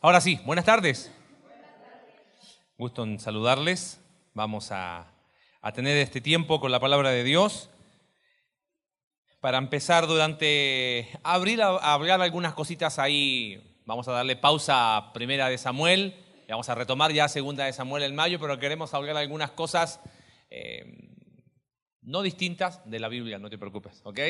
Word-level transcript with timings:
Ahora 0.00 0.20
sí, 0.20 0.38
buenas 0.44 0.64
tardes. 0.64 1.10
Gusto 2.78 3.02
en 3.02 3.18
saludarles. 3.18 4.00
Vamos 4.32 4.70
a, 4.70 5.10
tener 5.74 5.96
este 5.96 6.20
tiempo 6.20 6.60
con 6.60 6.70
la 6.70 6.78
palabra 6.78 7.10
de 7.10 7.24
Dios. 7.24 7.70
Para 9.40 9.58
empezar 9.58 10.06
durante 10.06 11.08
abril 11.24 11.60
a, 11.60 11.76
hablar 11.92 12.22
algunas 12.22 12.54
cositas 12.54 12.98
ahí, 13.00 13.80
vamos 13.84 14.06
a 14.06 14.12
darle 14.12 14.36
pausa 14.36 14.96
a 14.96 15.12
primera 15.12 15.48
de 15.48 15.58
Samuel, 15.58 16.14
vamos 16.48 16.68
a 16.68 16.74
retomar 16.74 17.12
ya 17.12 17.28
segunda 17.28 17.64
de 17.64 17.72
Samuel 17.72 18.04
en 18.04 18.14
mayo, 18.14 18.38
pero 18.38 18.58
queremos 18.58 18.94
hablar 18.94 19.16
algunas 19.16 19.50
cosas 19.50 20.00
eh, 20.50 20.84
no 22.02 22.22
distintas 22.22 22.88
de 22.88 23.00
la 23.00 23.08
Biblia, 23.08 23.38
no 23.38 23.50
te 23.50 23.58
preocupes, 23.58 24.00
¿ok? 24.04 24.20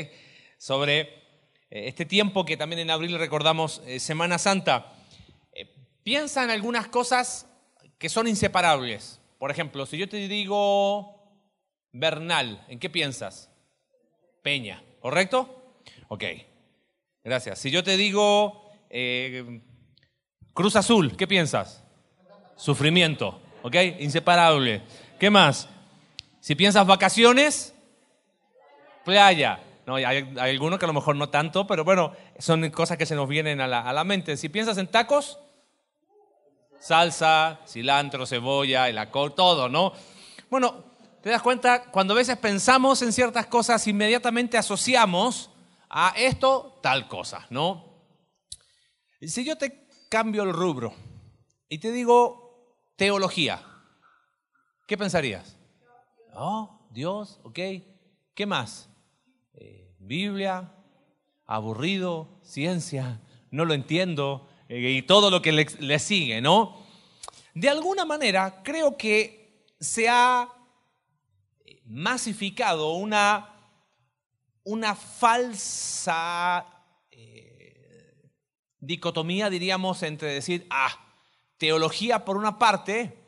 Sobre 0.58 1.00
eh, 1.00 1.88
este 1.88 2.06
tiempo 2.06 2.45
que 2.45 2.56
también 2.56 2.80
en 2.80 2.90
abril 2.90 3.18
recordamos 3.18 3.82
eh, 3.86 4.00
Semana 4.00 4.39
Santa. 4.39 5.04
Piensa 6.04 6.44
en 6.44 6.50
algunas 6.50 6.86
cosas 6.89 7.46
que 7.99 8.11
son 8.11 8.29
inseparables. 8.29 9.21
Por 9.39 9.50
ejemplo, 9.50 9.86
si 9.86 9.96
yo 9.96 10.07
te 10.07 10.29
digo 10.29 11.14
Bernal, 11.93 12.62
¿en 12.68 12.79
qué 12.79 12.90
piensas? 12.90 13.50
Peña, 14.43 14.85
¿correcto? 15.00 15.79
Ok, 16.09 16.25
gracias. 17.25 17.59
Si 17.59 17.71
yo 17.71 17.82
te 17.82 17.96
digo 17.96 18.71
eh, 18.90 19.62
Cruz 20.53 20.76
Azul, 20.76 21.17
¿qué 21.17 21.26
piensas? 21.26 21.82
Sufrimiento, 22.54 23.40
¿ok? 23.62 23.76
Inseparable. 24.00 24.82
¿Qué 25.18 25.31
más? 25.31 25.71
Si 26.40 26.54
piensas 26.54 26.86
vacaciones, 26.86 27.75
playa. 29.07 29.59
No, 29.86 29.95
hay, 29.95 30.04
hay, 30.04 30.50
algunos 30.50 30.79
que 30.79 30.84
a 30.84 30.89
lo 30.89 30.95
mejor 30.95 31.17
no 31.17 31.31
tanto, 31.31 31.67
pero 31.67 31.82
bueno, 31.82 32.12
son 32.39 32.69
cosas 32.70 32.98
que 32.98 33.06
se 33.06 33.14
nos 33.14 33.27
vienen 33.27 33.62
a 33.62 33.67
la, 33.67 33.81
a 33.81 33.92
la 33.95 34.05
mente. 34.05 34.36
Si 34.36 34.50
piensas 34.50 34.77
en 34.77 34.86
tacos, 34.86 35.39
salsa, 36.85 37.61
cilantro, 37.67 38.27
cebolla, 38.27 38.91
el 38.91 38.99
acor, 38.99 39.35
todo, 39.35 39.71
¿no? 39.71 39.95
Bueno, 40.51 40.85
te 41.23 41.31
das 41.31 41.41
cuenta, 41.41 41.91
cuando 41.91 42.13
a 42.13 42.19
veces 42.19 42.37
pensamos 42.37 43.01
en 43.01 43.11
ciertas 43.11 43.47
cosas, 43.47 43.87
inmediatamente 43.87 44.59
asociamos 44.59 45.49
a 45.89 46.12
esto 46.15 46.79
tal 46.83 47.09
cosa, 47.09 47.47
¿no? 47.49 48.05
Si 49.23 49.47
yo 49.47 49.57
te 49.57 49.89
cambio 50.11 50.43
el 50.43 50.53
rubro 50.53 50.93
y 51.71 51.79
te 51.79 51.91
digo 51.91 52.77
teología, 52.97 53.62
¿qué 54.87 54.99
pensarías? 54.99 55.57
Oh, 56.35 56.87
Dios, 56.91 57.41
ok. 57.45 57.59
¿Qué 58.35 58.45
más? 58.45 58.91
Eh, 59.55 59.97
Biblia, 59.99 60.71
aburrido, 61.47 62.41
ciencia, 62.43 63.23
no 63.51 63.65
lo 63.65 63.73
entiendo, 63.73 64.51
y 64.69 65.03
todo 65.03 65.31
lo 65.31 65.43
que 65.43 65.53
le, 65.53 65.98
sigue, 65.98 66.41
¿no? 66.41 66.83
De 67.55 67.69
alguna 67.69 68.05
manera 68.05 68.62
creo 68.62 68.97
que 68.97 69.67
se 69.79 70.09
ha 70.09 70.48
masificado 71.84 72.95
una, 72.95 73.51
una 74.65 74.95
falsa 74.95 76.67
eh, 77.11 78.31
dicotomía, 78.81 79.51
diríamos, 79.51 80.03
entre 80.03 80.33
decir, 80.33 80.67
ah, 80.71 80.99
teología 81.59 82.25
por 82.25 82.37
una 82.37 82.59
parte, 82.59 83.19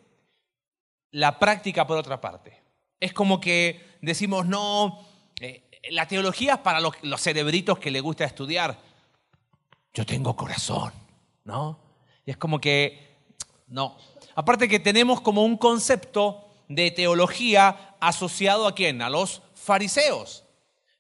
la 1.11 1.39
práctica 1.39 1.87
por 1.87 1.99
otra 1.99 2.21
parte. 2.21 2.63
Es 2.99 3.13
como 3.13 3.41
que 3.41 3.99
decimos, 4.01 4.47
no, 4.47 5.07
eh, 5.41 5.69
la 5.91 6.09
teología 6.09 6.55
es 6.55 6.61
para 6.61 6.81
los, 6.81 6.95
los 7.03 7.21
cerebritos 7.21 7.79
que 7.79 7.91
le 7.91 8.01
gusta 8.01 8.25
estudiar. 8.25 8.81
Yo 9.93 10.05
tengo 10.07 10.35
corazón. 10.35 11.06
¿No? 11.47 11.81
Y 12.27 12.33
es 12.33 12.37
como 12.37 12.61
que, 12.61 13.17
no. 13.69 13.97
Aparte 14.35 14.69
que 14.69 14.81
tenemos 14.81 15.23
como 15.23 15.45
un 15.45 15.57
concepto 15.57 16.47
de 16.69 16.91
teología 16.91 17.97
asociado 18.01 18.67
a 18.67 18.75
quién? 18.75 19.01
A 19.01 19.09
los 19.09 19.43
fariseos. 19.55 20.45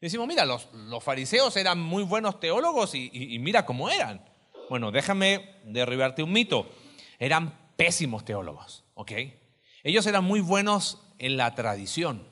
Decimos, 0.00 0.26
mira, 0.26 0.46
los, 0.46 0.68
los 0.72 1.02
fariseos 1.02 1.56
eran 1.56 1.80
muy 1.80 2.04
buenos 2.04 2.40
teólogos 2.40 2.94
y, 2.94 3.10
y 3.12 3.38
mira 3.38 3.66
cómo 3.66 3.90
eran. 3.90 4.24
Bueno, 4.70 4.90
déjame 4.90 5.56
derribarte 5.64 6.22
un 6.22 6.32
mito. 6.32 6.68
Eran 7.18 7.72
pésimos 7.76 8.24
teólogos, 8.24 8.84
¿ok? 8.94 9.12
Ellos 9.82 10.06
eran 10.06 10.24
muy 10.24 10.40
buenos 10.40 11.02
en 11.18 11.36
la 11.36 11.54
tradición. 11.54 12.26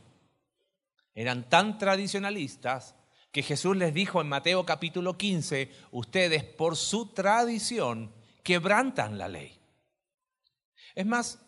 Eran 1.14 1.48
tan 1.48 1.78
tradicionalistas 1.78 2.94
que 3.34 3.42
Jesús 3.42 3.76
les 3.76 3.92
dijo 3.92 4.20
en 4.20 4.28
Mateo 4.28 4.64
capítulo 4.64 5.18
15, 5.18 5.68
ustedes 5.90 6.44
por 6.44 6.76
su 6.76 7.06
tradición 7.06 8.12
quebrantan 8.44 9.18
la 9.18 9.26
ley. 9.26 9.58
Es 10.94 11.04
más, 11.04 11.44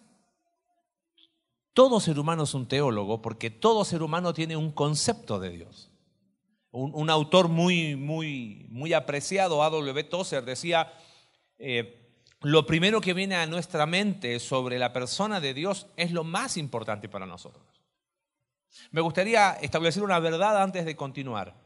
todo 1.72 2.00
ser 2.00 2.18
humano 2.18 2.42
es 2.42 2.54
un 2.54 2.66
teólogo 2.66 3.22
porque 3.22 3.50
todo 3.50 3.84
ser 3.84 4.02
humano 4.02 4.34
tiene 4.34 4.56
un 4.56 4.72
concepto 4.72 5.38
de 5.38 5.50
Dios. 5.50 5.92
Un, 6.72 7.08
autor 7.08 7.46
muy, 7.46 7.94
muy, 7.94 8.66
muy 8.68 8.92
apreciado, 8.92 9.62
A.W. 9.62 10.02
Tozer, 10.04 10.44
decía, 10.44 10.92
eh, 11.56 12.10
lo 12.40 12.66
primero 12.66 13.00
que 13.00 13.14
viene 13.14 13.36
a 13.36 13.46
nuestra 13.46 13.86
mente 13.86 14.40
sobre 14.40 14.80
la 14.80 14.92
persona 14.92 15.38
de 15.38 15.54
Dios 15.54 15.86
es 15.96 16.10
lo 16.10 16.24
más 16.24 16.56
importante 16.56 17.08
para 17.08 17.26
nosotros. 17.26 17.64
Me 18.90 19.00
gustaría 19.00 19.52
establecer 19.52 20.02
una 20.02 20.18
verdad 20.18 20.60
antes 20.60 20.84
de 20.84 20.96
continuar. 20.96 21.65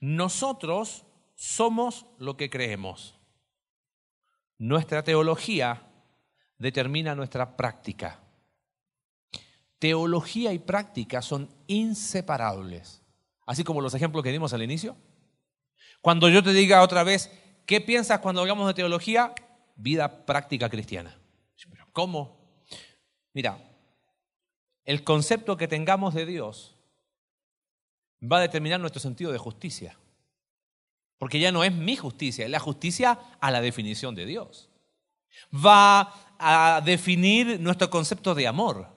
Nosotros 0.00 1.04
somos 1.34 2.06
lo 2.18 2.36
que 2.36 2.50
creemos. 2.50 3.18
Nuestra 4.58 5.02
teología 5.02 5.82
determina 6.58 7.14
nuestra 7.14 7.56
práctica. 7.56 8.20
Teología 9.78 10.52
y 10.52 10.58
práctica 10.58 11.22
son 11.22 11.48
inseparables. 11.68 13.02
Así 13.46 13.64
como 13.64 13.80
los 13.80 13.94
ejemplos 13.94 14.24
que 14.24 14.32
dimos 14.32 14.52
al 14.52 14.62
inicio. 14.62 14.96
Cuando 16.00 16.28
yo 16.28 16.42
te 16.42 16.52
diga 16.52 16.82
otra 16.82 17.04
vez, 17.04 17.30
¿qué 17.66 17.80
piensas 17.80 18.20
cuando 18.20 18.40
hablamos 18.40 18.66
de 18.66 18.74
teología? 18.74 19.34
Vida 19.76 20.26
práctica 20.26 20.68
cristiana. 20.68 21.16
¿Cómo? 21.92 22.38
Mira, 23.32 23.58
el 24.84 25.04
concepto 25.04 25.56
que 25.56 25.68
tengamos 25.68 26.14
de 26.14 26.26
Dios 26.26 26.77
va 28.22 28.38
a 28.38 28.42
determinar 28.42 28.80
nuestro 28.80 29.00
sentido 29.00 29.32
de 29.32 29.38
justicia. 29.38 29.96
Porque 31.18 31.40
ya 31.40 31.52
no 31.52 31.64
es 31.64 31.72
mi 31.72 31.96
justicia, 31.96 32.44
es 32.44 32.50
la 32.50 32.60
justicia 32.60 33.18
a 33.40 33.50
la 33.50 33.60
definición 33.60 34.14
de 34.14 34.26
Dios. 34.26 34.68
Va 35.54 36.14
a 36.38 36.80
definir 36.84 37.60
nuestro 37.60 37.90
concepto 37.90 38.34
de 38.34 38.46
amor. 38.46 38.88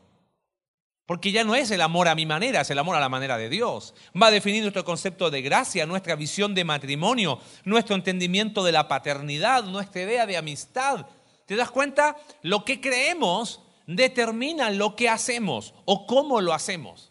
Porque 1.06 1.32
ya 1.32 1.44
no 1.44 1.56
es 1.56 1.72
el 1.72 1.82
amor 1.82 2.08
a 2.08 2.16
mi 2.16 2.26
manera, 2.26 2.62
es 2.62 2.70
el 2.70 2.80
amor 2.80 2.96
a 2.96 3.00
la 3.00 3.10
manera 3.10 3.38
de 3.38 3.50
Dios. 3.50 3.94
Va 4.20 4.28
a 4.28 4.32
definir 4.32 4.62
nuestro 4.62 4.86
concepto 4.86 5.30
de 5.30 5.42
gracia, 5.42 5.86
nuestra 5.86 6.16
visión 6.16 6.56
de 6.56 6.64
matrimonio, 6.64 7.40
nuestro 7.66 7.96
entendimiento 7.96 8.64
de 8.64 8.72
la 8.72 8.88
paternidad, 8.88 9.64
nuestra 9.66 10.04
idea 10.04 10.26
de 10.26 10.38
amistad. 10.38 11.08
¿Te 11.46 11.56
das 11.56 11.72
cuenta? 11.72 12.16
Lo 12.44 12.64
que 12.64 12.80
creemos 12.80 13.62
determina 13.88 14.70
lo 14.70 14.96
que 14.96 15.10
hacemos 15.10 15.74
o 15.86 16.06
cómo 16.06 16.40
lo 16.40 16.54
hacemos. 16.54 17.11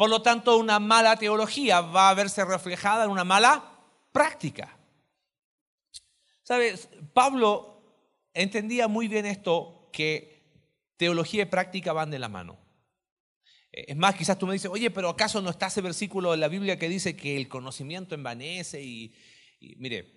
Por 0.00 0.08
lo 0.08 0.22
tanto, 0.22 0.56
una 0.56 0.80
mala 0.80 1.16
teología 1.16 1.82
va 1.82 2.08
a 2.08 2.14
verse 2.14 2.42
reflejada 2.42 3.04
en 3.04 3.10
una 3.10 3.22
mala 3.22 3.62
práctica. 4.12 4.78
¿Sabes? 6.42 6.88
Pablo 7.12 7.82
entendía 8.32 8.88
muy 8.88 9.08
bien 9.08 9.26
esto, 9.26 9.90
que 9.92 10.42
teología 10.96 11.42
y 11.42 11.44
práctica 11.44 11.92
van 11.92 12.10
de 12.10 12.18
la 12.18 12.30
mano. 12.30 12.58
Es 13.70 13.94
más, 13.94 14.14
quizás 14.14 14.38
tú 14.38 14.46
me 14.46 14.54
dices, 14.54 14.70
oye, 14.70 14.90
pero 14.90 15.10
¿acaso 15.10 15.42
no 15.42 15.50
está 15.50 15.66
ese 15.66 15.82
versículo 15.82 16.32
en 16.32 16.40
la 16.40 16.48
Biblia 16.48 16.78
que 16.78 16.88
dice 16.88 17.14
que 17.14 17.36
el 17.36 17.46
conocimiento 17.48 18.14
envanece? 18.14 18.82
Y, 18.82 19.14
mire, 19.76 20.14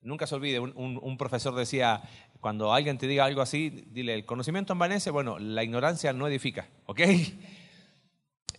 nunca 0.00 0.26
se 0.26 0.34
olvide, 0.34 0.60
un, 0.60 0.72
un, 0.74 1.18
profesor 1.18 1.54
decía, 1.54 2.00
cuando 2.40 2.72
alguien 2.72 2.96
te 2.96 3.06
diga 3.06 3.26
algo 3.26 3.42
así, 3.42 3.84
dile, 3.88 4.14
el 4.14 4.24
conocimiento 4.24 4.72
envanece, 4.72 5.10
bueno, 5.10 5.38
la 5.38 5.62
ignorancia 5.62 6.14
no 6.14 6.26
edifica, 6.26 6.70
¿ok? 6.86 7.00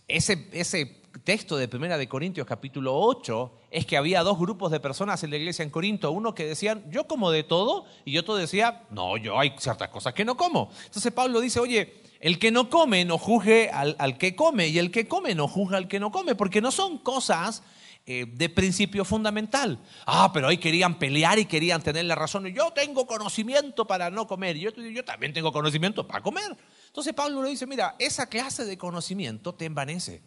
Ese, 0.08 0.96
texto 1.24 1.56
de 1.58 1.68
Primera 1.68 1.98
de 1.98 2.08
Corintios 2.08 2.46
capítulo 2.46 2.98
8 2.98 3.52
es 3.70 3.84
que 3.84 3.98
había 3.98 4.22
dos 4.22 4.38
grupos 4.38 4.70
de 4.70 4.80
personas 4.80 5.22
en 5.22 5.30
la 5.30 5.36
iglesia 5.36 5.62
en 5.62 5.68
Corinto, 5.68 6.10
uno 6.10 6.34
que 6.34 6.46
decían, 6.46 6.84
yo 6.90 7.06
como 7.06 7.30
de 7.30 7.42
todo, 7.42 7.84
y 8.06 8.16
otro 8.16 8.34
decía, 8.36 8.84
no, 8.90 9.18
yo 9.18 9.38
hay 9.38 9.52
ciertas 9.58 9.90
cosas 9.90 10.14
que 10.14 10.24
no 10.24 10.36
como. 10.36 10.70
Entonces 10.86 11.12
Pablo 11.12 11.40
dice, 11.40 11.60
oye, 11.60 12.02
el 12.20 12.38
que 12.38 12.50
no 12.50 12.70
come 12.70 13.04
no 13.04 13.18
juzgue 13.18 13.68
al, 13.70 13.94
al 13.98 14.16
que 14.16 14.34
come, 14.34 14.68
y 14.68 14.78
el 14.78 14.90
que 14.90 15.06
come 15.06 15.34
no 15.34 15.46
juzga 15.48 15.76
al 15.76 15.88
que 15.88 16.00
no 16.00 16.10
come, 16.10 16.34
porque 16.34 16.62
no 16.62 16.70
son 16.70 16.98
cosas 16.98 17.62
eh, 18.10 18.24
de 18.26 18.48
principio 18.48 19.04
fundamental. 19.04 19.78
Ah, 20.06 20.30
pero 20.32 20.48
ahí 20.48 20.56
querían 20.56 20.98
pelear 20.98 21.38
y 21.38 21.44
querían 21.44 21.82
tener 21.82 22.06
la 22.06 22.14
razón. 22.14 22.46
Yo 22.46 22.70
tengo 22.70 23.06
conocimiento 23.06 23.86
para 23.86 24.08
no 24.08 24.26
comer, 24.26 24.56
yo, 24.56 24.70
yo 24.70 25.04
también 25.04 25.34
tengo 25.34 25.52
conocimiento 25.52 26.06
para 26.06 26.22
comer. 26.22 26.56
Entonces 26.88 27.14
Pablo 27.14 27.42
le 27.42 27.50
dice, 27.50 27.66
mira, 27.66 27.94
esa 27.98 28.28
clase 28.28 28.64
de 28.64 28.76
conocimiento 28.76 29.54
te 29.54 29.64
envanece. 29.64 30.22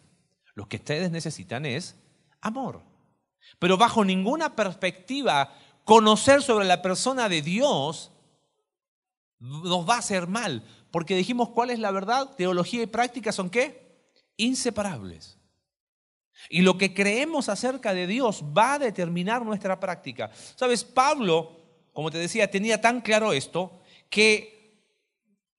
Lo 0.54 0.66
que 0.68 0.76
ustedes 0.76 1.10
necesitan 1.10 1.66
es 1.66 1.96
amor. 2.40 2.82
Pero 3.58 3.76
bajo 3.76 4.04
ninguna 4.04 4.56
perspectiva, 4.56 5.54
conocer 5.84 6.42
sobre 6.42 6.66
la 6.66 6.82
persona 6.82 7.28
de 7.28 7.42
Dios 7.42 8.12
nos 9.38 9.88
va 9.88 9.96
a 9.96 9.98
hacer 9.98 10.28
mal, 10.28 10.64
porque 10.92 11.16
dijimos 11.16 11.48
cuál 11.48 11.70
es 11.70 11.80
la 11.80 11.90
verdad, 11.90 12.34
teología 12.36 12.82
y 12.82 12.86
práctica 12.86 13.32
son 13.32 13.50
qué? 13.50 14.12
Inseparables. 14.36 15.38
Y 16.48 16.62
lo 16.62 16.78
que 16.78 16.94
creemos 16.94 17.48
acerca 17.48 17.94
de 17.94 18.06
Dios 18.06 18.44
va 18.56 18.74
a 18.74 18.78
determinar 18.78 19.44
nuestra 19.44 19.80
práctica. 19.80 20.30
Sabes, 20.56 20.84
Pablo, 20.84 21.56
como 21.92 22.10
te 22.10 22.18
decía, 22.18 22.50
tenía 22.50 22.80
tan 22.80 23.00
claro 23.00 23.32
esto 23.32 23.80
que 24.08 24.51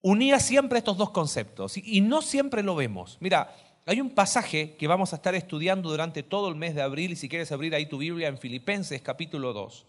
unía 0.04 0.38
siempre 0.38 0.78
estos 0.78 0.98
dos 0.98 1.10
conceptos 1.10 1.78
y 1.78 2.02
no 2.02 2.20
siempre 2.20 2.62
lo 2.62 2.76
vemos. 2.76 3.16
Mira, 3.20 3.56
hay 3.86 4.02
un 4.02 4.10
pasaje 4.10 4.76
que 4.76 4.86
vamos 4.86 5.12
a 5.12 5.16
estar 5.16 5.34
estudiando 5.34 5.88
durante 5.88 6.22
todo 6.22 6.50
el 6.50 6.56
mes 6.56 6.74
de 6.74 6.82
abril 6.82 7.12
y 7.12 7.16
si 7.16 7.26
quieres 7.26 7.50
abrir 7.52 7.74
ahí 7.74 7.86
tu 7.86 7.96
Biblia 7.96 8.28
en 8.28 8.36
Filipenses 8.36 9.00
capítulo 9.00 9.54
2. 9.54 9.86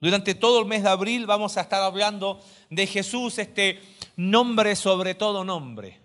Durante 0.00 0.36
todo 0.36 0.60
el 0.60 0.66
mes 0.66 0.84
de 0.84 0.90
abril 0.90 1.26
vamos 1.26 1.56
a 1.56 1.62
estar 1.62 1.82
hablando 1.82 2.40
de 2.70 2.86
Jesús, 2.86 3.36
este 3.40 3.80
nombre 4.14 4.76
sobre 4.76 5.16
todo 5.16 5.44
nombre. 5.44 6.00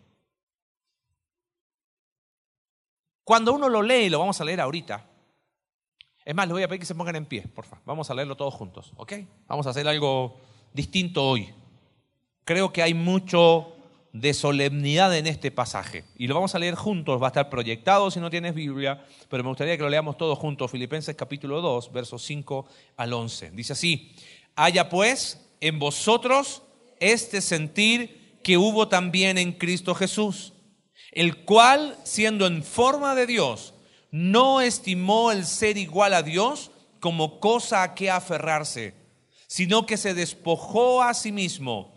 Cuando 3.23 3.53
uno 3.53 3.69
lo 3.69 3.83
lee, 3.83 4.09
lo 4.09 4.17
vamos 4.17 4.41
a 4.41 4.45
leer 4.45 4.61
ahorita, 4.61 5.05
es 6.25 6.33
más, 6.33 6.47
les 6.47 6.53
voy 6.53 6.63
a 6.63 6.67
pedir 6.67 6.79
que 6.79 6.85
se 6.87 6.95
pongan 6.95 7.17
en 7.17 7.25
pie, 7.25 7.43
por 7.43 7.65
favor. 7.65 7.83
Vamos 7.85 8.09
a 8.09 8.15
leerlo 8.15 8.35
todos 8.35 8.53
juntos, 8.53 8.93
¿ok? 8.95 9.13
Vamos 9.47 9.67
a 9.67 9.69
hacer 9.69 9.87
algo 9.87 10.39
distinto 10.73 11.23
hoy. 11.23 11.53
Creo 12.47 12.71
que 12.71 12.81
hay 12.81 12.93
mucho 12.93 13.73
de 14.13 14.33
solemnidad 14.33 15.13
en 15.17 15.27
este 15.27 15.51
pasaje. 15.51 16.05
Y 16.17 16.27
lo 16.27 16.35
vamos 16.35 16.55
a 16.55 16.59
leer 16.59 16.75
juntos, 16.75 17.21
va 17.21 17.27
a 17.27 17.31
estar 17.31 17.49
proyectado 17.49 18.09
si 18.09 18.21
no 18.21 18.29
tienes 18.29 18.53
Biblia, 18.53 19.03
pero 19.29 19.43
me 19.43 19.49
gustaría 19.49 19.75
que 19.75 19.83
lo 19.83 19.89
leamos 19.89 20.17
todos 20.17 20.39
juntos, 20.39 20.71
Filipenses 20.71 21.13
capítulo 21.17 21.59
2, 21.59 21.91
versos 21.91 22.23
5 22.23 22.65
al 22.95 23.11
11. 23.11 23.51
Dice 23.51 23.73
así, 23.73 24.13
haya 24.55 24.87
pues 24.87 25.45
en 25.59 25.77
vosotros 25.77 26.61
este 27.01 27.41
sentir 27.41 28.39
que 28.41 28.57
hubo 28.57 28.87
también 28.87 29.37
en 29.37 29.51
Cristo 29.51 29.93
Jesús, 29.93 30.53
el 31.11 31.43
cual, 31.43 31.97
siendo 32.05 32.47
en 32.47 32.63
forma 32.63 33.13
de 33.13 33.27
Dios, 33.27 33.73
no 34.09 34.61
estimó 34.61 35.33
el 35.33 35.45
ser 35.45 35.77
igual 35.77 36.13
a 36.13 36.23
Dios 36.23 36.71
como 37.01 37.41
cosa 37.41 37.83
a 37.83 37.93
que 37.93 38.09
aferrarse, 38.09 38.93
sino 39.47 39.85
que 39.85 39.97
se 39.97 40.13
despojó 40.13 41.03
a 41.03 41.13
sí 41.13 41.33
mismo 41.33 41.96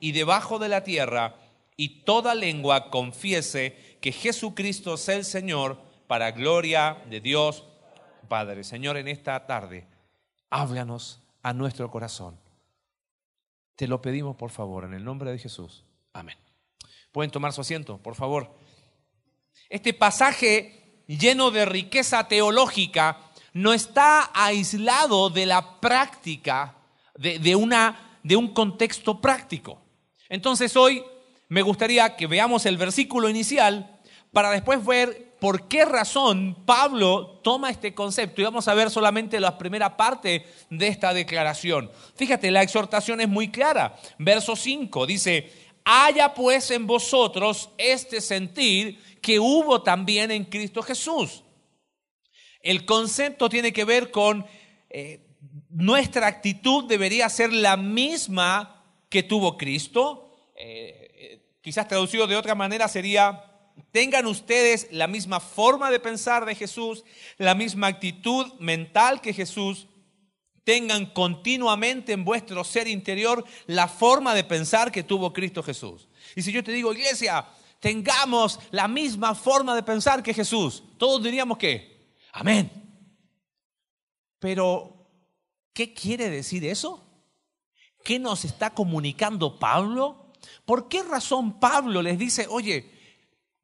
y 0.00 0.12
debajo 0.12 0.58
de 0.58 0.68
la 0.68 0.82
tierra, 0.82 1.36
y 1.76 2.00
toda 2.04 2.34
lengua 2.34 2.90
confiese 2.90 3.98
que 4.00 4.12
Jesucristo 4.12 4.94
es 4.94 5.08
el 5.08 5.24
Señor, 5.24 5.78
para 6.10 6.32
gloria 6.32 7.04
de 7.08 7.20
Dios 7.20 7.64
Padre. 8.28 8.64
Señor, 8.64 8.96
en 8.96 9.06
esta 9.06 9.46
tarde, 9.46 9.86
háblanos 10.50 11.20
a 11.42 11.52
nuestro 11.52 11.88
corazón. 11.88 12.36
Te 13.76 13.86
lo 13.86 14.02
pedimos, 14.02 14.34
por 14.34 14.50
favor, 14.50 14.84
en 14.84 14.94
el 14.94 15.04
nombre 15.04 15.30
de 15.30 15.38
Jesús. 15.38 15.84
Amén. 16.12 16.36
Pueden 17.12 17.30
tomar 17.30 17.52
su 17.52 17.60
asiento, 17.60 17.98
por 17.98 18.16
favor. 18.16 18.52
Este 19.68 19.94
pasaje 19.94 21.04
lleno 21.06 21.52
de 21.52 21.64
riqueza 21.64 22.26
teológica 22.26 23.30
no 23.52 23.72
está 23.72 24.30
aislado 24.34 25.30
de 25.30 25.46
la 25.46 25.80
práctica, 25.80 26.76
de, 27.16 27.54
una, 27.54 28.18
de 28.22 28.36
un 28.36 28.52
contexto 28.52 29.20
práctico. 29.20 29.80
Entonces 30.30 30.76
hoy 30.76 31.04
me 31.48 31.60
gustaría 31.60 32.16
que 32.16 32.26
veamos 32.26 32.64
el 32.64 32.78
versículo 32.78 33.28
inicial 33.28 34.00
para 34.32 34.50
después 34.50 34.84
ver 34.86 35.34
por 35.40 35.66
qué 35.68 35.84
razón 35.84 36.56
Pablo 36.64 37.40
toma 37.42 37.70
este 37.70 37.92
concepto. 37.92 38.40
Y 38.40 38.44
vamos 38.44 38.68
a 38.68 38.74
ver 38.74 38.90
solamente 38.90 39.40
la 39.40 39.58
primera 39.58 39.96
parte 39.96 40.46
de 40.70 40.86
esta 40.86 41.12
declaración. 41.12 41.90
Fíjate, 42.14 42.50
la 42.50 42.62
exhortación 42.62 43.20
es 43.20 43.28
muy 43.28 43.50
clara. 43.50 43.98
Verso 44.18 44.54
5 44.54 45.04
dice, 45.06 45.52
haya 45.84 46.32
pues 46.32 46.70
en 46.70 46.86
vosotros 46.86 47.70
este 47.76 48.20
sentir 48.20 49.02
que 49.20 49.40
hubo 49.40 49.82
también 49.82 50.30
en 50.30 50.44
Cristo 50.44 50.82
Jesús. 50.82 51.42
El 52.62 52.84
concepto 52.84 53.48
tiene 53.48 53.72
que 53.72 53.84
ver 53.84 54.12
con 54.12 54.46
eh, 54.90 55.26
nuestra 55.70 56.26
actitud 56.26 56.84
debería 56.84 57.28
ser 57.28 57.52
la 57.52 57.76
misma 57.76 58.79
que 59.10 59.22
tuvo 59.22 59.58
Cristo. 59.58 60.50
Eh, 60.56 61.42
quizás 61.60 61.86
traducido 61.86 62.26
de 62.26 62.36
otra 62.36 62.54
manera 62.54 62.88
sería, 62.88 63.44
tengan 63.92 64.26
ustedes 64.26 64.88
la 64.90 65.06
misma 65.06 65.40
forma 65.40 65.90
de 65.90 66.00
pensar 66.00 66.46
de 66.46 66.54
Jesús, 66.54 67.04
la 67.36 67.54
misma 67.54 67.88
actitud 67.88 68.54
mental 68.58 69.20
que 69.20 69.34
Jesús, 69.34 69.88
tengan 70.64 71.06
continuamente 71.06 72.12
en 72.12 72.24
vuestro 72.24 72.62
ser 72.64 72.86
interior 72.86 73.44
la 73.66 73.88
forma 73.88 74.34
de 74.34 74.44
pensar 74.44 74.92
que 74.92 75.02
tuvo 75.02 75.32
Cristo 75.32 75.62
Jesús. 75.62 76.08
Y 76.36 76.42
si 76.42 76.52
yo 76.52 76.62
te 76.62 76.72
digo, 76.72 76.92
iglesia, 76.92 77.46
tengamos 77.80 78.60
la 78.70 78.86
misma 78.86 79.34
forma 79.34 79.74
de 79.74 79.82
pensar 79.82 80.22
que 80.22 80.34
Jesús, 80.34 80.84
todos 80.98 81.22
diríamos 81.22 81.58
que, 81.58 82.14
amén. 82.32 82.70
Pero, 84.38 85.08
¿qué 85.72 85.92
quiere 85.92 86.30
decir 86.30 86.64
eso? 86.64 87.09
¿Qué 88.04 88.18
nos 88.18 88.44
está 88.44 88.70
comunicando 88.70 89.58
Pablo? 89.58 90.32
¿Por 90.64 90.88
qué 90.88 91.02
razón 91.02 91.58
Pablo 91.60 92.02
les 92.02 92.18
dice, 92.18 92.46
oye, 92.48 92.90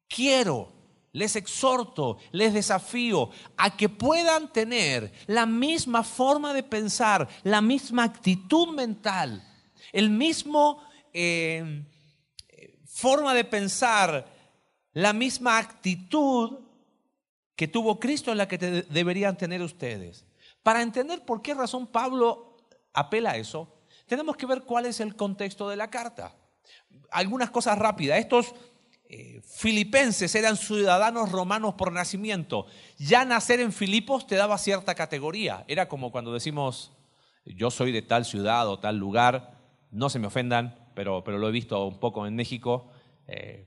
quiero, 0.07 0.73
les 1.13 1.35
exhorto, 1.35 2.17
les 2.31 2.53
desafío 2.53 3.29
a 3.57 3.75
que 3.75 3.89
puedan 3.89 4.51
tener 4.51 5.11
la 5.25 5.45
misma 5.45 6.03
forma 6.03 6.53
de 6.53 6.63
pensar, 6.63 7.27
la 7.43 7.61
misma 7.61 8.03
actitud 8.03 8.69
mental, 8.69 9.43
el 9.91 10.09
mismo 10.09 10.83
eh, 11.13 11.83
forma 12.85 13.33
de 13.33 13.43
pensar, 13.43 14.27
la 14.93 15.13
misma 15.13 15.57
actitud 15.57 16.59
que 17.55 17.67
tuvo 17.67 17.99
Cristo 17.99 18.31
en 18.31 18.37
la 18.37 18.47
que 18.47 18.57
deberían 18.57 19.37
tener 19.37 19.61
ustedes. 19.61 20.25
Para 20.61 20.81
entender 20.81 21.25
por 21.25 21.41
qué 21.41 21.53
razón 21.53 21.87
Pablo 21.87 22.57
apela 22.93 23.31
a 23.31 23.37
eso, 23.37 23.76
tenemos 24.07 24.35
que 24.35 24.45
ver 24.45 24.63
cuál 24.63 24.85
es 24.85 24.99
el 24.99 25.15
contexto 25.15 25.69
de 25.69 25.75
la 25.75 25.89
carta 25.89 26.33
algunas 27.11 27.49
cosas 27.49 27.77
rápidas. 27.77 28.19
Estos 28.19 28.53
eh, 29.09 29.41
filipenses 29.43 30.33
eran 30.35 30.57
ciudadanos 30.57 31.31
romanos 31.31 31.75
por 31.75 31.91
nacimiento. 31.91 32.65
Ya 32.97 33.25
nacer 33.25 33.59
en 33.59 33.71
Filipos 33.71 34.27
te 34.27 34.35
daba 34.35 34.57
cierta 34.57 34.95
categoría. 34.95 35.63
Era 35.67 35.87
como 35.87 36.11
cuando 36.11 36.33
decimos, 36.33 36.91
yo 37.45 37.71
soy 37.71 37.91
de 37.91 38.01
tal 38.01 38.25
ciudad 38.25 38.67
o 38.67 38.79
tal 38.79 38.97
lugar, 38.97 39.57
no 39.91 40.09
se 40.09 40.19
me 40.19 40.27
ofendan, 40.27 40.75
pero, 40.93 41.23
pero 41.23 41.37
lo 41.37 41.47
he 41.47 41.51
visto 41.51 41.85
un 41.85 41.99
poco 41.99 42.27
en 42.27 42.35
México. 42.35 42.91
Eh, 43.27 43.65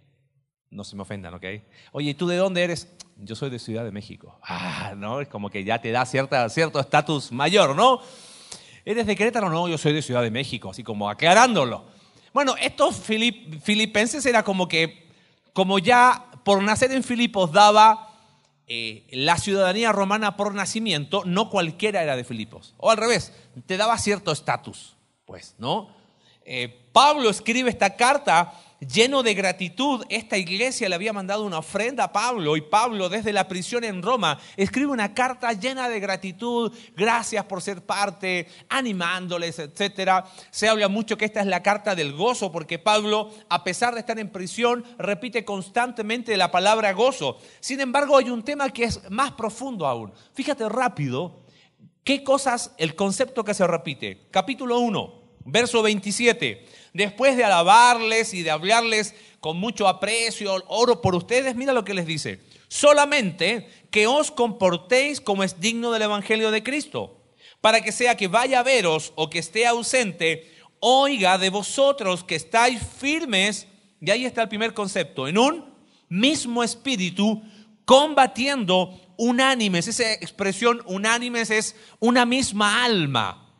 no 0.70 0.84
se 0.84 0.94
me 0.94 1.02
ofendan, 1.02 1.34
¿ok? 1.34 1.44
Oye, 1.92 2.14
¿tú 2.14 2.28
de 2.28 2.36
dónde 2.36 2.62
eres? 2.62 2.96
Yo 3.16 3.34
soy 3.34 3.50
de 3.50 3.58
Ciudad 3.58 3.84
de 3.84 3.92
México. 3.92 4.38
Ah, 4.82 4.94
¿no? 4.96 5.20
Es 5.20 5.28
como 5.28 5.50
que 5.50 5.62
ya 5.62 5.80
te 5.80 5.90
da 5.90 6.04
cierta, 6.06 6.48
cierto 6.48 6.80
estatus 6.80 7.30
mayor, 7.32 7.76
¿no? 7.76 8.00
¿Eres 8.84 9.06
de 9.06 9.16
Querétaro? 9.16 9.50
No, 9.50 9.68
yo 9.68 9.78
soy 9.78 9.92
de 9.92 10.02
Ciudad 10.02 10.22
de 10.22 10.30
México, 10.30 10.70
así 10.70 10.82
como 10.82 11.10
aclarándolo. 11.10 11.84
Bueno, 12.32 12.54
estos 12.60 12.96
filipenses 12.96 14.24
era 14.24 14.42
como 14.42 14.68
que, 14.68 15.08
como 15.52 15.78
ya 15.78 16.26
por 16.44 16.62
nacer 16.62 16.92
en 16.92 17.02
Filipos 17.02 17.52
daba 17.52 18.08
eh, 18.66 19.04
la 19.10 19.36
ciudadanía 19.36 19.90
romana 19.92 20.36
por 20.36 20.54
nacimiento, 20.54 21.24
no 21.24 21.50
cualquiera 21.50 22.02
era 22.02 22.16
de 22.16 22.24
Filipos. 22.24 22.74
O 22.76 22.90
al 22.90 22.96
revés, 22.96 23.32
te 23.66 23.76
daba 23.76 23.98
cierto 23.98 24.30
estatus, 24.30 24.96
pues, 25.26 25.56
¿no? 25.58 25.88
Eh, 26.44 26.88
Pablo 26.92 27.30
escribe 27.30 27.68
esta 27.68 27.96
carta 27.96 28.52
lleno 28.80 29.22
de 29.22 29.34
gratitud, 29.34 30.04
esta 30.08 30.38
iglesia 30.38 30.88
le 30.88 30.94
había 30.94 31.12
mandado 31.12 31.44
una 31.44 31.58
ofrenda 31.58 32.04
a 32.04 32.12
Pablo 32.12 32.56
y 32.56 32.62
Pablo 32.62 33.08
desde 33.08 33.32
la 33.32 33.46
prisión 33.46 33.84
en 33.84 34.02
Roma 34.02 34.38
escribe 34.56 34.90
una 34.90 35.14
carta 35.14 35.52
llena 35.52 35.88
de 35.88 36.00
gratitud, 36.00 36.72
gracias 36.96 37.44
por 37.44 37.62
ser 37.62 37.82
parte, 37.82 38.48
animándoles, 38.68 39.58
etc. 39.58 40.24
Se 40.50 40.68
habla 40.68 40.88
mucho 40.88 41.16
que 41.16 41.26
esta 41.26 41.40
es 41.40 41.46
la 41.46 41.62
carta 41.62 41.94
del 41.94 42.14
gozo 42.14 42.50
porque 42.50 42.78
Pablo, 42.78 43.30
a 43.48 43.64
pesar 43.64 43.94
de 43.94 44.00
estar 44.00 44.18
en 44.18 44.30
prisión, 44.30 44.84
repite 44.98 45.44
constantemente 45.44 46.36
la 46.36 46.50
palabra 46.50 46.92
gozo. 46.92 47.38
Sin 47.60 47.80
embargo, 47.80 48.16
hay 48.16 48.30
un 48.30 48.42
tema 48.42 48.70
que 48.70 48.84
es 48.84 49.10
más 49.10 49.32
profundo 49.32 49.86
aún. 49.86 50.12
Fíjate 50.32 50.68
rápido 50.68 51.40
qué 52.02 52.24
cosas, 52.24 52.72
el 52.78 52.96
concepto 52.96 53.44
que 53.44 53.54
se 53.54 53.66
repite. 53.66 54.26
Capítulo 54.30 54.78
1 54.78 55.20
Verso 55.44 55.82
27. 55.82 56.66
Después 56.92 57.36
de 57.36 57.44
alabarles 57.44 58.34
y 58.34 58.42
de 58.42 58.50
hablarles 58.50 59.14
con 59.40 59.56
mucho 59.58 59.88
aprecio, 59.88 60.62
oro 60.66 61.00
por 61.00 61.14
ustedes, 61.14 61.54
mira 61.54 61.72
lo 61.72 61.84
que 61.84 61.94
les 61.94 62.06
dice. 62.06 62.40
Solamente 62.68 63.68
que 63.90 64.06
os 64.06 64.30
comportéis 64.30 65.20
como 65.20 65.42
es 65.42 65.60
digno 65.60 65.92
del 65.92 66.02
Evangelio 66.02 66.50
de 66.50 66.62
Cristo, 66.62 67.20
para 67.60 67.80
que 67.80 67.92
sea 67.92 68.16
que 68.16 68.28
vaya 68.28 68.60
a 68.60 68.64
veros 68.64 69.12
o 69.16 69.28
que 69.30 69.38
esté 69.38 69.66
ausente, 69.66 70.50
oiga 70.80 71.38
de 71.38 71.50
vosotros 71.50 72.24
que 72.24 72.36
estáis 72.36 72.80
firmes, 72.82 73.66
y 74.00 74.10
ahí 74.10 74.24
está 74.24 74.42
el 74.42 74.48
primer 74.48 74.74
concepto, 74.74 75.28
en 75.28 75.38
un 75.38 75.74
mismo 76.08 76.62
espíritu, 76.62 77.42
combatiendo 77.84 79.00
unánimes. 79.16 79.88
Esa 79.88 80.12
expresión 80.12 80.82
unánimes 80.86 81.50
es 81.50 81.76
una 81.98 82.24
misma 82.24 82.84
alma 82.84 83.52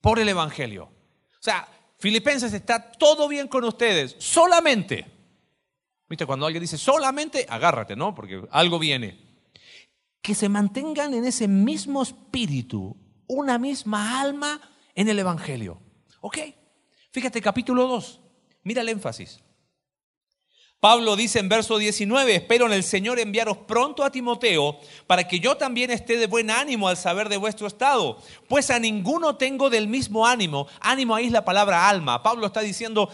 por 0.00 0.18
el 0.18 0.28
Evangelio. 0.28 0.84
O 0.84 1.42
sea, 1.42 1.68
Filipenses 1.98 2.52
está 2.52 2.92
todo 2.92 3.26
bien 3.28 3.48
con 3.48 3.64
ustedes, 3.64 4.14
solamente. 4.18 5.06
¿Viste? 6.08 6.26
Cuando 6.26 6.46
alguien 6.46 6.62
dice 6.62 6.78
solamente, 6.78 7.46
agárrate, 7.48 7.96
¿no? 7.96 8.14
Porque 8.14 8.42
algo 8.50 8.78
viene. 8.78 9.18
Que 10.22 10.34
se 10.34 10.48
mantengan 10.48 11.12
en 11.14 11.24
ese 11.24 11.48
mismo 11.48 12.02
espíritu, 12.02 12.96
una 13.26 13.58
misma 13.58 14.20
alma 14.20 14.60
en 14.94 15.08
el 15.08 15.18
Evangelio. 15.18 15.82
¿Ok? 16.20 16.38
Fíjate, 17.10 17.40
capítulo 17.40 17.86
2. 17.88 18.20
Mira 18.62 18.82
el 18.82 18.88
énfasis. 18.88 19.40
Pablo 20.80 21.16
dice 21.16 21.40
en 21.40 21.48
verso 21.48 21.76
19, 21.76 22.36
espero 22.36 22.66
en 22.66 22.72
el 22.72 22.84
Señor 22.84 23.18
enviaros 23.18 23.58
pronto 23.58 24.04
a 24.04 24.12
Timoteo 24.12 24.78
para 25.08 25.26
que 25.26 25.40
yo 25.40 25.56
también 25.56 25.90
esté 25.90 26.16
de 26.16 26.28
buen 26.28 26.50
ánimo 26.50 26.86
al 26.86 26.96
saber 26.96 27.28
de 27.28 27.36
vuestro 27.36 27.66
estado, 27.66 28.18
pues 28.48 28.70
a 28.70 28.78
ninguno 28.78 29.34
tengo 29.34 29.70
del 29.70 29.88
mismo 29.88 30.24
ánimo. 30.24 30.68
Ánimo 30.80 31.16
ahí 31.16 31.26
es 31.26 31.32
la 31.32 31.44
palabra 31.44 31.88
alma. 31.88 32.22
Pablo 32.22 32.46
está 32.46 32.60
diciendo, 32.60 33.10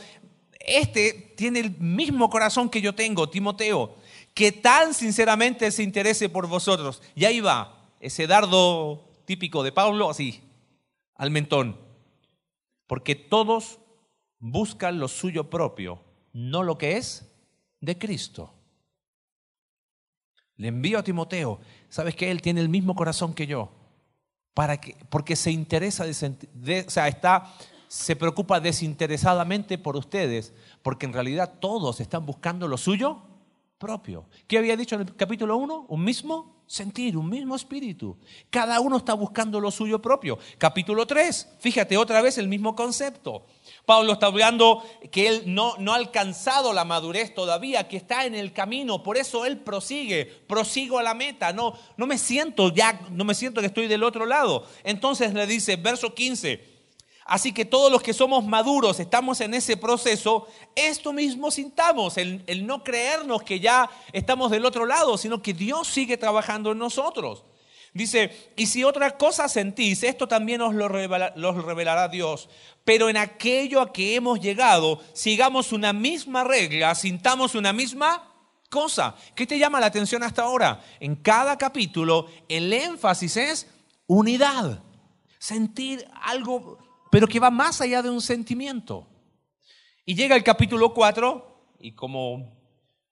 este 0.60 1.32
tiene 1.38 1.60
el 1.60 1.78
mismo 1.78 2.28
corazón 2.28 2.68
que 2.68 2.82
yo 2.82 2.94
tengo, 2.94 3.30
Timoteo, 3.30 3.96
que 4.34 4.52
tan 4.52 4.92
sinceramente 4.92 5.70
se 5.70 5.82
interese 5.82 6.28
por 6.28 6.46
vosotros. 6.46 7.00
Y 7.14 7.24
ahí 7.24 7.40
va, 7.40 7.88
ese 7.98 8.26
dardo 8.26 9.08
típico 9.24 9.62
de 9.62 9.72
Pablo, 9.72 10.10
así, 10.10 10.42
al 11.14 11.30
mentón. 11.30 11.80
Porque 12.86 13.14
todos 13.14 13.78
buscan 14.38 14.98
lo 14.98 15.08
suyo 15.08 15.48
propio, 15.48 16.02
no 16.34 16.62
lo 16.62 16.76
que 16.76 16.98
es 16.98 17.30
de 17.84 17.98
Cristo. 17.98 18.52
Le 20.56 20.68
envío 20.68 20.98
a 20.98 21.02
Timoteo, 21.02 21.60
sabes 21.88 22.14
que 22.14 22.30
él 22.30 22.40
tiene 22.40 22.60
el 22.60 22.68
mismo 22.68 22.94
corazón 22.94 23.34
que 23.34 23.46
yo, 23.46 23.70
para 24.54 24.80
que, 24.80 24.96
porque 25.08 25.34
se 25.34 25.50
interesa, 25.50 26.04
o 26.04 26.90
sea, 26.90 27.08
está, 27.08 27.52
se 27.88 28.14
preocupa 28.14 28.60
desinteresadamente 28.60 29.78
por 29.78 29.96
ustedes, 29.96 30.52
porque 30.82 31.06
en 31.06 31.12
realidad 31.12 31.54
todos 31.60 32.00
están 32.00 32.24
buscando 32.24 32.68
lo 32.68 32.76
suyo 32.76 33.22
propio. 33.78 34.26
¿Qué 34.46 34.58
había 34.58 34.76
dicho 34.76 34.94
en 34.94 35.02
el 35.02 35.16
capítulo 35.16 35.56
1? 35.56 35.86
Un 35.88 36.04
mismo 36.04 36.53
sentir, 36.66 37.16
un 37.16 37.28
mismo 37.28 37.54
espíritu. 37.54 38.16
Cada 38.50 38.80
uno 38.80 38.96
está 38.96 39.14
buscando 39.14 39.60
lo 39.60 39.70
suyo 39.70 40.00
propio. 40.00 40.38
Capítulo 40.58 41.06
3, 41.06 41.56
fíjate 41.60 41.96
otra 41.96 42.22
vez 42.22 42.38
el 42.38 42.48
mismo 42.48 42.74
concepto. 42.74 43.46
Pablo 43.84 44.14
está 44.14 44.26
hablando 44.26 44.82
que 45.10 45.28
él 45.28 45.42
no, 45.46 45.76
no 45.78 45.92
ha 45.92 45.96
alcanzado 45.96 46.72
la 46.72 46.84
madurez 46.84 47.34
todavía, 47.34 47.86
que 47.86 47.96
está 47.96 48.24
en 48.24 48.34
el 48.34 48.52
camino, 48.52 49.02
por 49.02 49.16
eso 49.16 49.44
él 49.44 49.58
prosigue, 49.58 50.24
prosigo 50.24 50.98
a 50.98 51.02
la 51.02 51.14
meta, 51.14 51.52
no, 51.52 51.74
no 51.96 52.06
me 52.06 52.18
siento 52.18 52.72
ya, 52.72 53.00
no 53.10 53.24
me 53.24 53.34
siento 53.34 53.60
que 53.60 53.66
estoy 53.66 53.86
del 53.86 54.02
otro 54.02 54.26
lado. 54.26 54.66
Entonces 54.84 55.34
le 55.34 55.46
dice, 55.46 55.76
verso 55.76 56.14
15, 56.14 56.73
Así 57.24 57.52
que 57.52 57.64
todos 57.64 57.90
los 57.90 58.02
que 58.02 58.12
somos 58.12 58.44
maduros, 58.44 59.00
estamos 59.00 59.40
en 59.40 59.54
ese 59.54 59.76
proceso, 59.76 60.46
esto 60.74 61.12
mismo 61.12 61.50
sintamos, 61.50 62.18
el, 62.18 62.42
el, 62.46 62.66
no 62.66 62.84
creernos 62.84 63.42
que 63.42 63.60
ya 63.60 63.88
estamos 64.12 64.50
del 64.50 64.66
otro 64.66 64.84
lado, 64.84 65.16
sino 65.16 65.40
que 65.40 65.54
Dios 65.54 65.88
sigue 65.88 66.16
trabajando 66.16 66.72
en 66.72 66.78
nosotros. 66.78 67.44
Dice, 67.94 68.52
y 68.56 68.66
si 68.66 68.82
otra 68.82 69.16
cosa 69.16 69.48
sentís, 69.48 70.02
esto 70.02 70.26
también 70.26 70.60
os 70.60 70.74
lo, 70.74 70.88
revelará 70.88 72.08
Dios. 72.08 72.48
Pero 72.84 73.08
en 73.08 73.16
aquello 73.16 73.80
a 73.80 73.92
que 73.92 74.16
hemos 74.16 74.40
llegado, 74.40 75.00
sigamos 75.12 75.72
una 75.72 75.92
misma 75.92 76.42
regla, 76.42 76.96
sintamos 76.96 77.54
una 77.54 77.72
misma 77.72 78.34
cosa. 78.68 79.14
¿Qué 79.36 79.46
te 79.46 79.60
llama 79.60 79.78
la 79.78 79.86
atención 79.86 80.24
hasta 80.24 80.42
ahora? 80.42 80.84
En 80.98 81.14
cada 81.14 81.56
capítulo 81.56 82.26
el 82.48 82.72
énfasis 82.72 83.36
es 83.36 83.68
unidad. 84.08 84.82
Sentir 85.38 86.04
algo, 86.20 86.78
pero 87.14 87.28
que 87.28 87.38
va 87.38 87.48
más 87.48 87.80
allá 87.80 88.02
de 88.02 88.10
un 88.10 88.20
sentimiento. 88.20 89.06
Y 90.04 90.16
llega 90.16 90.34
el 90.34 90.42
capítulo 90.42 90.92
4, 90.92 91.76
y 91.78 91.92
como, 91.92 92.58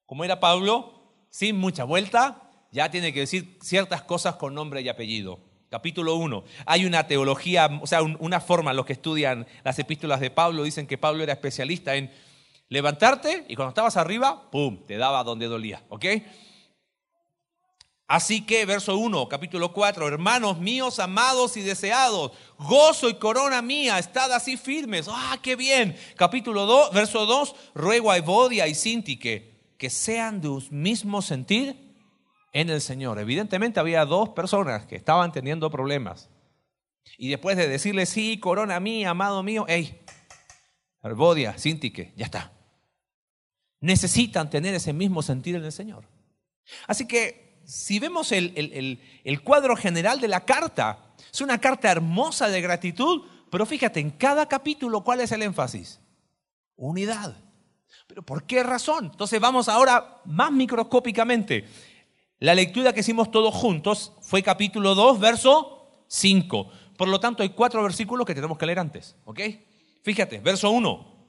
como 0.07 0.25
era 0.25 0.41
Pablo, 0.41 1.29
sin 1.31 1.57
mucha 1.57 1.85
vuelta, 1.85 2.51
ya 2.73 2.91
tiene 2.91 3.13
que 3.13 3.21
decir 3.21 3.61
ciertas 3.63 4.03
cosas 4.03 4.35
con 4.35 4.57
nombre 4.57 4.81
y 4.83 4.89
apellido. 4.89 5.39
Capítulo 5.71 6.17
1. 6.17 6.43
Hay 6.67 6.85
una 6.85 7.07
teología, 7.07 7.79
o 7.81 7.87
sea, 7.87 8.03
una 8.03 8.41
forma, 8.41 8.73
los 8.73 8.87
que 8.87 8.95
estudian 8.95 9.47
las 9.63 9.79
epístolas 9.79 10.19
de 10.19 10.31
Pablo 10.31 10.65
dicen 10.65 10.89
que 10.89 10.99
Pablo 10.99 11.23
era 11.23 11.35
especialista 11.35 11.95
en 11.95 12.11
levantarte 12.71 13.45
y 13.49 13.55
cuando 13.55 13.69
estabas 13.69 13.97
arriba, 13.97 14.51
¡pum!, 14.51 14.85
te 14.85 14.97
daba 14.97 15.23
donde 15.23 15.47
dolía, 15.47 15.81
¿ok? 15.91 16.07
Así 18.13 18.43
que, 18.43 18.67
verso 18.67 18.99
1, 18.99 19.27
capítulo 19.27 19.73
4, 19.73 20.07
hermanos 20.07 20.59
míos, 20.59 20.99
amados 20.99 21.57
y 21.57 21.63
deseados, 21.63 22.33
gozo 22.59 23.09
y 23.09 23.15
corona 23.15 23.63
mía, 23.63 23.99
estad 23.99 24.31
así 24.33 24.59
firmes. 24.59 25.09
¡Ah, 25.11 25.39
qué 25.41 25.57
bien! 25.57 25.97
Capítulo 26.15 26.67
2, 26.67 26.93
verso 26.93 27.25
2, 27.25 27.57
ruego 27.75 28.11
a 28.11 28.19
Evodia 28.19 28.69
y 28.69 28.75
Sintique 28.75 29.75
que 29.79 29.89
sean 29.89 30.43
de 30.43 30.49
un 30.49 30.63
mismo 30.71 31.23
sentir 31.23 31.97
en 32.53 32.69
el 32.69 32.83
Señor. 32.83 33.19
Evidentemente 33.19 33.81
había 33.81 34.05
dos 34.05 34.29
personas 34.29 34.85
que 34.85 34.97
estaban 34.97 35.33
teniendo 35.33 35.71
problemas. 35.71 36.29
Y 37.17 37.31
después 37.31 37.57
de 37.57 37.67
decirle, 37.67 38.05
sí, 38.05 38.39
corona 38.39 38.79
mía, 38.79 39.09
amado 39.09 39.43
mío, 39.43 39.65
hey, 39.67 40.03
Arbodia, 41.01 41.57
Sintique, 41.57 42.13
ya 42.15 42.27
está. 42.27 42.53
Necesitan 43.81 44.51
tener 44.51 44.75
ese 44.75 44.93
mismo 44.93 45.23
sentir 45.23 45.57
en 45.57 45.65
el 45.65 45.73
Señor. 45.73 46.05
Así 46.87 47.09
que 47.09 47.52
si 47.73 47.99
vemos 47.99 48.33
el, 48.33 48.53
el, 49.25 49.43
cuadro 49.43 49.77
general 49.77 50.21
de 50.21 50.29
la 50.29 50.45
carta, 50.45 51.15
es 51.33 51.41
una 51.41 51.59
carta 51.59 51.91
hermosa 51.91 52.49
de 52.49 52.61
gratitud, 52.61 53.23
pero 53.51 53.65
fíjate, 53.65 53.99
en 53.99 54.11
cada 54.11 54.47
capítulo, 54.47 55.03
¿cuál 55.03 55.21
es 55.21 55.33
el 55.33 55.41
énfasis? 55.41 55.99
Unidad. 56.77 57.35
¿Pero 58.07 58.23
por 58.23 58.45
qué 58.45 58.63
razón? 58.63 59.07
Entonces 59.07 59.41
vamos 59.41 59.71
ahora 59.71 60.21
más 60.27 60.53
microscópicamente. 60.53 61.65
La 62.41 62.55
lectura 62.55 62.93
que 62.93 63.01
hicimos 63.01 63.31
todos 63.31 63.55
juntos 63.55 64.13
fue 64.21 64.43
capítulo 64.43 64.95
2, 64.95 65.19
verso 65.19 66.05
5. 66.09 66.71
Por 66.99 67.09
lo 67.09 67.21
tanto, 67.21 67.43
hay 67.43 67.51
cuatro 67.51 67.83
versículos 67.83 68.27
que 68.27 68.35
tenemos 68.35 68.59
que 68.59 68.67
leer 68.67 68.81
antes. 68.81 69.17
¿Ok? 69.25 69.41
Fíjate, 70.03 70.41
verso 70.41 70.71
1. 70.71 71.27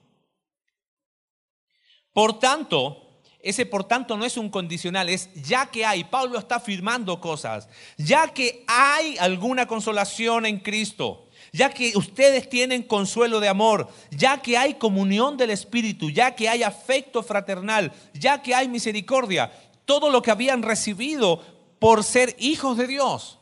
Por 2.12 2.38
tanto, 2.38 3.02
ese 3.43 3.65
por 3.65 3.83
tanto 3.83 4.15
no 4.15 4.23
es 4.23 4.38
un 4.38 4.50
condicional, 4.50 5.09
es 5.09 5.29
ya 5.35 5.65
que 5.65 5.85
hay, 5.85 6.05
Pablo 6.05 6.39
está 6.39 6.55
afirmando 6.55 7.19
cosas, 7.19 7.67
ya 7.97 8.29
que 8.29 8.63
hay 8.67 9.17
alguna 9.19 9.67
consolación 9.67 10.45
en 10.45 10.59
Cristo, 10.59 11.27
ya 11.51 11.69
que 11.69 11.91
ustedes 11.97 12.50
tienen 12.50 12.83
consuelo 12.83 13.41
de 13.41 13.50
amor, 13.50 13.89
ya 14.12 14.41
que 14.41 14.57
hay 14.57 14.75
comunión 14.75 15.35
del 15.35 15.50
Espíritu, 15.50 16.09
ya 16.09 16.33
que 16.33 16.47
hay 16.47 16.63
afecto 16.63 17.21
fraternal, 17.21 17.91
ya 18.13 18.41
que 18.41 18.55
hay 18.55 18.69
misericordia, 18.69 19.51
todo 19.83 20.09
lo 20.09 20.21
que 20.21 20.31
habían 20.31 20.63
recibido 20.63 21.41
por 21.79 22.05
ser 22.05 22.35
hijos 22.39 22.77
de 22.77 22.88
Dios. 22.88 23.39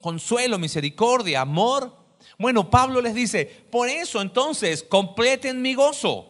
Consuelo, 0.00 0.58
misericordia, 0.58 1.42
amor. 1.42 1.96
Bueno, 2.38 2.70
Pablo 2.70 3.00
les 3.00 3.14
dice, 3.14 3.46
por 3.70 3.88
eso 3.88 4.20
entonces 4.20 4.82
completen 4.82 5.62
mi 5.62 5.74
gozo, 5.74 6.28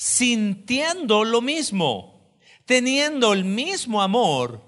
sintiendo 0.00 1.24
lo 1.24 1.42
mismo, 1.42 2.32
teniendo 2.64 3.34
el 3.34 3.44
mismo 3.44 4.00
amor, 4.00 4.62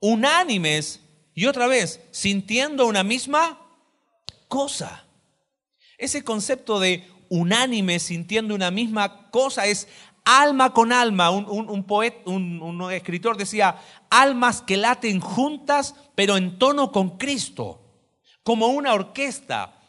unánimes 0.00 1.02
y 1.34 1.44
otra 1.44 1.66
vez, 1.66 2.00
sintiendo 2.10 2.86
una 2.86 3.04
misma 3.04 3.60
cosa. 4.48 5.04
Ese 5.98 6.24
concepto 6.24 6.80
de 6.80 7.06
unánime, 7.28 7.98
sintiendo 7.98 8.54
una 8.54 8.70
misma 8.70 9.30
cosa, 9.30 9.66
es 9.66 9.88
alma 10.24 10.72
con 10.72 10.90
alma. 10.90 11.28
Un, 11.28 11.84
poeta, 11.84 12.22
un, 12.24 12.90
escritor 12.90 13.36
decía, 13.36 13.76
almas 14.08 14.62
que 14.62 14.78
laten 14.78 15.20
juntas, 15.20 15.96
pero 16.14 16.38
en 16.38 16.58
tono 16.58 16.92
con 16.92 17.18
Cristo, 17.18 17.82
como 18.42 18.68
una 18.68 18.94
orquesta. 18.94 19.82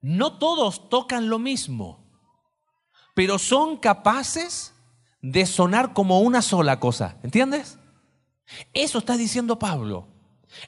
No 0.00 0.38
todos 0.38 0.88
tocan 0.88 1.28
lo 1.28 1.38
mismo, 1.38 2.05
pero 3.16 3.38
son 3.38 3.78
capaces 3.78 4.74
de 5.22 5.46
sonar 5.46 5.94
como 5.94 6.20
una 6.20 6.42
sola 6.42 6.78
cosa. 6.78 7.16
¿Entiendes? 7.22 7.78
Eso 8.74 8.98
está 8.98 9.16
diciendo 9.16 9.58
Pablo. 9.58 10.06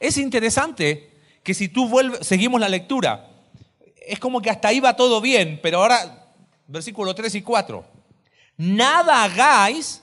Es 0.01 0.17
interesante 0.17 1.15
que 1.43 1.53
si 1.53 1.69
tú 1.69 1.91
vuelves, 1.91 2.27
seguimos 2.27 2.59
la 2.59 2.71
lectura, 2.71 3.29
es 3.97 4.19
como 4.19 4.41
que 4.41 4.49
hasta 4.49 4.69
ahí 4.69 4.81
va 4.81 4.97
todo 4.97 5.21
bien, 5.21 5.61
pero 5.63 5.83
ahora, 5.83 6.33
versículo 6.67 7.15
3 7.15 7.35
y 7.35 7.43
4. 7.43 7.85
Nada 8.57 9.25
hagáis 9.25 10.03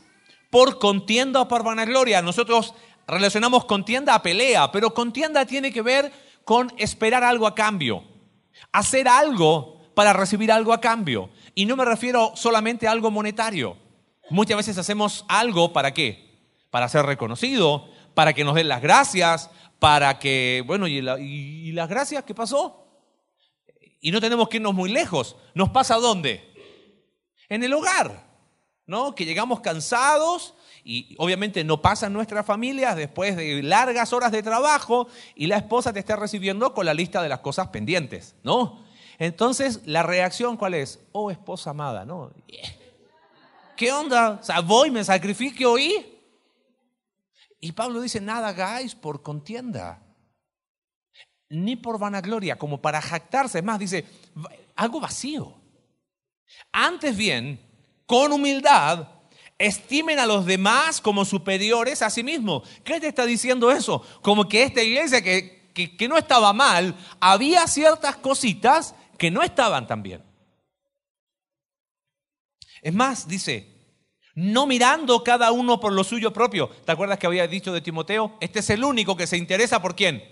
por 0.51 0.77
contienda 0.77 1.41
o 1.41 1.47
por 1.47 1.63
vanagloria. 1.63 2.21
Nosotros 2.21 2.75
relacionamos 3.07 3.65
contienda 3.65 4.13
a 4.13 4.21
pelea, 4.21 4.71
pero 4.71 4.93
contienda 4.93 5.47
tiene 5.47 5.71
que 5.71 5.81
ver 5.81 6.13
con 6.43 6.71
esperar 6.77 7.23
algo 7.23 7.47
a 7.47 7.55
cambio, 7.55 8.03
hacer 8.71 9.07
algo 9.07 9.74
para 9.95 10.13
recibir 10.13 10.51
algo 10.51 10.73
a 10.73 10.81
cambio. 10.81 11.31
Y 11.55 11.65
no 11.65 11.75
me 11.75 11.85
refiero 11.85 12.33
solamente 12.35 12.87
a 12.87 12.91
algo 12.91 13.09
monetario. 13.09 13.77
Muchas 14.29 14.57
veces 14.57 14.77
hacemos 14.77 15.25
algo 15.27 15.73
para 15.73 15.93
qué? 15.93 16.39
Para 16.69 16.89
ser 16.89 17.05
reconocido, 17.05 17.87
para 18.13 18.33
que 18.33 18.43
nos 18.43 18.55
den 18.55 18.67
las 18.67 18.81
gracias, 18.81 19.49
para 19.79 20.19
que, 20.19 20.63
bueno, 20.67 20.87
¿y, 20.87 21.71
las 21.71 21.89
gracias 21.89 22.23
qué 22.23 22.35
pasó? 22.35 22.87
Y 24.01 24.11
no 24.11 24.21
tenemos 24.21 24.49
que 24.49 24.57
irnos 24.57 24.73
muy 24.73 24.91
lejos. 24.91 25.37
¿Nos 25.53 25.69
pasa 25.69 25.95
dónde? 25.95 26.53
En 27.49 27.63
el 27.63 27.73
hogar, 27.73 28.27
¿no? 28.85 29.15
Que 29.15 29.25
llegamos 29.25 29.61
cansados 29.61 30.55
y 30.83 31.15
obviamente 31.17 31.63
no 31.63 31.81
pasa 31.81 32.07
en 32.07 32.13
nuestras 32.13 32.45
familias 32.45 32.95
después 32.95 33.35
de 33.35 33.63
largas 33.63 34.13
horas 34.13 34.31
de 34.31 34.43
trabajo 34.43 35.07
y 35.35 35.47
la 35.47 35.57
esposa 35.57 35.93
te 35.93 35.99
está 35.99 36.15
recibiendo 36.15 36.73
con 36.73 36.85
la 36.85 36.93
lista 36.93 37.23
de 37.23 37.29
las 37.29 37.39
cosas 37.39 37.69
pendientes, 37.69 38.35
¿no? 38.43 38.84
Entonces, 39.17 39.81
la 39.85 40.03
reacción, 40.03 40.57
¿cuál 40.57 40.73
es? 40.73 40.99
Oh, 41.11 41.31
esposa 41.31 41.69
amada, 41.69 42.05
¿no? 42.05 42.31
¿Qué 43.75 43.91
onda? 43.91 44.39
O 44.41 44.43
sea, 44.43 44.61
voy, 44.61 44.91
me 44.91 45.03
sacrifico 45.03 45.71
hoy. 45.71 46.11
Y 47.59 47.71
Pablo 47.71 48.01
dice, 48.01 48.21
nada 48.21 48.49
hagáis 48.49 48.95
por 48.95 49.23
contienda, 49.23 50.03
ni 51.49 51.75
por 51.75 51.97
vanagloria, 51.97 52.57
como 52.57 52.81
para 52.81 53.01
jactarse. 53.01 53.59
Es 53.59 53.63
más, 53.63 53.79
dice, 53.79 54.05
algo 54.75 54.99
vacío. 54.99 55.55
Antes 56.71 57.15
bien, 57.15 57.59
con 58.05 58.31
humildad, 58.31 59.07
estimen 59.57 60.19
a 60.19 60.25
los 60.25 60.45
demás 60.45 61.01
como 61.01 61.25
superiores 61.25 62.01
a 62.01 62.09
sí 62.09 62.23
mismos. 62.23 62.67
¿Qué 62.83 62.99
te 62.99 63.07
está 63.07 63.25
diciendo 63.25 63.71
eso? 63.71 64.03
Como 64.21 64.47
que 64.47 64.63
esta 64.63 64.83
iglesia 64.83 65.21
que, 65.23 65.71
que, 65.73 66.07
no 66.07 66.17
estaba 66.17 66.53
mal, 66.53 66.95
había 67.19 67.67
ciertas 67.67 68.15
cositas 68.17 68.95
que 69.17 69.31
no 69.31 69.41
estaban 69.41 69.87
tan 69.87 70.03
bien. 70.03 70.23
Es 72.81 72.93
más, 72.93 73.27
dice, 73.27 73.75
no 74.35 74.67
mirando 74.67 75.23
cada 75.23 75.51
uno 75.51 75.79
por 75.79 75.93
lo 75.93 76.03
suyo 76.03 76.33
propio. 76.33 76.69
¿Te 76.69 76.91
acuerdas 76.91 77.17
que 77.17 77.25
había 77.25 77.47
dicho 77.47 77.73
de 77.73 77.81
Timoteo? 77.81 78.37
Este 78.41 78.59
es 78.59 78.69
el 78.69 78.83
único 78.83 79.15
que 79.15 79.27
se 79.27 79.37
interesa 79.37 79.81
por 79.81 79.95
quién? 79.95 80.23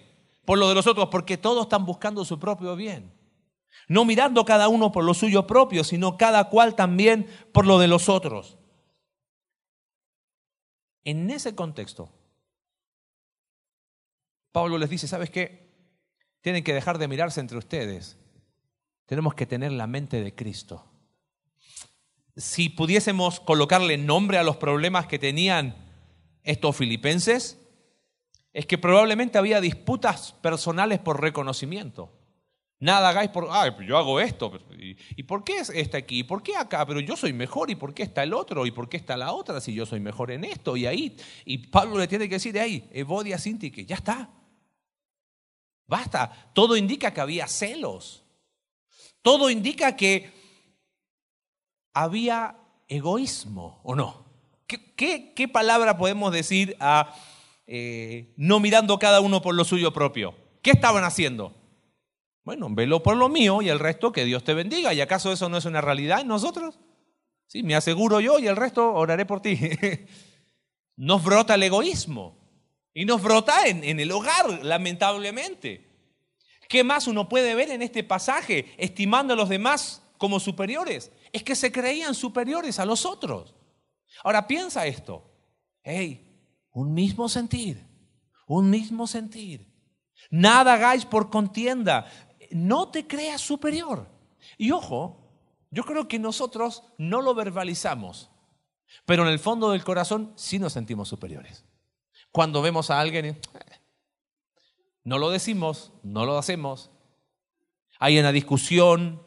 Por 0.45 0.59
lo 0.59 0.67
de 0.67 0.75
los 0.75 0.87
otros, 0.87 1.07
porque 1.09 1.37
todos 1.37 1.63
están 1.63 1.85
buscando 1.85 2.25
su 2.25 2.39
propio 2.39 2.75
bien. 2.75 3.13
No 3.87 4.05
mirando 4.05 4.45
cada 4.45 4.67
uno 4.67 4.91
por 4.91 5.03
lo 5.03 5.13
suyo 5.13 5.47
propio, 5.47 5.83
sino 5.83 6.17
cada 6.17 6.49
cual 6.49 6.75
también 6.75 7.27
por 7.53 7.65
lo 7.65 7.79
de 7.79 7.87
los 7.87 8.09
otros. 8.09 8.57
En 11.05 11.29
ese 11.29 11.55
contexto, 11.55 12.09
Pablo 14.51 14.77
les 14.77 14.89
dice, 14.89 15.07
¿sabes 15.07 15.29
qué? 15.29 15.73
Tienen 16.41 16.63
que 16.63 16.73
dejar 16.73 16.97
de 16.97 17.07
mirarse 17.07 17.39
entre 17.39 17.57
ustedes. 17.57 18.17
Tenemos 19.05 19.33
que 19.35 19.45
tener 19.45 19.71
la 19.71 19.87
mente 19.87 20.21
de 20.23 20.33
Cristo 20.33 20.93
si 22.35 22.69
pudiésemos 22.69 23.39
colocarle 23.39 23.97
nombre 23.97 24.37
a 24.37 24.43
los 24.43 24.57
problemas 24.57 25.07
que 25.07 25.19
tenían 25.19 25.75
estos 26.43 26.75
filipenses, 26.75 27.59
es 28.53 28.65
que 28.65 28.77
probablemente 28.77 29.37
había 29.37 29.61
disputas 29.61 30.33
personales 30.33 30.99
por 30.99 31.21
reconocimiento. 31.21 32.11
Nada 32.79 33.09
hagáis 33.09 33.29
por, 33.29 33.47
ay, 33.49 33.71
pues 33.71 33.87
yo 33.87 33.97
hago 33.97 34.19
esto, 34.19 34.59
¿y, 34.77 35.23
por 35.23 35.43
qué 35.43 35.59
está 35.73 35.99
aquí? 35.99 36.19
¿Y 36.19 36.23
por 36.23 36.43
qué 36.43 36.57
acá? 36.57 36.85
Pero 36.85 36.99
yo 36.99 37.15
soy 37.15 37.31
mejor, 37.31 37.69
¿y 37.69 37.75
por 37.75 37.93
qué 37.93 38.03
está 38.03 38.23
el 38.23 38.33
otro? 38.33 38.65
¿Y 38.65 38.71
por 38.71 38.89
qué 38.89 38.97
está 38.97 39.15
la 39.15 39.31
otra 39.31 39.61
si 39.61 39.73
yo 39.73 39.85
soy 39.85 40.01
mejor 40.01 40.31
en 40.31 40.43
esto? 40.43 40.75
Y 40.75 40.85
ahí, 40.85 41.15
y 41.45 41.59
Pablo 41.59 41.97
le 41.97 42.07
tiene 42.07 42.27
que 42.27 42.35
decir 42.35 42.51
de 42.51 42.59
ahí, 42.59 42.89
Evodia 42.91 43.37
que 43.37 43.85
ya 43.85 43.95
está. 43.95 44.29
Basta, 45.87 46.51
todo 46.53 46.75
indica 46.75 47.13
que 47.13 47.21
había 47.21 47.47
celos. 47.47 48.22
Todo 49.23 49.49
indica 49.49 49.95
que 49.95 50.31
había 51.93 52.57
egoísmo, 52.87 53.79
¿o 53.83 53.95
no? 53.95 54.23
¿Qué, 54.67 55.49
palabra 55.51 55.97
podemos 55.97 56.31
decir 56.31 56.75
a 56.79 57.15
eh, 57.65 58.33
no 58.37 58.59
mirando 58.59 58.99
cada 58.99 59.21
uno 59.21 59.41
por 59.41 59.55
lo 59.55 59.63
suyo 59.63 59.93
propio? 59.93 60.35
¿Qué 60.61 60.71
estaban 60.71 61.03
haciendo? 61.03 61.55
Bueno, 62.43 62.67
velo 62.69 63.01
por 63.01 63.15
lo 63.15 63.29
mío 63.29 63.61
y 63.61 63.69
el 63.69 63.79
resto 63.79 64.11
que 64.11 64.25
Dios 64.25 64.43
te 64.43 64.53
bendiga. 64.53 64.93
¿Y 64.93 65.01
acaso 65.01 65.31
eso 65.31 65.47
no 65.47 65.57
es 65.57 65.65
una 65.65 65.81
realidad 65.81 66.21
en 66.21 66.27
nosotros? 66.27 66.79
Sí, 67.47 67.63
me 67.63 67.75
aseguro 67.75 68.19
yo 68.19 68.39
y 68.39 68.47
el 68.47 68.57
resto 68.57 68.93
oraré 68.93 69.25
por 69.25 69.41
ti. 69.41 69.57
nos 70.97 71.23
brota 71.23 71.55
el 71.55 71.63
egoísmo 71.63 72.37
y 72.93 73.05
nos 73.05 73.21
brota 73.21 73.67
en, 73.67 73.83
en 73.85 73.99
el 74.01 74.11
hogar, 74.11 74.63
lamentablemente. 74.63 75.92
¿Qué 76.69 76.83
más 76.83 77.07
uno 77.07 77.29
puede 77.29 77.55
ver 77.55 77.69
en 77.69 77.81
este 77.81 78.03
pasaje, 78.03 78.73
estimando 78.77 79.33
a 79.33 79.37
los 79.37 79.49
demás 79.49 80.01
como 80.17 80.39
superiores? 80.39 81.11
es 81.33 81.43
que 81.43 81.55
se 81.55 81.71
creían 81.71 82.13
superiores 82.13 82.79
a 82.79 82.85
los 82.85 83.05
otros. 83.05 83.55
Ahora 84.23 84.47
piensa 84.47 84.85
esto. 84.85 85.29
Hey, 85.81 86.39
un 86.71 86.93
mismo 86.93 87.27
sentir, 87.27 87.83
un 88.47 88.69
mismo 88.69 89.07
sentir. 89.07 89.67
Nada 90.29 90.75
hagáis 90.75 91.05
por 91.05 91.29
contienda. 91.29 92.05
No 92.51 92.89
te 92.89 93.07
creas 93.07 93.41
superior. 93.41 94.07
Y 94.59 94.71
ojo, 94.71 95.17
yo 95.71 95.83
creo 95.83 96.07
que 96.07 96.19
nosotros 96.19 96.83
no 96.99 97.21
lo 97.21 97.33
verbalizamos, 97.33 98.29
pero 99.05 99.23
en 99.23 99.29
el 99.29 99.39
fondo 99.39 99.71
del 99.71 99.83
corazón 99.83 100.33
sí 100.35 100.59
nos 100.59 100.73
sentimos 100.73 101.09
superiores. 101.09 101.65
Cuando 102.31 102.61
vemos 102.61 102.91
a 102.91 102.99
alguien, 102.99 103.39
no 105.03 105.17
lo 105.17 105.29
decimos, 105.29 105.91
no 106.03 106.25
lo 106.25 106.37
hacemos. 106.37 106.91
Hay 107.99 108.19
una 108.19 108.31
discusión, 108.31 109.21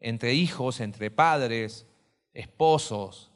entre 0.00 0.34
hijos, 0.34 0.80
entre 0.80 1.10
padres, 1.10 1.86
esposos. 2.32 3.30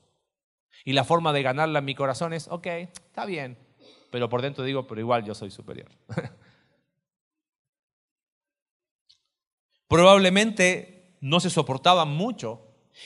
Y 0.85 0.93
la 0.93 1.05
forma 1.05 1.33
de 1.33 1.43
ganarla 1.43 1.79
en 1.81 1.85
mi 1.85 1.95
corazón 1.95 2.33
es, 2.33 2.49
ok, 2.49 2.67
está 2.67 3.25
bien, 3.27 3.59
pero 4.11 4.29
por 4.29 4.43
dentro 4.43 4.65
digo, 4.65 4.87
pero 4.87 5.01
igual 5.01 5.25
yo 5.25 5.35
soy 5.35 5.51
superior. 5.51 5.91
Probablemente 9.89 11.17
no 11.21 11.41
se 11.41 11.51
soportaban 11.51 12.09
mucho. 12.09 12.61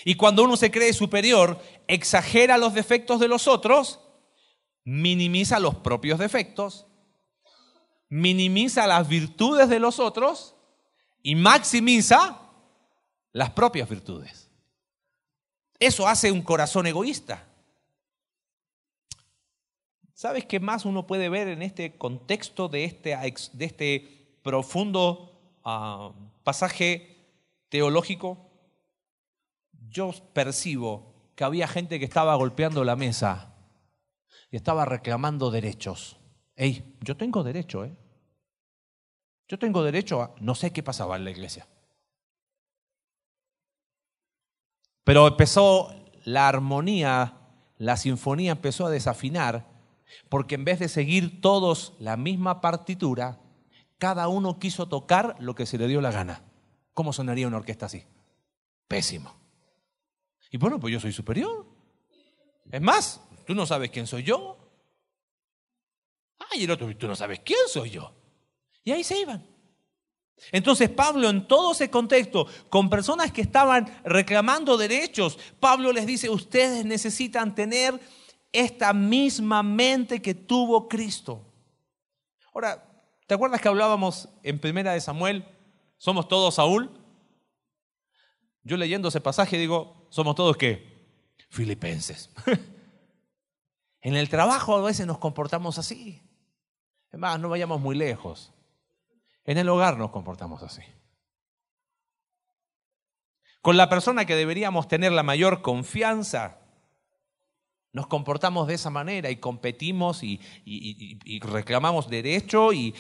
Y 0.05 0.17
cuando 0.17 0.45
uno 0.45 0.57
se 0.57 0.71
cree 0.71 0.93
superior, 0.93 1.61
exagera 1.87 2.59
los 2.59 2.75
defectos 2.75 3.21
de 3.21 3.29
los 3.29 3.49
otros, 3.49 4.01
minimiza 4.85 5.61
los 5.61 5.77
propios 5.77 6.19
defectos, 6.19 6.88
minimiza 8.09 8.87
las 8.87 9.09
virtudes 9.09 9.69
de 9.69 9.81
los 9.81 9.99
otros 9.99 10.55
y 11.23 11.35
maximiza 11.35 12.41
las 13.33 13.51
propias 13.51 13.89
virtudes. 13.89 14.51
Eso 15.79 16.09
hace 16.09 16.33
un 16.33 16.43
corazón 16.43 16.87
egoísta. 16.87 17.45
¿Sabes 20.13 20.47
qué 20.47 20.59
más 20.59 20.85
uno 20.85 21.07
puede 21.07 21.29
ver 21.29 21.47
en 21.47 21.63
este 21.63 21.97
contexto 21.97 22.69
de 22.69 22.85
este, 22.85 23.17
de 23.53 23.65
este 23.65 24.39
profundo 24.43 25.61
ah, 25.65 26.13
pasaje 26.43 27.29
teológico? 27.69 28.51
Yo 29.89 30.13
percibo 30.33 31.15
que 31.37 31.45
había 31.45 31.69
gente 31.69 32.01
que 32.01 32.05
estaba 32.05 32.35
golpeando 32.35 32.83
la 32.83 32.97
mesa 32.97 33.55
y 34.51 34.57
estaba 34.57 34.85
reclamando 34.85 35.53
derechos. 35.53 36.19
Ey, 36.61 36.97
yo 37.03 37.17
tengo 37.17 37.45
derecho, 37.45 37.85
¿eh? 37.85 37.97
Yo 39.47 39.61
tengo 39.61 39.85
derecho 39.85 40.21
a... 40.21 40.35
No 40.41 40.57
sé 40.57 40.73
qué 40.73 40.83
pasaba 40.83 41.15
en 41.15 41.23
la 41.25 41.31
iglesia. 41.31 41.69
Pero 45.05 45.29
empezó 45.29 45.95
la 46.25 46.49
armonía, 46.49 47.39
la 47.77 47.97
sinfonía 47.97 48.51
empezó 48.51 48.87
a 48.87 48.91
desafinar, 48.91 49.69
porque 50.29 50.57
en 50.57 50.65
vez 50.65 50.81
de 50.81 50.89
seguir 50.89 51.41
todos 51.41 51.95
la 52.01 52.17
misma 52.17 52.61
partitura, 52.61 53.39
cada 53.99 54.27
uno 54.27 54.59
quiso 54.59 54.89
tocar 54.89 55.37
lo 55.39 55.55
que 55.55 55.65
se 55.65 55.79
le 55.79 55.87
dio 55.87 56.01
la 56.01 56.11
gana. 56.11 56.43
¿Cómo 56.93 57.13
sonaría 57.13 57.47
una 57.47 57.59
orquesta 57.59 57.87
así? 57.87 58.03
Pésimo. 58.89 59.33
Y 60.51 60.59
bueno, 60.59 60.81
pues 60.81 60.93
yo 60.93 60.99
soy 60.99 61.13
superior. 61.13 61.67
Es 62.69 62.83
más, 62.83 63.23
tú 63.47 63.55
no 63.55 63.65
sabes 63.65 63.91
quién 63.91 64.09
soy 64.09 64.25
yo. 64.25 64.58
Ah, 66.51 66.57
y 66.57 66.65
el 66.65 66.71
otro, 66.71 66.95
tú 66.97 67.07
no 67.07 67.17
sabes 67.17 67.41
quién 67.45 67.59
soy 67.69 67.91
yo. 67.91 68.15
Y 68.85 68.93
ahí 68.93 69.05
se 69.05 69.21
iban. 69.21 69.47
Entonces 70.53 70.89
Pablo 70.89 71.29
en 71.29 71.47
todo 71.47 71.73
ese 71.73 71.91
contexto, 71.91 72.47
con 72.71 72.89
personas 72.89 73.33
que 73.33 73.41
estaban 73.41 73.87
reclamando 74.05 74.77
derechos, 74.77 75.39
Pablo 75.61 75.93
les 75.93 76.07
dice, 76.07 76.31
ustedes 76.31 76.85
necesitan 76.85 77.55
tener 77.55 78.01
esta 78.53 78.93
misma 78.93 79.63
mente 79.63 80.23
que 80.23 80.35
tuvo 80.35 80.89
Cristo. 80.89 81.45
Ahora, 82.55 82.85
¿te 83.27 83.35
acuerdas 83.35 83.61
que 83.61 83.69
hablábamos 83.69 84.29
en 84.43 84.59
primera 84.59 84.93
de 84.93 85.01
Samuel? 85.01 85.45
Somos 85.99 86.29
todos 86.29 86.55
Saúl. 86.55 86.91
Yo 88.63 88.77
leyendo 88.77 89.09
ese 89.09 89.21
pasaje 89.21 89.59
digo, 89.59 90.07
somos 90.11 90.35
todos 90.35 90.57
qué? 90.57 91.35
Filipenses. 91.51 92.31
en 94.01 94.17
el 94.17 94.29
trabajo 94.29 94.77
a 94.77 94.83
veces 94.83 95.07
nos 95.07 95.19
comportamos 95.19 95.79
así. 95.79 96.23
Es 97.13 97.19
más, 97.19 97.41
no 97.41 97.49
vayamos 97.49 97.81
muy 97.81 97.97
lejos. 97.97 98.53
En 99.45 99.59
el 99.59 99.69
hogar 99.69 99.97
nos 99.97 100.11
comportamos 100.11 100.63
así. 100.63 100.83
Con 103.63 103.77
la 103.77 103.89
persona 103.89 104.25
que 104.25 104.37
deberíamos 104.37 104.89
tener 104.89 105.13
la 105.13 105.23
mayor 105.23 105.63
confianza, 105.63 106.59
nos 107.93 108.07
comportamos 108.07 108.69
de 108.69 108.75
esa 108.75 108.91
manera 108.91 109.31
y 109.31 109.37
competimos 109.37 110.23
y, 110.23 110.41
reclamamos 111.41 112.09
derecho 112.09 112.73
y, 112.73 112.95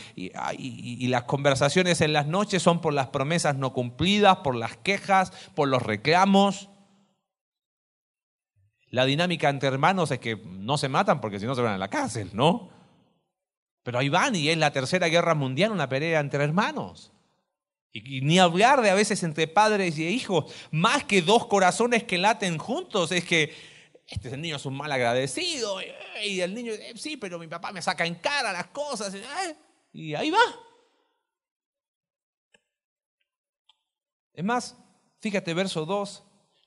las 1.09 1.25
conversaciones 1.25 2.01
en 2.01 2.12
las 2.12 2.27
noches 2.27 2.62
son 2.62 2.81
por 2.81 2.94
las 2.94 3.09
promesas 3.09 3.57
no 3.57 3.73
cumplidas, 3.73 4.38
por 4.38 4.55
las 4.57 4.77
quejas, 4.79 5.33
por 5.55 5.68
los 5.68 5.83
reclamos. 5.83 6.71
La 8.90 9.05
dinámica 9.05 9.51
entre 9.51 9.68
hermanos 9.68 10.11
es 10.11 10.18
que 10.18 10.37
no 10.37 10.79
se 10.79 10.88
matan 10.88 11.21
porque 11.21 11.38
si 11.38 11.47
no 11.47 11.55
se 11.55 11.61
van 11.61 11.75
a 11.75 11.79
la 11.79 11.88
cárcel, 11.88 12.31
¿no? 12.33 12.78
Pero 13.88 14.01
ahí 14.01 14.11
van 14.11 14.37
y 14.37 14.51
es 14.51 14.59
la 14.59 14.70
tercera 14.70 15.09
guerra 15.09 15.35
mundial 15.35 15.72
una 15.72 15.88
pelea 15.88 16.20
entre 16.20 16.44
hermanos. 16.44 17.11
Y, 17.90 18.20
ni 18.20 18.38
hablar 18.38 18.83
de 18.83 18.90
a 18.90 18.94
veces 18.94 19.22
entre 19.22 19.48
padres 19.48 19.96
y 19.96 20.07
hijos, 20.07 20.53
más 20.70 21.05
que 21.05 21.22
dos 21.22 21.46
corazones 21.46 22.05
que 22.05 22.18
laten 22.18 22.59
juntos, 22.59 23.12
es 23.12 23.24
que 23.24 23.51
este 24.07 24.37
niño 24.37 24.57
es 24.57 24.66
un 24.66 24.77
mal 24.77 24.92
agradecido, 24.92 25.79
y 26.22 26.40
el 26.40 26.55
niño, 26.55 26.74
eh, 26.74 26.92
sí, 26.96 27.16
pero 27.16 27.38
mi 27.38 27.46
papá 27.46 27.72
me 27.72 27.81
saca 27.81 28.05
en 28.05 28.16
cara 28.16 28.53
las 28.53 28.66
cosas, 28.66 29.16
y 29.94 30.14
ahí 30.14 30.31
va. 30.31 30.38
Es 34.35 34.44
más, 34.44 34.77
fíjate 35.20 35.55
verso 35.55 35.87
2, 35.87 36.24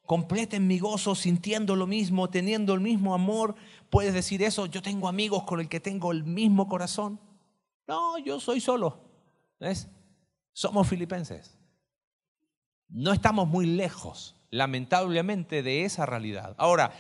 completen 0.08 0.66
mi 0.66 0.80
gozo 0.80 1.14
sintiendo 1.14 1.76
lo 1.76 1.86
mismo, 1.86 2.32
teniendo 2.32 2.74
el 2.74 2.80
mismo 2.82 3.14
amor. 3.14 3.56
Puedes 3.92 4.14
decir 4.14 4.42
eso, 4.42 4.68
yo 4.68 4.82
tengo 4.82 5.10
amigos 5.10 5.44
con 5.44 5.60
el 5.60 5.68
que 5.68 5.82
tengo 5.82 6.14
el 6.14 6.24
mismo 6.24 6.70
corazón. 6.70 7.20
No, 7.88 8.18
yo 8.18 8.40
soy 8.40 8.62
solo. 8.62 9.04
¿Ves? 9.60 9.90
Somos 10.54 10.88
filipenses. 10.88 11.58
No 12.88 13.12
estamos 13.12 13.50
muy 13.50 13.66
lejos, 13.66 14.38
lamentablemente, 14.50 15.62
de 15.62 15.84
esa 15.84 16.06
realidad. 16.06 16.56
Ahora, 16.58 16.94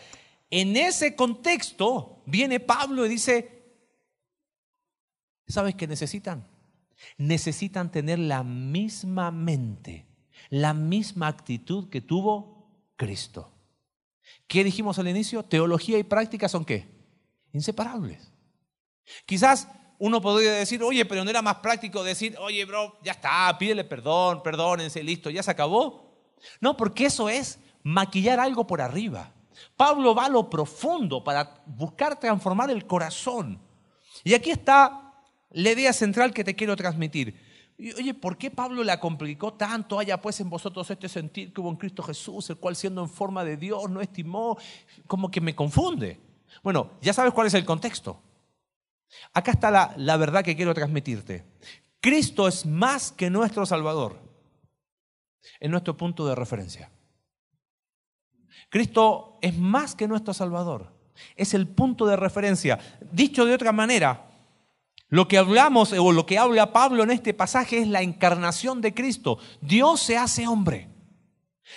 en 0.49 0.75
ese 0.75 1.15
contexto 1.15 2.23
viene 2.25 2.60
Pablo 2.60 3.06
y 3.06 3.10
dice, 3.10 3.63
¿sabes 5.47 5.75
qué 5.75 5.88
necesitan? 5.88 6.45
Necesitan 7.17 7.89
tener 7.89 8.19
la 8.19 8.43
misma 8.43 9.32
mente, 9.32 10.08
la 10.49 10.73
misma 10.73 11.27
actitud 11.27 11.89
que 11.89 12.01
tuvo 12.01 12.69
Cristo. 12.97 13.54
¿Qué 14.48 14.63
dijimos 14.63 15.00
al 15.00 15.08
inicio? 15.08 15.44
Teología 15.44 15.98
y 15.98 16.04
práctica 16.04 16.50
son 16.50 16.65
qué? 16.65 16.88
Inseparables. 17.54 18.32
Quizás 19.26 19.67
uno 20.00 20.22
podría 20.22 20.54
decir, 20.54 20.82
oye, 20.84 21.06
pero 21.06 21.24
no 21.24 21.30
era 21.30 21.41
más 21.41 21.58
práctico 21.58 22.04
decir, 22.04 22.36
oye, 22.39 22.65
bro, 22.65 22.98
ya 23.04 23.12
está, 23.12 23.56
pídele 23.58 23.84
perdón, 23.84 24.41
perdónense, 24.41 25.04
listo, 25.04 25.30
ya 25.30 25.44
se 25.44 25.52
acabó. 25.52 26.12
No, 26.60 26.76
porque 26.76 27.06
eso 27.06 27.30
es 27.30 27.60
maquillar 27.84 28.39
algo 28.39 28.65
por 28.65 28.82
arriba. 28.82 29.32
Pablo 29.76 30.15
va 30.15 30.26
a 30.26 30.30
lo 30.30 30.50
profundo 30.50 31.24
para 31.24 31.62
buscar 31.65 32.20
transformar 32.20 32.72
el 32.72 32.88
corazón. 32.88 33.62
Y 34.24 34.34
aquí 34.34 34.52
está 34.52 35.13
la 35.52 35.72
idea 35.72 35.94
central 35.94 36.34
que 36.34 36.44
te 36.44 36.56
quiero 36.56 36.76
transmitir. 36.76 37.39
Oye, 37.82 38.13
¿por 38.13 38.38
qué 38.38 38.52
Pablo 38.52 38.84
la 38.84 39.00
complicó 39.00 39.54
tanto? 39.54 39.98
Haya 39.98 40.22
pues 40.22 40.39
en 40.39 40.50
vosotros 40.50 40.89
este 40.91 41.10
sentir 41.10 41.52
que 41.52 41.62
hubo 41.62 41.70
en 41.70 41.78
Cristo 41.78 42.04
Jesús, 42.04 42.50
el 42.52 42.58
cual 42.58 42.76
siendo 42.76 43.02
en 43.02 43.10
forma 43.10 43.44
de 43.44 43.58
Dios 43.58 43.89
no 43.89 44.02
estimó, 44.02 44.58
como 45.08 45.32
que 45.32 45.41
me 45.41 45.56
confunde. 45.56 46.20
Bueno, 46.62 46.91
ya 47.02 47.12
sabes 47.12 47.34
cuál 47.34 47.48
es 47.48 47.56
el 47.56 47.65
contexto. 47.65 48.22
Acá 49.34 49.52
está 49.52 49.72
la, 49.72 49.94
la 49.98 50.15
verdad 50.17 50.44
que 50.44 50.56
quiero 50.56 50.76
transmitirte. 50.76 51.44
Cristo 52.00 52.48
es 52.48 52.65
más 52.65 53.12
que 53.12 53.30
nuestro 53.32 53.65
Salvador, 53.65 54.20
en 55.60 55.72
nuestro 55.72 55.98
punto 55.98 56.28
de 56.28 56.36
referencia. 56.36 56.91
Cristo 58.70 59.39
es 59.41 59.58
más 59.58 59.96
que 59.96 60.08
nuestro 60.08 60.34
Salvador. 60.34 60.94
Es 61.36 61.54
el 61.54 61.67
punto 61.67 62.06
de 62.06 62.15
referencia. 62.15 62.80
Dicho 63.12 63.46
de 63.46 63.54
otra 63.54 63.72
manera, 63.72 64.31
lo 65.12 65.28
que 65.28 65.38
hablamos 65.38 65.91
o 65.91 66.12
lo 66.13 66.26
que 66.26 66.38
habla 66.38 66.71
Pablo 66.71 67.04
en 67.04 67.12
este 67.12 67.34
pasaje 67.34 67.80
es 67.80 67.88
la 67.88 68.02
encarnación 68.02 68.80
de 68.80 68.93
Cristo. 68.93 69.39
Dios 69.60 70.00
se 70.00 70.17
hace 70.17 70.47
hombre. 70.47 70.88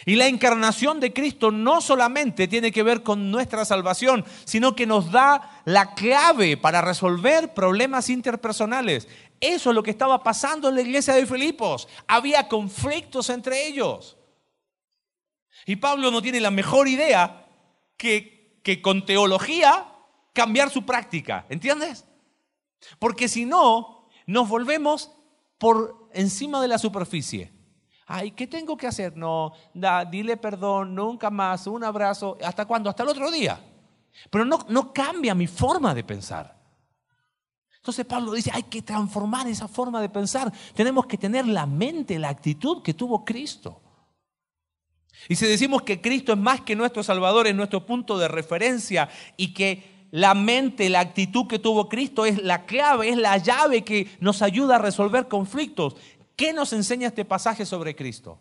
Y 0.07 0.15
la 0.15 0.29
encarnación 0.29 1.01
de 1.01 1.13
Cristo 1.13 1.51
no 1.51 1.81
solamente 1.81 2.47
tiene 2.47 2.71
que 2.71 2.85
ver 2.85 3.03
con 3.03 3.33
nuestra 3.33 3.65
salvación, 3.65 4.25
sino 4.45 4.77
que 4.77 4.87
nos 4.87 5.11
da 5.11 5.63
la 5.65 5.95
clave 5.95 6.57
para 6.57 6.81
resolver 6.81 7.55
problemas 7.55 8.09
interpersonales. 8.09 9.09
Eso 9.41 9.71
es 9.71 9.75
lo 9.75 9.83
que 9.83 9.91
estaba 9.91 10.23
pasando 10.23 10.69
en 10.69 10.77
la 10.77 10.83
iglesia 10.83 11.15
de 11.15 11.27
Filipos. 11.27 11.89
Había 12.07 12.47
conflictos 12.47 13.31
entre 13.31 13.67
ellos. 13.67 14.17
Y 15.67 15.75
Pablo 15.77 16.13
no 16.13 16.23
tiene 16.23 16.41
la 16.41 16.53
mejor 16.53 16.87
idea 16.87 17.49
que, 17.97 18.61
que 18.63 18.81
con 18.81 19.05
teología 19.05 19.89
cambiar 20.33 20.71
su 20.71 20.87
práctica, 20.87 21.47
¿entiendes? 21.49 22.05
Porque 22.99 23.29
si 23.29 23.45
no, 23.45 24.09
nos 24.27 24.49
volvemos 24.49 25.11
por 25.59 26.09
encima 26.13 26.61
de 26.61 26.69
la 26.69 26.79
superficie. 26.79 27.53
Ay, 28.07 28.33
¿qué 28.33 28.47
tengo 28.47 28.77
que 28.77 28.87
hacer? 28.87 29.17
No, 29.17 29.53
da, 29.73 30.05
dile 30.05 30.37
perdón, 30.37 30.95
nunca 30.95 31.31
más, 31.31 31.67
un 31.67 31.85
abrazo. 31.85 32.37
¿Hasta 32.45 32.67
cuándo? 32.67 32.91
Hasta 32.91 33.03
el 33.03 33.09
otro 33.09 33.31
día. 33.31 33.59
Pero 34.31 34.45
no, 34.45 34.59
no 34.69 34.93
cambia 34.93 35.35
mi 35.35 35.47
forma 35.47 35.95
de 35.95 36.05
pensar. 36.05 36.55
Entonces 37.77 38.07
Pablo 38.07 38.33
dice, 38.33 38.51
hay 38.53 38.63
que 38.65 38.83
transformar 38.83 39.47
esa 39.47 39.69
forma 39.69 40.01
de 40.01 40.09
pensar. 40.09 40.53
Tenemos 40.75 41.07
que 41.07 41.19
tener 41.19 41.47
la 41.47 41.67
mente, 41.67 42.19
la 42.19 42.31
actitud 42.31 42.83
que 42.83 42.95
tuvo 42.95 43.25
Cristo. 43.25 43.81
Y 45.29 45.37
si 45.37 45.47
decimos 45.47 45.83
que 45.83 46.01
Cristo 46.01 46.33
es 46.33 46.39
más 46.39 46.63
que 46.63 46.77
nuestro 46.77 47.03
Salvador, 47.03 47.47
es 47.47 47.55
nuestro 47.55 47.85
punto 47.87 48.19
de 48.19 48.29
referencia 48.29 49.09
y 49.37 49.55
que 49.55 49.94
la 50.15 50.33
mente, 50.35 50.89
la 50.91 51.01
actitud 51.01 51.49
que 51.49 51.59
tuvo 51.59 51.89
Cristo 51.89 52.25
es 52.25 52.41
la 52.41 52.67
clave, 52.67 53.09
es 53.09 53.17
la 53.17 53.37
llave 53.37 53.83
que 53.83 54.17
nos 54.21 54.43
ayuda 54.43 54.77
a 54.77 54.79
resolver 54.79 55.27
conflictos. 55.27 55.97
¿Qué 56.37 56.53
nos 56.53 56.73
enseña 56.73 57.09
este 57.09 57.25
pasaje 57.25 57.67
sobre 57.67 57.97
Cristo? 57.97 58.39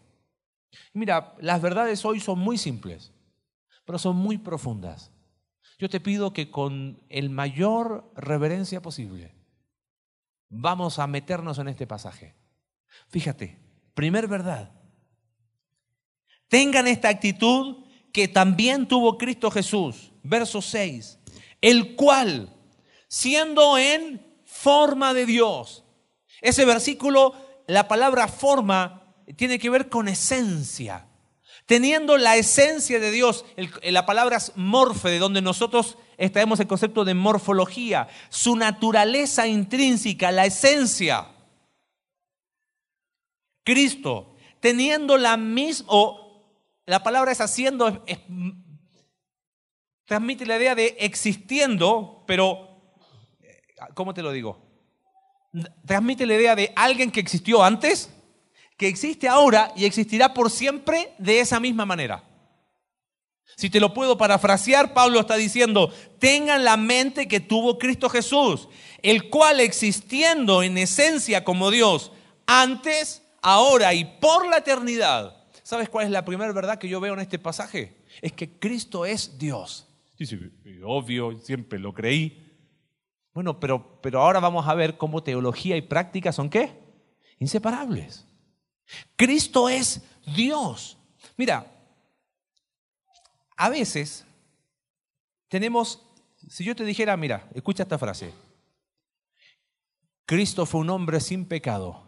Mira, 0.94 1.34
las 1.40 1.64
verdades 1.64 2.06
hoy 2.06 2.20
son 2.20 2.38
muy 2.38 2.60
simples, 2.60 3.12
pero 3.86 3.98
son 3.98 4.18
muy 4.18 4.38
profundas. 4.38 5.10
Yo 5.80 5.90
te 5.90 6.00
pido 6.00 6.32
que 6.32 6.52
con 6.52 7.02
el 7.10 7.32
mayor 7.32 8.08
reverencia 8.16 8.80
posible 8.80 9.34
vamos 10.50 11.00
a 11.00 11.08
meternos 11.08 11.58
en 11.58 11.70
este 11.70 11.88
pasaje. 11.88 12.36
Fíjate, 13.08 13.58
primer 13.96 14.28
verdad, 14.28 14.72
tengan 16.50 16.86
esta 16.86 17.10
actitud 17.10 17.84
que 18.12 18.28
también 18.28 18.88
tuvo 18.88 19.18
Cristo 19.18 19.50
Jesús. 19.50 20.12
Verso 20.22 20.62
6. 20.62 21.18
El 21.64 21.96
cual, 21.96 22.54
siendo 23.08 23.78
en 23.78 24.22
forma 24.44 25.14
de 25.14 25.26
Dios. 25.26 25.86
Ese 26.42 26.66
versículo, 26.66 27.34
la 27.68 27.88
palabra 27.88 28.28
forma 28.28 29.16
tiene 29.38 29.58
que 29.60 29.70
ver 29.70 29.88
con 29.88 30.10
esencia. 30.10 31.08
Teniendo 31.66 32.18
la 32.18 32.36
esencia 32.36 33.00
de 33.00 33.12
Dios, 33.12 33.46
la 33.82 34.06
palabra 34.06 34.36
es 34.36 34.52
morfe, 34.58 35.10
de 35.10 35.20
donde 35.20 35.42
nosotros 35.42 35.98
extraemos 36.18 36.60
el 36.60 36.68
concepto 36.68 37.06
de 37.06 37.14
morfología, 37.14 38.10
su 38.28 38.58
naturaleza 38.58 39.48
intrínseca, 39.48 40.34
la 40.34 40.46
esencia. 40.46 41.30
Cristo, 43.64 44.36
teniendo 44.60 45.18
la 45.18 45.38
misma, 45.38 45.94
la 46.86 47.04
palabra 47.04 47.32
es 47.32 47.40
haciendo, 47.40 48.04
transmite 50.14 50.46
la 50.46 50.58
idea 50.58 50.76
de 50.76 50.96
existiendo, 51.00 52.24
pero, 52.28 52.70
¿cómo 53.96 54.14
te 54.14 54.22
lo 54.22 54.32
digo? 54.32 54.62
Transmite 55.88 56.28
la 56.28 56.36
idea 56.36 56.56
de 56.56 56.72
alguien 56.76 57.10
que 57.10 57.20
existió 57.20 57.64
antes, 57.64 58.12
que 58.78 58.88
existe 58.88 59.28
ahora 59.28 59.74
y 59.76 59.86
existirá 59.86 60.32
por 60.36 60.52
siempre 60.52 61.16
de 61.18 61.40
esa 61.40 61.60
misma 61.60 61.88
manera. 61.88 62.24
Si 63.58 63.72
te 63.72 63.80
lo 63.80 63.92
puedo 63.96 64.16
parafrasear, 64.16 64.94
Pablo 64.94 65.20
está 65.20 65.36
diciendo, 65.36 65.92
tengan 66.20 66.64
la 66.64 66.78
mente 66.78 67.28
que 67.28 67.40
tuvo 67.40 67.80
Cristo 67.80 68.08
Jesús, 68.08 68.70
el 69.02 69.32
cual 69.32 69.62
existiendo 69.62 70.62
en 70.62 70.78
esencia 70.78 71.44
como 71.44 71.72
Dios, 71.72 72.12
antes, 72.46 73.24
ahora 73.42 73.96
y 73.96 74.06
por 74.06 74.48
la 74.48 74.58
eternidad, 74.58 75.44
¿Sabes 75.64 75.88
cuál 75.88 76.06
es 76.06 76.12
la 76.12 76.26
primera 76.26 76.52
verdad 76.52 76.78
que 76.78 76.90
yo 76.90 77.00
veo 77.00 77.14
en 77.14 77.22
este 77.22 77.40
pasaje? 77.40 77.96
Es 78.22 78.34
que 78.34 78.60
Cristo 78.60 79.06
es 79.06 79.40
Dios. 79.40 79.88
Obvio, 80.84 81.40
siempre 81.40 81.80
lo 81.80 81.94
creí. 81.94 82.40
Bueno, 83.34 83.60
pero, 83.60 84.00
pero 84.02 84.22
ahora 84.22 84.40
vamos 84.40 84.68
a 84.68 84.76
ver 84.76 84.98
cómo 84.98 85.24
teología 85.24 85.76
y 85.76 85.82
práctica 85.82 86.32
son 86.32 86.50
qué? 86.50 86.72
Inseparables. 87.40 88.28
Cristo 89.16 89.70
es 89.70 90.04
Dios. 90.36 90.98
Mira, 91.38 91.66
a 93.56 93.70
veces 93.70 94.26
tenemos, 95.48 96.06
si 96.48 96.64
yo 96.64 96.76
te 96.76 96.84
dijera, 96.84 97.18
mira, 97.18 97.50
escucha 97.54 97.84
esta 97.84 97.98
frase, 97.98 98.34
Cristo 100.26 100.66
fue 100.66 100.82
un 100.82 100.90
hombre 100.90 101.20
sin 101.20 101.46
pecado, 101.46 102.04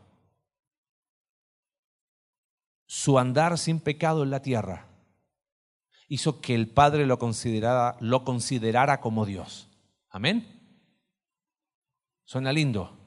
su 2.86 3.18
andar 3.18 3.58
sin 3.58 3.80
pecado 3.80 4.24
en 4.24 4.30
la 4.30 4.42
tierra 4.42 4.95
hizo 6.08 6.42
que 6.42 6.56
el 6.56 6.68
Padre 6.68 7.06
lo 7.06 7.20
considerara, 7.20 7.98
lo 8.00 8.24
considerara 8.24 9.02
como 9.02 9.26
Dios. 9.26 9.70
Amén. 10.10 10.48
Suena 12.26 12.52
lindo. 12.52 12.98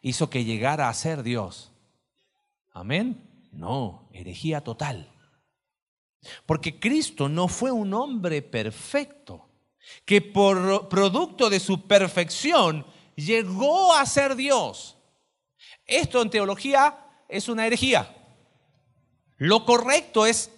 Hizo 0.00 0.30
que 0.30 0.44
llegara 0.44 0.88
a 0.88 0.94
ser 0.94 1.22
Dios. 1.22 1.72
Amén. 2.72 3.48
No, 3.52 4.08
herejía 4.12 4.62
total. 4.62 5.12
Porque 6.46 6.78
Cristo 6.78 7.28
no 7.28 7.48
fue 7.48 7.70
un 7.70 7.94
hombre 7.94 8.42
perfecto, 8.42 9.48
que 10.04 10.20
por 10.20 10.88
producto 10.88 11.50
de 11.50 11.60
su 11.60 11.86
perfección 11.86 12.86
llegó 13.16 13.94
a 13.94 14.06
ser 14.06 14.36
Dios. 14.36 14.96
Esto 15.84 16.22
en 16.22 16.30
teología 16.30 16.98
es 17.28 17.48
una 17.48 17.66
herejía. 17.66 18.16
Lo 19.36 19.64
correcto 19.64 20.24
es 20.26 20.52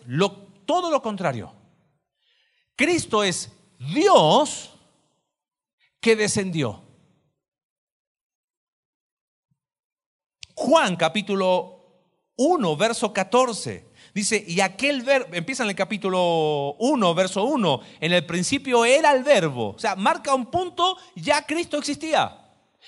todo 0.64 0.90
lo 0.90 1.02
contrario. 1.02 1.52
Cristo 2.76 3.22
es 3.22 3.52
Dios 3.78 4.70
que 6.00 6.16
descendió. 6.16 6.82
Juan 10.54 10.96
capítulo 10.96 11.74
1, 12.36 12.76
verso 12.76 13.12
14. 13.12 13.92
Dice, 14.14 14.44
y 14.46 14.60
aquel 14.60 15.02
verbo, 15.02 15.34
empieza 15.34 15.64
en 15.64 15.70
el 15.70 15.74
capítulo 15.74 16.76
1, 16.78 17.14
verso 17.14 17.44
1, 17.44 17.80
en 18.00 18.12
el 18.12 18.24
principio 18.24 18.84
era 18.84 19.12
el 19.12 19.24
verbo. 19.24 19.70
O 19.70 19.78
sea, 19.78 19.96
marca 19.96 20.34
un 20.34 20.46
punto, 20.46 20.96
ya 21.16 21.44
Cristo 21.44 21.78
existía. 21.78 22.40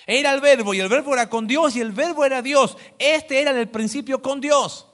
Era 0.07 0.33
el 0.33 0.41
verbo 0.41 0.73
y 0.73 0.81
el 0.81 0.89
verbo 0.89 1.15
era 1.15 1.29
con 1.29 1.47
Dios 1.47 1.75
y 1.75 1.81
el 1.81 1.91
verbo 1.91 2.25
era 2.25 2.43
Dios. 2.43 2.77
Este 2.99 3.41
era 3.41 3.51
en 3.51 3.57
el 3.57 3.69
principio 3.69 4.23
con 4.23 4.41
Dios. 4.41 4.87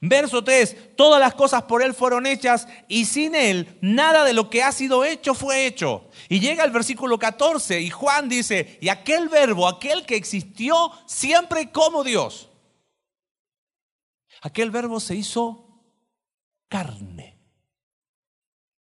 Verso 0.00 0.44
3, 0.44 0.96
todas 0.96 1.18
las 1.18 1.34
cosas 1.34 1.64
por 1.64 1.82
Él 1.82 1.92
fueron 1.92 2.26
hechas 2.26 2.68
y 2.86 3.06
sin 3.06 3.34
Él 3.34 3.78
nada 3.80 4.24
de 4.24 4.32
lo 4.32 4.48
que 4.48 4.62
ha 4.62 4.70
sido 4.70 5.04
hecho 5.04 5.34
fue 5.34 5.66
hecho. 5.66 6.08
Y 6.28 6.40
llega 6.40 6.64
el 6.64 6.70
versículo 6.70 7.18
14 7.18 7.80
y 7.80 7.90
Juan 7.90 8.28
dice, 8.28 8.78
y 8.80 8.88
aquel 8.88 9.28
verbo, 9.28 9.66
aquel 9.66 10.06
que 10.06 10.16
existió 10.16 10.92
siempre 11.06 11.72
como 11.72 12.04
Dios, 12.04 12.48
aquel 14.40 14.70
verbo 14.70 15.00
se 15.00 15.16
hizo 15.16 15.82
carne. 16.68 17.38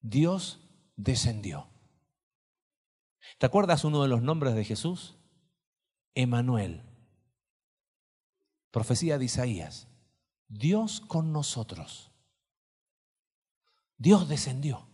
Dios 0.01 0.61
descendió. 0.97 1.69
¿Te 3.39 3.47
acuerdas 3.47 3.85
uno 3.85 4.03
de 4.03 4.09
los 4.09 4.23
nombres 4.23 4.55
de 4.55 4.65
Jesús? 4.65 5.17
Emanuel. 6.15 6.83
Profecía 8.71 9.19
de 9.19 9.27
Isaías. 9.27 9.89
Dios 10.49 11.01
con 11.01 11.33
nosotros. 11.33 12.11
Dios 13.97 14.29
descendió. 14.29 14.87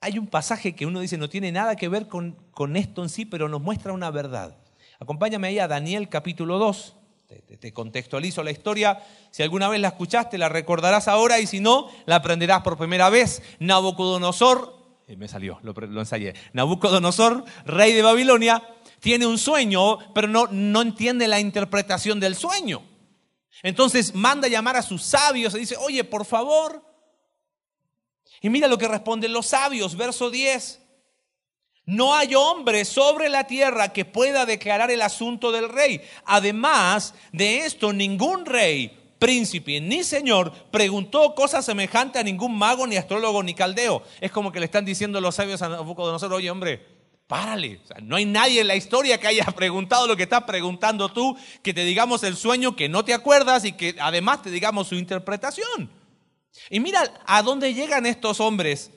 Hay 0.00 0.18
un 0.18 0.26
pasaje 0.26 0.74
que 0.74 0.86
uno 0.86 1.00
dice 1.00 1.18
no 1.18 1.28
tiene 1.28 1.50
nada 1.50 1.74
que 1.74 1.88
ver 1.88 2.06
con, 2.06 2.32
con 2.52 2.76
esto 2.76 3.02
en 3.02 3.08
sí, 3.08 3.24
pero 3.24 3.48
nos 3.48 3.60
muestra 3.60 3.92
una 3.92 4.10
verdad. 4.10 4.56
Acompáñame 5.00 5.48
ahí 5.48 5.58
a 5.58 5.68
Daniel 5.68 6.08
capítulo 6.08 6.58
2. 6.58 6.96
Te, 7.26 7.56
te, 7.56 7.72
contextualizo 7.72 8.44
la 8.44 8.52
historia. 8.52 9.02
Si 9.32 9.42
alguna 9.42 9.68
vez 9.68 9.80
la 9.80 9.88
escuchaste, 9.88 10.38
la 10.38 10.48
recordarás 10.48 11.08
ahora 11.08 11.40
y 11.40 11.46
si 11.48 11.58
no, 11.58 11.90
la 12.04 12.16
aprenderás 12.16 12.62
por 12.62 12.78
primera 12.78 13.10
vez. 13.10 13.42
Nabucodonosor, 13.58 14.76
eh, 15.08 15.16
me 15.16 15.26
salió, 15.26 15.58
lo 15.62 16.00
ensayé. 16.00 16.34
Nabucodonosor, 16.52 17.44
rey 17.64 17.92
de 17.92 18.02
Babilonia, 18.02 18.62
tiene 19.00 19.26
un 19.26 19.38
sueño, 19.38 19.98
pero 20.14 20.28
no, 20.28 20.48
no 20.50 20.82
entiende 20.82 21.28
la 21.28 21.40
interpretación 21.40 22.20
del 22.20 22.34
sueño. 22.34 22.82
Entonces 23.62 24.14
manda 24.14 24.48
llamar 24.48 24.76
a 24.76 24.82
sus 24.82 25.02
sabios 25.02 25.54
y 25.54 25.60
dice, 25.60 25.76
oye, 25.76 26.04
por 26.04 26.24
favor. 26.24 26.82
Y 28.42 28.50
mira 28.50 28.68
lo 28.68 28.78
que 28.78 28.88
responden 28.88 29.32
los 29.32 29.46
sabios, 29.46 29.96
verso 29.96 30.30
10. 30.30 30.82
No 31.86 32.14
hay 32.14 32.34
hombre 32.34 32.84
sobre 32.84 33.28
la 33.28 33.46
tierra 33.46 33.92
que 33.92 34.04
pueda 34.04 34.44
declarar 34.44 34.90
el 34.90 35.02
asunto 35.02 35.52
del 35.52 35.68
rey. 35.68 36.00
Además 36.24 37.14
de 37.32 37.58
esto, 37.58 37.92
ningún 37.92 38.44
rey, 38.44 39.06
príncipe 39.18 39.80
ni 39.80 40.04
señor 40.04 40.52
preguntó 40.70 41.34
cosa 41.34 41.62
semejante 41.62 42.18
a 42.18 42.22
ningún 42.22 42.56
mago, 42.56 42.86
ni 42.86 42.96
astrólogo, 42.96 43.42
ni 43.42 43.54
caldeo. 43.54 44.02
Es 44.20 44.32
como 44.32 44.52
que 44.52 44.60
le 44.60 44.66
están 44.66 44.84
diciendo 44.84 45.20
los 45.20 45.36
sabios 45.36 45.62
a 45.62 45.68
nosotros, 45.68 46.32
oye 46.32 46.50
hombre, 46.50 46.95
Párale. 47.26 47.80
no 48.02 48.16
hay 48.16 48.24
nadie 48.24 48.60
en 48.60 48.68
la 48.68 48.76
historia 48.76 49.18
que 49.18 49.26
haya 49.26 49.44
preguntado 49.56 50.06
lo 50.06 50.16
que 50.16 50.22
estás 50.24 50.44
preguntando 50.44 51.08
tú, 51.08 51.36
que 51.62 51.74
te 51.74 51.84
digamos 51.84 52.22
el 52.22 52.36
sueño 52.36 52.76
que 52.76 52.88
no 52.88 53.04
te 53.04 53.14
acuerdas 53.14 53.64
y 53.64 53.72
que 53.72 53.96
además 54.00 54.42
te 54.42 54.50
digamos 54.50 54.88
su 54.88 54.94
interpretación. 54.94 55.90
Y 56.70 56.80
mira 56.80 57.02
a 57.26 57.42
dónde 57.42 57.74
llegan 57.74 58.06
estos 58.06 58.40
hombres. 58.40 58.90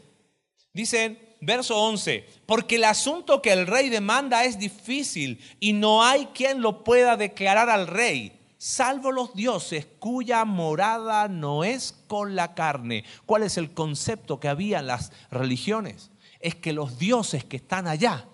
Dicen, 0.73 1.19
verso 1.41 1.77
11, 1.77 2.25
porque 2.45 2.75
el 2.75 2.83
asunto 2.83 3.41
que 3.41 3.51
el 3.51 3.65
rey 3.65 3.89
demanda 3.89 4.43
es 4.45 4.59
difícil 4.59 5.39
y 5.59 5.73
no 5.73 6.03
hay 6.03 6.27
quien 6.27 6.61
lo 6.61 6.83
pueda 6.83 7.17
declarar 7.17 7.69
al 7.69 7.87
rey, 7.87 8.39
salvo 8.59 9.11
los 9.11 9.33
dioses 9.33 9.87
cuya 9.97 10.45
morada 10.45 11.27
no 11.27 11.63
es 11.63 11.95
con 12.07 12.35
la 12.35 12.53
carne. 12.53 13.03
¿Cuál 13.25 13.43
es 13.43 13.57
el 13.57 13.73
concepto 13.73 14.39
que 14.39 14.49
había 14.49 14.79
en 14.79 14.87
las 14.87 15.11
religiones? 15.31 16.11
Es 16.39 16.55
que 16.55 16.73
los 16.73 16.97
dioses 16.97 17.43
que 17.43 17.57
están 17.57 17.87
allá 17.87 18.29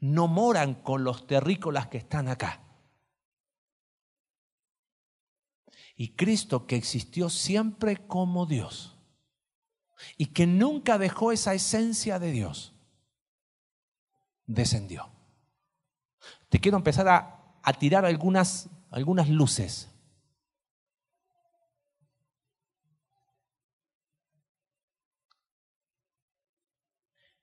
no 0.00 0.28
moran 0.28 0.74
con 0.74 1.04
los 1.04 1.26
terrícolas 1.26 1.86
que 1.86 1.98
están 1.98 2.28
acá. 2.28 2.60
Y 5.94 6.16
Cristo 6.16 6.66
que 6.66 6.76
existió 6.76 7.30
siempre 7.30 8.06
como 8.06 8.46
Dios 8.46 8.98
y 10.16 10.26
que 10.26 10.46
nunca 10.46 10.98
dejó 10.98 11.32
esa 11.32 11.54
esencia 11.54 12.18
de 12.18 12.32
Dios, 12.32 12.74
descendió. 14.46 15.10
Te 16.48 16.60
quiero 16.60 16.76
empezar 16.76 17.08
a, 17.08 17.56
a 17.62 17.72
tirar 17.74 18.04
algunas, 18.04 18.68
algunas 18.90 19.28
luces. 19.28 19.91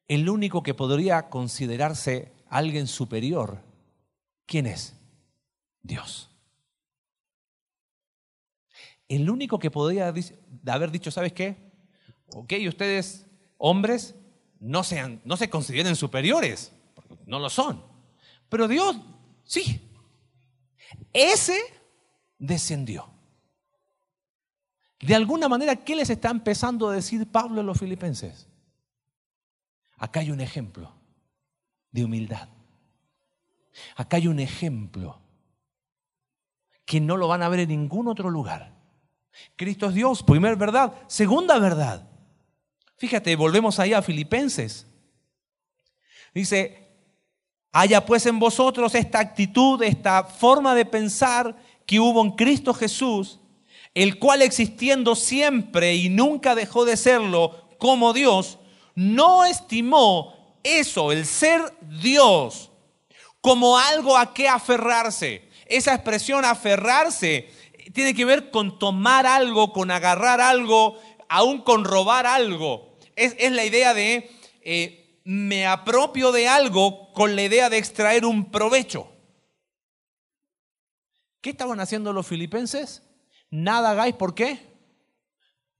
El 0.09 0.27
único 0.27 0.63
que 0.63 0.73
podría 0.73 1.29
considerarse 1.29 2.33
alguien 2.49 2.87
superior, 2.87 3.63
¿quién 4.47 4.65
es? 4.65 4.95
Dios. 5.83 6.31
El 9.07 9.29
único 9.29 9.59
que 9.59 9.71
podría 9.71 10.11
haber 10.67 10.91
dicho, 10.91 11.11
¿sabes 11.11 11.31
qué? 11.31 11.57
Ok, 12.33 12.53
ustedes, 12.67 13.27
hombres, 13.57 14.15
no, 14.59 14.83
sean, 14.83 15.21
no 15.25 15.37
se 15.37 15.49
consideren 15.49 15.95
superiores, 15.95 16.73
porque 16.95 17.15
no 17.27 17.37
lo 17.37 17.49
son. 17.49 17.83
Pero 18.49 18.67
Dios, 18.67 18.99
sí. 19.43 19.79
Ese 21.13 21.59
descendió. 22.39 23.07
De 24.99 25.13
alguna 25.13 25.47
manera, 25.47 25.75
¿qué 25.75 25.95
les 25.95 26.09
está 26.09 26.31
empezando 26.31 26.89
a 26.89 26.93
decir 26.93 27.27
Pablo 27.31 27.61
a 27.61 27.63
los 27.63 27.77
filipenses? 27.77 28.48
Acá 29.99 30.21
hay 30.21 30.31
un 30.31 30.41
ejemplo 30.41 30.93
de 31.91 32.05
humildad. 32.05 32.49
Acá 33.95 34.17
hay 34.17 34.27
un 34.27 34.39
ejemplo 34.39 35.19
que 36.85 36.99
no 36.99 37.17
lo 37.17 37.27
van 37.27 37.43
a 37.43 37.49
ver 37.49 37.61
en 37.61 37.69
ningún 37.69 38.07
otro 38.07 38.29
lugar. 38.29 38.73
Cristo 39.55 39.87
es 39.87 39.93
Dios, 39.93 40.23
primera 40.23 40.55
verdad. 40.55 40.93
Segunda 41.07 41.59
verdad. 41.59 42.07
Fíjate, 42.97 43.35
volvemos 43.35 43.79
ahí 43.79 43.93
a 43.93 44.01
Filipenses. 44.01 44.87
Dice, 46.33 46.89
haya 47.71 48.05
pues 48.05 48.25
en 48.25 48.39
vosotros 48.39 48.95
esta 48.95 49.19
actitud, 49.19 49.81
esta 49.83 50.23
forma 50.23 50.75
de 50.75 50.85
pensar 50.85 51.55
que 51.85 51.99
hubo 51.99 52.21
en 52.21 52.31
Cristo 52.31 52.73
Jesús, 52.73 53.39
el 53.93 54.19
cual 54.19 54.41
existiendo 54.41 55.15
siempre 55.15 55.95
y 55.95 56.09
nunca 56.09 56.55
dejó 56.55 56.85
de 56.85 56.97
serlo 56.97 57.69
como 57.79 58.13
Dios, 58.13 58.58
no 58.99 59.45
estimó 59.45 60.59
eso, 60.61 61.13
el 61.13 61.25
ser 61.25 61.61
Dios, 62.01 62.69
como 63.39 63.79
algo 63.79 64.17
a 64.17 64.33
qué 64.33 64.49
aferrarse. 64.49 65.47
Esa 65.67 65.93
expresión 65.93 66.43
aferrarse 66.43 67.49
tiene 67.93 68.13
que 68.13 68.25
ver 68.25 68.51
con 68.51 68.77
tomar 68.77 69.25
algo, 69.25 69.71
con 69.71 69.89
agarrar 69.89 70.41
algo, 70.41 70.99
aún 71.29 71.61
con 71.61 71.85
robar 71.85 72.27
algo. 72.27 72.97
Es, 73.15 73.49
la 73.49 73.63
idea 73.63 73.93
de 73.93 74.29
eh, 74.63 75.21
me 75.23 75.65
apropio 75.65 76.33
de 76.33 76.49
algo 76.49 77.13
con 77.13 77.37
la 77.37 77.43
idea 77.43 77.69
de 77.69 77.77
extraer 77.77 78.25
un 78.25 78.51
provecho. 78.51 79.09
¿Qué 81.39 81.51
estaban 81.51 81.79
haciendo 81.79 82.11
los 82.11 82.27
filipenses? 82.27 83.01
Nada 83.49 83.91
hagáis, 83.91 84.15
¿por 84.15 84.35
qué? 84.35 84.59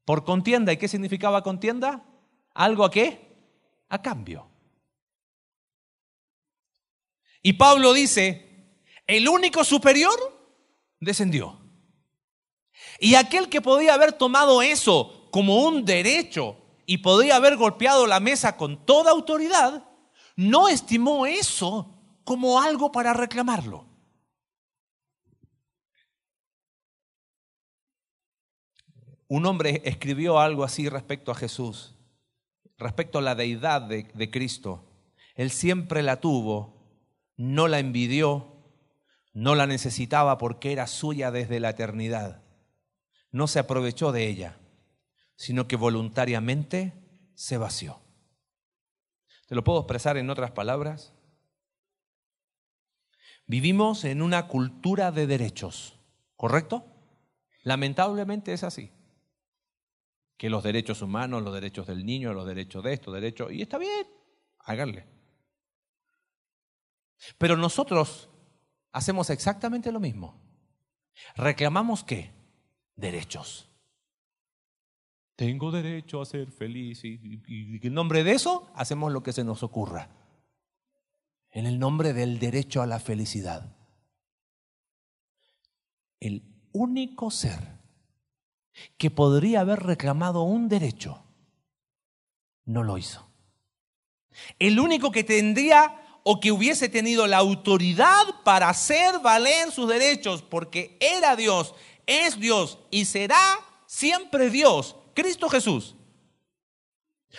Por 0.06 0.24
contienda. 0.24 0.72
¿Y 0.72 0.78
qué 0.78 0.88
significaba 0.88 1.44
contienda? 1.44 2.06
¿Algo 2.54 2.86
a 2.86 2.92
qué? 2.92 3.36
A 3.90 4.02
cambio. 4.02 4.48
Y 7.42 7.54
Pablo 7.54 7.94
dice, 7.94 8.76
el 9.08 9.28
único 9.28 9.64
superior 9.64 10.14
descendió. 11.00 11.60
Y 13.00 13.16
aquel 13.16 13.50
que 13.50 13.62
podía 13.62 13.94
haber 13.94 14.14
tomado 14.14 14.62
eso 14.62 15.30
como 15.32 15.66
un 15.66 15.86
derecho 15.86 16.58
y 16.86 16.98
podía 16.98 17.36
haber 17.38 17.56
golpeado 17.56 18.08
la 18.08 18.20
mesa 18.20 18.58
con 18.58 18.86
toda 18.86 19.12
autoridad, 19.12 19.86
no 20.36 20.68
estimó 20.68 21.26
eso 21.26 21.96
como 22.24 22.62
algo 22.62 22.92
para 22.92 23.14
reclamarlo. 23.14 23.86
Un 29.28 29.46
hombre 29.46 29.82
escribió 29.86 30.40
algo 30.40 30.64
así 30.64 30.90
respecto 30.90 31.32
a 31.32 31.36
Jesús, 31.36 31.96
respecto 32.80 33.20
a 33.20 33.22
la 33.22 33.36
deidad 33.36 33.82
de, 33.82 34.32
Cristo. 34.32 34.86
Él 35.36 35.52
siempre 35.52 36.02
la 36.02 36.22
tuvo, 36.22 36.82
no 37.36 37.68
la 37.68 37.80
envidió, 37.80 38.56
no 39.34 39.54
la 39.56 39.68
necesitaba 39.68 40.38
porque 40.38 40.72
era 40.72 40.88
suya 40.88 41.30
desde 41.30 41.60
la 41.60 41.72
eternidad. 41.72 42.42
No 43.32 43.48
se 43.48 43.60
aprovechó 43.60 44.12
de 44.12 44.28
ella, 44.28 44.58
sino 45.36 45.68
que 45.68 45.76
voluntariamente 45.76 46.94
se 47.36 47.58
vació. 47.58 48.00
¿Te 49.48 49.56
lo 49.56 49.64
puedo 49.64 49.80
expresar 49.80 50.18
en 50.18 50.30
otras 50.30 50.52
palabras? 50.52 51.14
Vivimos 53.46 54.06
en 54.06 54.22
una 54.22 54.48
cultura 54.48 55.12
de 55.12 55.28
derechos, 55.28 56.00
¿correcto? 56.36 56.86
Lamentablemente 57.64 58.54
es 58.54 58.64
así 58.64 58.92
que 60.40 60.50
los 60.50 60.64
derechos 60.64 61.02
humanos, 61.02 61.44
los 61.44 61.54
derechos 61.54 61.86
del 61.86 62.06
niño, 62.06 62.34
los 62.34 62.48
derechos 62.48 62.82
de 62.82 62.94
esto, 62.94 63.12
derechos, 63.12 63.52
y 63.52 63.62
está 63.62 63.78
bien, 63.78 64.08
háganle. 64.60 65.06
Pero 67.38 67.58
nosotros 67.58 68.30
hacemos 68.94 69.30
exactamente 69.32 69.92
lo 69.92 70.00
mismo. 70.00 70.42
Reclamamos 71.36 72.06
qué? 72.06 72.32
Derechos. 72.96 73.70
Tengo 75.36 75.72
derecho 75.72 76.22
a 76.22 76.26
ser 76.26 76.50
feliz 76.54 77.04
y, 77.04 77.44
y 77.46 77.86
en 77.86 77.94
nombre 77.94 78.24
de 78.24 78.32
eso 78.32 78.72
hacemos 78.76 79.12
lo 79.12 79.22
que 79.22 79.34
se 79.34 79.44
nos 79.44 79.62
ocurra. 79.62 80.10
En 81.52 81.66
el 81.66 81.80
nombre 81.80 82.14
del 82.14 82.40
derecho 82.40 82.82
a 82.82 82.88
la 82.88 83.02
felicidad. 83.02 83.76
El 86.22 86.70
único 86.72 87.30
ser 87.30 87.79
que 88.98 89.10
podría 89.10 89.62
haber 89.62 89.84
reclamado 89.84 90.44
un 90.44 90.70
derecho, 90.70 91.24
no 92.66 92.84
lo 92.84 92.98
hizo. 92.98 93.28
El 94.60 94.80
único 94.80 95.12
que 95.12 95.24
tendría 95.24 95.96
o 96.24 96.40
que 96.40 96.52
hubiese 96.52 96.90
tenido 96.90 97.28
la 97.28 97.38
autoridad 97.38 98.44
para 98.44 98.70
hacer 98.70 99.20
valer 99.20 99.72
sus 99.72 99.88
derechos, 99.88 100.42
porque 100.42 100.98
era 101.00 101.36
Dios, 101.36 101.74
es 102.06 102.40
Dios 102.40 102.80
y 102.92 103.06
será 103.06 103.60
siempre 103.86 104.50
Dios, 104.50 104.96
Cristo 105.14 105.50
Jesús, 105.50 105.96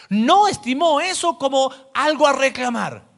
no 0.09 0.49
estimó 0.49 1.01
eso 1.01 1.39
como 1.39 1.73
algo 1.95 2.27
a 2.27 2.33
reclamar. 2.33 3.10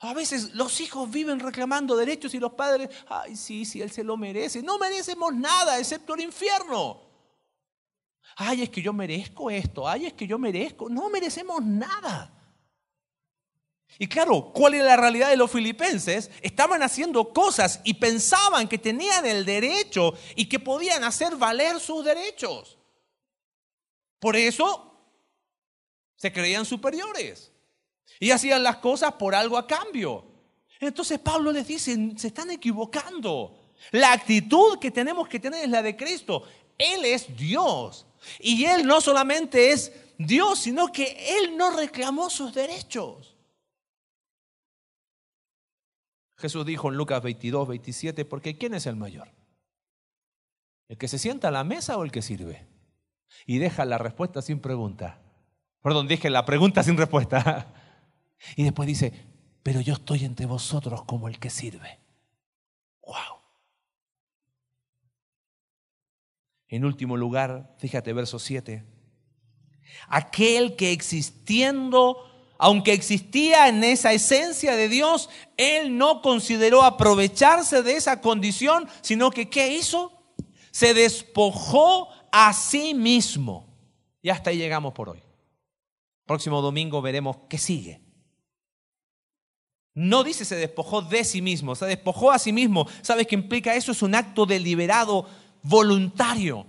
A 0.00 0.14
veces 0.14 0.54
los 0.54 0.80
hijos 0.80 1.10
viven 1.10 1.40
reclamando 1.40 1.94
derechos 1.94 2.32
y 2.32 2.38
los 2.38 2.54
padres, 2.54 2.88
ay, 3.06 3.36
sí, 3.36 3.66
sí, 3.66 3.82
él 3.82 3.90
se 3.90 4.02
lo 4.02 4.16
merece. 4.16 4.62
No 4.62 4.78
merecemos 4.78 5.34
nada 5.34 5.78
excepto 5.78 6.14
el 6.14 6.22
infierno. 6.22 7.02
Ay, 8.36 8.62
es 8.62 8.70
que 8.70 8.80
yo 8.80 8.94
merezco 8.94 9.50
esto, 9.50 9.86
ay, 9.86 10.06
es 10.06 10.14
que 10.14 10.26
yo 10.26 10.38
merezco. 10.38 10.88
No 10.88 11.10
merecemos 11.10 11.62
nada. 11.62 12.32
Y 13.98 14.06
claro, 14.06 14.50
¿cuál 14.54 14.74
era 14.74 14.84
la 14.84 14.96
realidad 14.96 15.28
de 15.28 15.36
los 15.36 15.50
filipenses? 15.50 16.30
Estaban 16.40 16.82
haciendo 16.82 17.34
cosas 17.34 17.82
y 17.84 17.94
pensaban 17.94 18.68
que 18.68 18.78
tenían 18.78 19.26
el 19.26 19.44
derecho 19.44 20.14
y 20.34 20.46
que 20.46 20.58
podían 20.58 21.04
hacer 21.04 21.36
valer 21.36 21.78
sus 21.78 22.02
derechos. 22.02 22.78
Por 24.18 24.34
eso 24.34 24.98
se 26.16 26.32
creían 26.32 26.64
superiores 26.64 27.50
y 28.18 28.30
hacían 28.30 28.62
las 28.62 28.76
cosas 28.76 29.12
por 29.14 29.34
algo 29.34 29.56
a 29.56 29.66
cambio. 29.66 30.24
Entonces 30.80 31.18
Pablo 31.18 31.52
les 31.52 31.66
dice, 31.66 32.14
se 32.16 32.28
están 32.28 32.50
equivocando. 32.50 33.58
La 33.92 34.12
actitud 34.12 34.78
que 34.78 34.90
tenemos 34.90 35.28
que 35.28 35.40
tener 35.40 35.64
es 35.64 35.70
la 35.70 35.82
de 35.82 35.96
Cristo. 35.96 36.44
Él 36.76 37.04
es 37.04 37.36
Dios. 37.36 38.06
Y 38.38 38.64
Él 38.64 38.86
no 38.86 39.00
solamente 39.00 39.70
es 39.70 39.92
Dios, 40.18 40.60
sino 40.60 40.90
que 40.90 41.38
Él 41.38 41.56
no 41.56 41.76
reclamó 41.76 42.30
sus 42.30 42.54
derechos. 42.54 43.36
Jesús 46.36 46.64
dijo 46.64 46.88
en 46.88 46.96
Lucas 46.96 47.22
22, 47.22 47.68
27, 47.68 48.24
porque 48.24 48.56
¿quién 48.56 48.72
es 48.74 48.86
el 48.86 48.96
mayor? 48.96 49.28
¿El 50.88 50.96
que 50.96 51.08
se 51.08 51.18
sienta 51.18 51.48
a 51.48 51.52
la 51.52 51.64
mesa 51.64 51.98
o 51.98 52.04
el 52.04 52.10
que 52.10 52.22
sirve? 52.22 52.66
Y 53.46 53.58
deja 53.58 53.84
la 53.84 53.98
respuesta 53.98 54.40
sin 54.40 54.60
pregunta. 54.60 55.20
Perdón, 55.82 56.08
dije 56.08 56.30
la 56.30 56.44
pregunta 56.44 56.82
sin 56.82 56.96
respuesta. 56.96 57.72
Y 58.56 58.64
después 58.64 58.86
dice, 58.86 59.12
pero 59.62 59.80
yo 59.80 59.94
estoy 59.94 60.24
entre 60.24 60.46
vosotros 60.46 61.04
como 61.04 61.28
el 61.28 61.38
que 61.38 61.50
sirve. 61.50 62.00
¡Wow! 63.02 63.40
En 66.68 66.84
último 66.84 67.16
lugar, 67.16 67.74
fíjate 67.78 68.12
verso 68.12 68.38
7. 68.38 68.84
Aquel 70.08 70.76
que 70.76 70.92
existiendo, 70.92 72.16
aunque 72.58 72.92
existía 72.92 73.68
en 73.68 73.82
esa 73.82 74.12
esencia 74.12 74.76
de 74.76 74.88
Dios, 74.88 75.28
él 75.56 75.98
no 75.98 76.22
consideró 76.22 76.84
aprovecharse 76.84 77.82
de 77.82 77.96
esa 77.96 78.20
condición, 78.20 78.88
sino 79.02 79.30
que 79.30 79.50
¿qué 79.50 79.74
hizo? 79.76 80.12
Se 80.70 80.94
despojó 80.94 82.08
a 82.30 82.52
sí 82.52 82.94
mismo. 82.94 83.66
Y 84.22 84.30
hasta 84.30 84.50
ahí 84.50 84.58
llegamos 84.58 84.92
por 84.92 85.08
hoy. 85.08 85.22
Próximo 86.24 86.62
domingo 86.62 87.02
veremos 87.02 87.38
qué 87.48 87.58
sigue. 87.58 88.09
No 89.94 90.22
dice 90.22 90.44
se 90.44 90.56
despojó 90.56 91.02
de 91.02 91.24
sí 91.24 91.42
mismo, 91.42 91.74
se 91.74 91.86
despojó 91.86 92.30
a 92.30 92.38
sí 92.38 92.52
mismo. 92.52 92.86
¿Sabes 93.02 93.26
qué 93.26 93.34
implica 93.34 93.74
eso? 93.74 93.92
Es 93.92 94.02
un 94.02 94.14
acto 94.14 94.46
deliberado, 94.46 95.26
voluntario. 95.62 96.66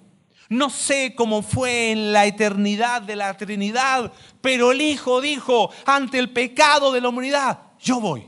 No 0.50 0.70
sé 0.70 1.14
cómo 1.16 1.44
fue 1.44 1.92
en 1.92 2.12
la 2.12 2.26
eternidad 2.26 3.02
de 3.02 3.16
la 3.16 3.38
Trinidad, 3.38 4.12
pero 4.42 4.72
el 4.72 4.82
Hijo 4.82 5.22
dijo 5.22 5.72
ante 5.86 6.20
el 6.20 6.32
pecado 6.32 6.92
de 6.92 7.00
la 7.00 7.10
humanidad, 7.10 7.72
yo 7.80 8.02
voy. 8.02 8.28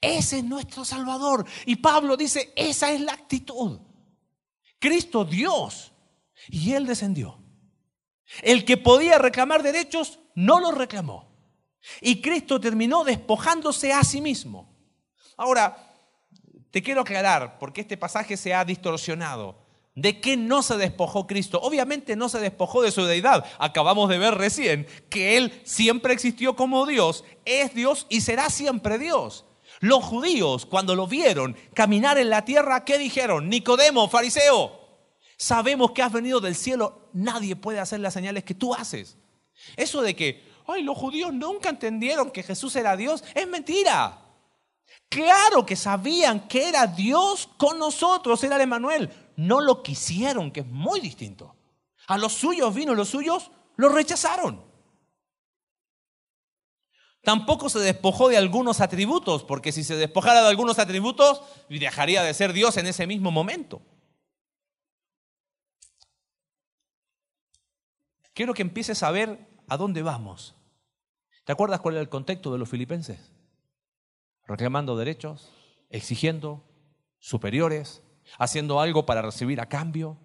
Ese 0.00 0.38
es 0.38 0.44
nuestro 0.44 0.84
Salvador. 0.84 1.44
Y 1.66 1.76
Pablo 1.76 2.16
dice, 2.16 2.52
esa 2.54 2.92
es 2.92 3.00
la 3.00 3.14
actitud. 3.14 3.80
Cristo 4.78 5.24
Dios. 5.24 5.92
Y 6.48 6.72
Él 6.72 6.86
descendió. 6.86 7.38
El 8.42 8.64
que 8.64 8.76
podía 8.76 9.18
reclamar 9.18 9.62
derechos, 9.62 10.20
no 10.34 10.60
los 10.60 10.74
reclamó. 10.76 11.27
Y 12.00 12.20
Cristo 12.20 12.60
terminó 12.60 13.04
despojándose 13.04 13.92
a 13.92 14.02
sí 14.04 14.20
mismo. 14.20 14.74
Ahora, 15.36 15.76
te 16.70 16.82
quiero 16.82 17.00
aclarar, 17.02 17.58
porque 17.58 17.80
este 17.80 17.96
pasaje 17.96 18.36
se 18.36 18.52
ha 18.54 18.64
distorsionado. 18.64 19.66
¿De 19.94 20.20
qué 20.20 20.36
no 20.36 20.62
se 20.62 20.76
despojó 20.76 21.26
Cristo? 21.26 21.60
Obviamente 21.60 22.14
no 22.14 22.28
se 22.28 22.38
despojó 22.38 22.82
de 22.82 22.92
su 22.92 23.04
deidad. 23.04 23.44
Acabamos 23.58 24.08
de 24.08 24.18
ver 24.18 24.34
recién 24.34 24.86
que 25.10 25.36
Él 25.36 25.60
siempre 25.64 26.12
existió 26.12 26.54
como 26.54 26.86
Dios, 26.86 27.24
es 27.44 27.74
Dios 27.74 28.06
y 28.08 28.20
será 28.20 28.48
siempre 28.48 28.98
Dios. 28.98 29.44
Los 29.80 30.04
judíos, 30.04 30.66
cuando 30.66 30.94
lo 30.94 31.06
vieron 31.08 31.56
caminar 31.74 32.18
en 32.18 32.30
la 32.30 32.44
tierra, 32.44 32.84
¿qué 32.84 32.96
dijeron? 32.96 33.48
Nicodemo, 33.48 34.08
fariseo, 34.08 34.78
sabemos 35.36 35.90
que 35.92 36.02
has 36.02 36.12
venido 36.12 36.40
del 36.40 36.54
cielo, 36.54 37.08
nadie 37.12 37.56
puede 37.56 37.80
hacer 37.80 37.98
las 37.98 38.14
señales 38.14 38.44
que 38.44 38.54
tú 38.54 38.74
haces. 38.74 39.16
Eso 39.76 40.02
de 40.02 40.14
que 40.14 40.47
ay, 40.68 40.82
los 40.82 40.96
judíos 40.96 41.32
nunca 41.32 41.70
entendieron 41.70 42.30
que 42.30 42.42
Jesús 42.42 42.76
era 42.76 42.96
Dios, 42.96 43.24
es 43.34 43.48
mentira. 43.48 44.18
Claro 45.08 45.64
que 45.64 45.74
sabían 45.74 46.46
que 46.46 46.68
era 46.68 46.86
Dios 46.86 47.48
con 47.56 47.78
nosotros, 47.78 48.44
era 48.44 48.56
el 48.56 48.62
Emanuel. 48.62 49.10
No 49.36 49.60
lo 49.60 49.82
quisieron, 49.82 50.50
que 50.50 50.60
es 50.60 50.66
muy 50.66 51.00
distinto. 51.00 51.56
A 52.06 52.18
los 52.18 52.34
suyos 52.34 52.74
vino, 52.74 52.94
los 52.94 53.08
suyos 53.08 53.50
lo 53.76 53.88
rechazaron. 53.88 54.68
Tampoco 57.22 57.68
se 57.68 57.78
despojó 57.80 58.28
de 58.28 58.36
algunos 58.36 58.80
atributos, 58.80 59.44
porque 59.44 59.72
si 59.72 59.84
se 59.84 59.96
despojara 59.96 60.42
de 60.42 60.48
algunos 60.48 60.78
atributos, 60.78 61.42
dejaría 61.68 62.22
de 62.22 62.34
ser 62.34 62.52
Dios 62.52 62.76
en 62.76 62.86
ese 62.86 63.06
mismo 63.06 63.30
momento. 63.30 63.82
Quiero 68.34 68.54
que 68.54 68.62
empieces 68.62 69.02
a 69.02 69.10
ver 69.10 69.48
a 69.68 69.76
dónde 69.76 70.02
vamos. 70.02 70.54
¿Te 71.48 71.52
acuerdas 71.52 71.80
cuál 71.80 71.94
era 71.94 72.02
el 72.02 72.10
contexto 72.10 72.52
de 72.52 72.58
los 72.58 72.68
filipenses? 72.68 73.32
Reclamando 74.44 74.98
derechos, 74.98 75.50
exigiendo, 75.88 76.62
superiores, 77.20 78.02
haciendo 78.38 78.80
algo 78.80 79.06
para 79.06 79.22
recibir 79.22 79.58
a 79.58 79.66
cambio, 79.66 80.18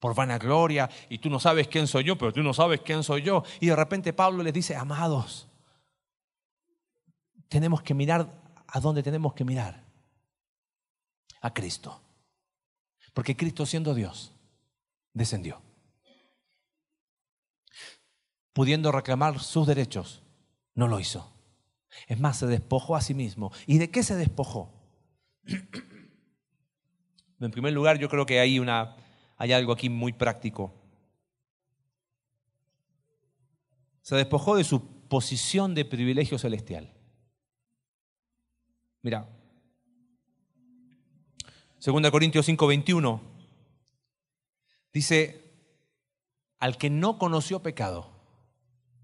por 0.00 0.16
vanagloria, 0.16 0.90
y 1.08 1.18
tú 1.18 1.30
no 1.30 1.38
sabes 1.38 1.68
quién 1.68 1.86
soy 1.86 2.02
yo, 2.02 2.18
pero 2.18 2.32
tú 2.32 2.42
no 2.42 2.52
sabes 2.52 2.80
quién 2.80 3.04
soy 3.04 3.22
yo. 3.22 3.44
Y 3.60 3.68
de 3.68 3.76
repente 3.76 4.12
Pablo 4.12 4.42
les 4.42 4.52
dice, 4.52 4.74
amados, 4.74 5.46
tenemos 7.46 7.80
que 7.82 7.94
mirar 7.94 8.28
a 8.66 8.80
dónde 8.80 9.04
tenemos 9.04 9.34
que 9.34 9.44
mirar. 9.44 9.84
A 11.42 11.54
Cristo. 11.54 12.02
Porque 13.14 13.36
Cristo 13.36 13.66
siendo 13.66 13.94
Dios, 13.94 14.34
descendió. 15.12 15.62
Pudiendo 18.52 18.90
reclamar 18.90 19.38
sus 19.38 19.64
derechos, 19.68 20.24
no 20.80 20.88
lo 20.88 20.98
hizo. 20.98 21.30
Es 22.08 22.18
más, 22.18 22.38
se 22.38 22.46
despojó 22.46 22.96
a 22.96 23.02
sí 23.02 23.12
mismo. 23.12 23.52
¿Y 23.66 23.76
de 23.76 23.90
qué 23.90 24.02
se 24.02 24.16
despojó? 24.16 24.72
En 27.42 27.50
primer 27.50 27.72
lugar, 27.72 27.98
yo 27.98 28.10
creo 28.10 28.26
que 28.26 28.38
hay, 28.38 28.58
una, 28.58 28.96
hay 29.38 29.52
algo 29.52 29.72
aquí 29.72 29.88
muy 29.88 30.12
práctico. 30.12 30.74
Se 34.02 34.14
despojó 34.14 34.56
de 34.56 34.64
su 34.64 35.08
posición 35.08 35.74
de 35.74 35.86
privilegio 35.86 36.38
celestial. 36.38 36.92
Mira, 39.00 39.26
2 41.82 42.10
Corintios 42.10 42.44
5, 42.44 42.66
21 42.66 43.22
dice, 44.92 45.50
al 46.58 46.76
que 46.76 46.90
no 46.90 47.16
conoció 47.16 47.62
pecado, 47.62 48.10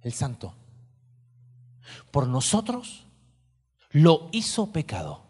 el 0.02 0.12
santo, 0.12 0.54
por 2.10 2.28
nosotros 2.28 3.06
lo 3.90 4.28
hizo 4.32 4.72
pecado. 4.72 5.26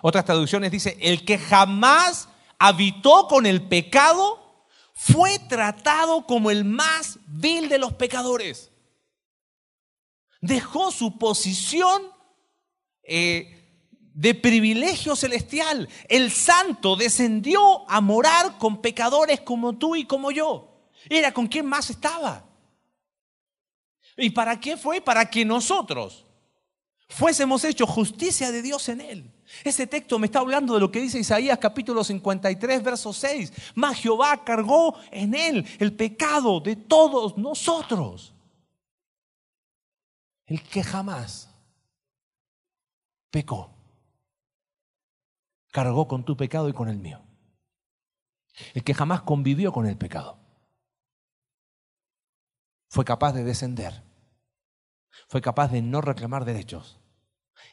Otras 0.00 0.24
traducciones 0.24 0.70
dice, 0.70 0.96
el 1.00 1.24
que 1.24 1.38
jamás 1.38 2.28
habitó 2.58 3.26
con 3.26 3.44
el 3.46 3.68
pecado 3.68 4.66
fue 4.94 5.38
tratado 5.38 6.26
como 6.26 6.50
el 6.50 6.64
más 6.64 7.18
vil 7.26 7.68
de 7.68 7.78
los 7.78 7.92
pecadores. 7.94 8.70
Dejó 10.40 10.90
su 10.90 11.18
posición 11.18 12.02
eh, 13.02 13.62
de 14.14 14.34
privilegio 14.34 15.16
celestial. 15.16 15.88
El 16.08 16.30
santo 16.30 16.96
descendió 16.96 17.88
a 17.90 18.00
morar 18.00 18.58
con 18.58 18.80
pecadores 18.80 19.40
como 19.40 19.74
tú 19.74 19.96
y 19.96 20.04
como 20.04 20.30
yo. 20.30 20.88
Era 21.08 21.32
con 21.32 21.46
quien 21.48 21.66
más 21.66 21.90
estaba. 21.90 22.44
¿Y 24.16 24.30
para 24.30 24.58
qué 24.60 24.76
fue? 24.76 25.00
Para 25.00 25.28
que 25.28 25.44
nosotros 25.44 26.26
fuésemos 27.08 27.64
hechos 27.64 27.88
justicia 27.88 28.50
de 28.50 28.62
Dios 28.62 28.88
en 28.88 29.00
él. 29.00 29.32
Ese 29.64 29.86
texto 29.86 30.18
me 30.18 30.26
está 30.26 30.40
hablando 30.40 30.74
de 30.74 30.80
lo 30.80 30.90
que 30.90 31.00
dice 31.00 31.18
Isaías 31.18 31.58
capítulo 31.58 32.02
53, 32.02 32.82
verso 32.82 33.12
6. 33.12 33.52
Mas 33.74 33.98
Jehová 33.98 34.44
cargó 34.44 34.96
en 35.10 35.34
él 35.34 35.66
el 35.78 35.94
pecado 35.94 36.60
de 36.60 36.76
todos 36.76 37.36
nosotros. 37.36 38.34
El 40.46 40.62
que 40.62 40.82
jamás 40.82 41.50
pecó, 43.30 43.70
cargó 45.70 46.08
con 46.08 46.24
tu 46.24 46.36
pecado 46.36 46.68
y 46.68 46.72
con 46.72 46.88
el 46.88 46.98
mío. 46.98 47.20
El 48.74 48.84
que 48.84 48.92
jamás 48.92 49.22
convivió 49.22 49.72
con 49.72 49.86
el 49.86 49.96
pecado 49.96 50.41
fue 52.92 53.06
capaz 53.06 53.32
de 53.32 53.42
descender, 53.42 54.02
fue 55.26 55.40
capaz 55.40 55.68
de 55.68 55.80
no 55.80 56.02
reclamar 56.02 56.44
derechos 56.44 57.00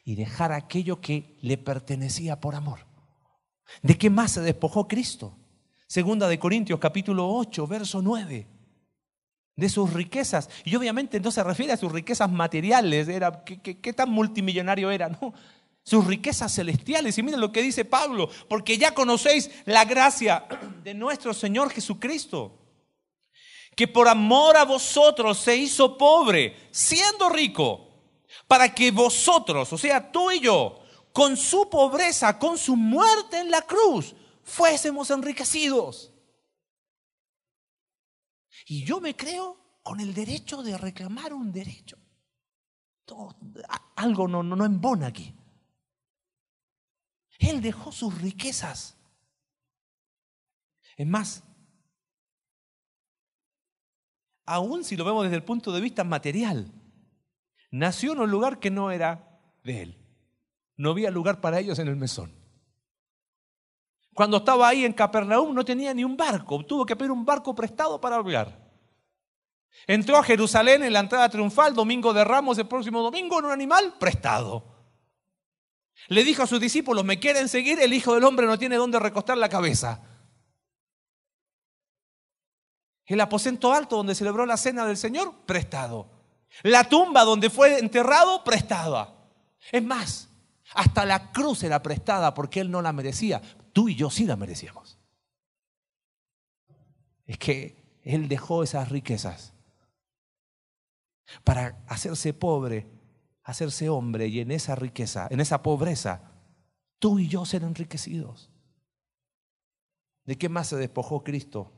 y 0.05 0.15
dejar 0.15 0.53
aquello 0.53 1.01
que 1.01 1.37
le 1.41 1.57
pertenecía 1.57 2.39
por 2.39 2.55
amor. 2.55 2.85
¿De 3.81 3.97
qué 3.97 4.09
más 4.09 4.31
se 4.31 4.39
despojó 4.39 4.87
Cristo? 4.87 5.37
Segunda 5.87 6.29
de 6.29 6.39
Corintios 6.39 6.79
capítulo 6.79 7.27
8, 7.27 7.67
verso 7.67 8.01
9. 8.01 8.47
De 9.57 9.67
sus 9.67 9.91
riquezas. 9.91 10.49
Y 10.63 10.73
obviamente 10.77 11.19
no 11.19 11.31
se 11.31 11.43
refiere 11.43 11.73
a 11.73 11.77
sus 11.77 11.91
riquezas 11.91 12.31
materiales. 12.31 13.09
Era, 13.09 13.43
¿qué, 13.43 13.93
tan 13.93 14.09
multimillonario 14.11 14.89
era? 14.89 15.09
No, 15.09 15.33
sus 15.83 16.07
riquezas 16.07 16.55
celestiales. 16.55 17.17
Y 17.17 17.23
miren 17.23 17.41
lo 17.41 17.51
que 17.51 17.61
dice 17.61 17.83
Pablo, 17.83 18.29
porque 18.47 18.77
ya 18.77 18.93
conocéis 18.93 19.51
la 19.65 19.83
gracia 19.83 20.45
de 20.81 20.93
nuestro 20.93 21.33
Señor 21.33 21.71
Jesucristo 21.71 22.58
que 23.79 23.87
por 23.87 24.09
amor 24.09 24.57
a 24.57 24.65
vosotros 24.65 25.37
se 25.37 25.55
hizo 25.55 25.97
pobre, 25.97 26.67
siendo 26.69 27.29
rico, 27.29 27.87
para 28.45 28.75
que 28.75 28.91
vosotros, 28.91 29.71
o 29.71 29.77
sea, 29.77 30.11
tú 30.11 30.29
y 30.31 30.41
yo, 30.41 30.81
con 31.13 31.37
su 31.37 31.69
pobreza, 31.69 32.37
con 32.37 32.57
su 32.57 32.75
muerte 32.75 33.39
en 33.39 33.49
la 33.49 33.61
cruz, 33.61 34.13
fuésemos 34.43 35.09
enriquecidos. 35.11 36.13
Y 38.65 38.83
yo 38.83 38.99
me 38.99 39.15
creo 39.15 39.79
con 39.81 40.01
el 40.01 40.13
derecho 40.13 40.61
de 40.61 40.77
reclamar 40.77 41.31
un 41.31 41.49
derecho. 41.53 41.97
algo 43.95 44.27
no, 44.27 44.43
no, 44.43 44.57
no 44.57 44.65
embona 44.65 45.07
aquí. 45.07 45.33
Él 47.37 47.61
dejó 47.61 47.93
sus 47.93 48.21
riquezas. 48.21 48.97
Es 50.97 51.07
más, 51.07 51.43
aún 54.49 54.83
si 54.83 54.97
lo 54.97 55.05
vemos 55.05 55.23
desde 55.23 55.35
el 55.35 55.43
punto 55.43 55.71
de 55.71 55.79
vista 55.79 56.03
material. 56.03 56.71
Nació 57.71 58.13
en 58.13 58.19
un 58.21 58.31
lugar 58.31 58.59
que 58.59 58.71
no 58.71 58.89
era 58.89 59.39
de 59.63 59.83
él. 59.83 59.97
No 60.75 60.91
había 60.91 61.11
lugar 61.11 61.39
para 61.39 61.59
ellos 61.59 61.77
en 61.77 61.87
el 61.87 61.95
mesón. 61.95 62.33
Cuando 64.13 64.37
estaba 64.37 64.67
ahí 64.67 64.85
en 64.85 64.93
Capernaum 64.93 65.53
no 65.53 65.63
tenía 65.63 65.93
ni 65.93 66.03
un 66.03 66.17
barco, 66.17 66.65
tuvo 66.65 66.85
que 66.85 66.95
pedir 66.95 67.11
un 67.11 67.23
barco 67.23 67.53
prestado 67.53 68.01
para 68.01 68.15
hablar. 68.15 68.69
Entró 69.85 70.17
a 70.17 70.23
Jerusalén 70.23 70.83
en 70.83 70.93
la 70.93 70.99
entrada 70.99 71.29
triunfal, 71.29 71.75
domingo 71.75 72.11
de 72.11 72.23
Ramos, 72.23 72.57
el 72.57 72.67
próximo 72.67 73.03
domingo, 73.03 73.39
en 73.39 73.45
un 73.45 73.51
animal 73.51 73.93
prestado. 73.99 74.79
Le 76.07 76.23
dijo 76.23 76.41
a 76.41 76.47
sus 76.47 76.59
discípulos, 76.59 77.05
me 77.05 77.19
quieren 77.19 77.47
seguir, 77.47 77.79
el 77.79 77.93
Hijo 77.93 78.15
del 78.15 78.23
Hombre 78.23 78.47
no 78.47 78.57
tiene 78.57 78.77
dónde 78.77 78.99
recostar 78.99 79.37
la 79.37 79.47
cabeza. 79.47 80.08
El 83.09 83.21
aposento 83.21 83.73
alto 83.73 83.97
donde 83.97 84.13
celebró 84.13 84.45
la 84.45 84.55
cena 84.55 84.85
del 84.85 84.95
Señor, 84.95 85.33
prestado. 85.47 86.07
La 86.61 86.87
tumba 86.87 87.23
donde 87.23 87.49
fue 87.49 87.79
enterrado, 87.79 88.43
prestada. 88.43 89.15
Es 89.71 89.83
más, 89.83 90.29
hasta 90.75 91.05
la 91.05 91.31
cruz 91.31 91.63
era 91.63 91.81
prestada 91.81 92.35
porque 92.35 92.59
Él 92.59 92.69
no 92.69 92.83
la 92.83 92.93
merecía. 92.93 93.41
Tú 93.73 93.89
y 93.89 93.95
yo 93.95 94.11
sí 94.11 94.25
la 94.25 94.35
merecíamos. 94.35 94.99
Es 97.25 97.39
que 97.39 97.99
Él 98.03 98.27
dejó 98.27 98.61
esas 98.61 98.89
riquezas 98.89 99.53
para 101.43 101.83
hacerse 101.87 102.31
pobre, 102.33 102.87
hacerse 103.43 103.89
hombre 103.89 104.27
y 104.27 104.39
en 104.39 104.51
esa 104.51 104.75
riqueza, 104.75 105.27
en 105.31 105.39
esa 105.39 105.63
pobreza, 105.63 106.31
tú 106.99 107.17
y 107.17 107.27
yo 107.27 107.43
ser 107.43 107.63
enriquecidos. 107.63 108.51
¿De 110.25 110.37
qué 110.37 110.47
más 110.47 110.67
se 110.67 110.75
despojó 110.75 111.23
Cristo? 111.23 111.71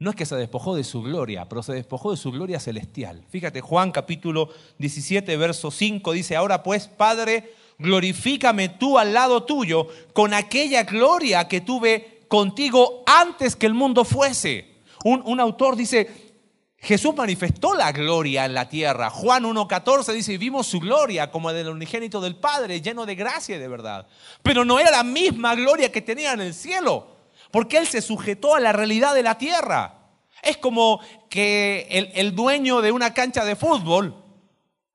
No 0.00 0.08
es 0.08 0.16
que 0.16 0.24
se 0.24 0.34
despojó 0.34 0.74
de 0.74 0.82
su 0.82 1.02
gloria, 1.02 1.46
pero 1.46 1.62
se 1.62 1.74
despojó 1.74 2.10
de 2.10 2.16
su 2.16 2.32
gloria 2.32 2.58
celestial. 2.58 3.22
Fíjate, 3.28 3.60
Juan 3.60 3.92
capítulo 3.92 4.48
17, 4.78 5.36
verso 5.36 5.70
5 5.70 6.12
dice, 6.12 6.36
ahora 6.36 6.62
pues, 6.62 6.88
Padre, 6.88 7.52
glorifícame 7.78 8.70
tú 8.70 8.98
al 8.98 9.12
lado 9.12 9.42
tuyo 9.42 9.88
con 10.14 10.32
aquella 10.32 10.84
gloria 10.84 11.46
que 11.48 11.60
tuve 11.60 12.22
contigo 12.28 13.02
antes 13.04 13.56
que 13.56 13.66
el 13.66 13.74
mundo 13.74 14.06
fuese. 14.06 14.76
Un, 15.04 15.38
autor 15.38 15.76
dice, 15.76 16.32
Jesús 16.78 17.14
manifestó 17.14 17.74
la 17.74 17.92
gloria 17.92 18.46
en 18.46 18.54
la 18.54 18.70
tierra. 18.70 19.10
Juan 19.10 19.44
1.14 19.44 20.14
dice, 20.14 20.38
vimos 20.38 20.66
su 20.66 20.80
gloria 20.80 21.30
como 21.30 21.52
del 21.52 21.68
unigénito 21.68 22.22
del 22.22 22.36
Padre, 22.36 22.80
lleno 22.80 23.04
de 23.04 23.16
gracia 23.16 23.56
y 23.56 23.58
de 23.58 23.68
verdad. 23.68 24.06
Pero 24.42 24.64
no 24.64 24.80
era 24.80 24.90
la 24.90 25.02
misma 25.02 25.54
gloria 25.54 25.92
que 25.92 26.00
tenía 26.00 26.32
en 26.32 26.40
el 26.40 26.54
cielo 26.54 27.19
porque 27.50 27.78
Él 27.78 27.86
se 27.86 28.02
sujetó 28.02 28.54
a 28.54 28.60
la 28.60 28.72
realidad 28.72 29.14
de 29.14 29.22
la 29.22 29.38
tierra. 29.38 30.00
Es 30.42 30.56
como 30.56 31.00
que 31.28 32.12
el, 32.14 32.34
dueño 32.34 32.80
de 32.80 32.92
una 32.92 33.12
cancha 33.12 33.44
de 33.44 33.56
fútbol 33.56 34.24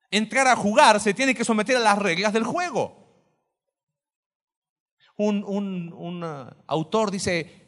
entrar 0.09 0.47
a 0.47 0.55
jugar 0.55 0.99
se 0.99 1.13
tiene 1.13 1.35
que 1.35 1.45
someter 1.45 1.77
a 1.77 1.81
las 1.81 1.99
reglas 1.99 2.33
del 2.33 2.43
juego. 2.43 3.03
Un, 5.17 5.43
un, 5.45 6.23
uh, 6.23 6.49
autor 6.67 7.11
dice, 7.11 7.63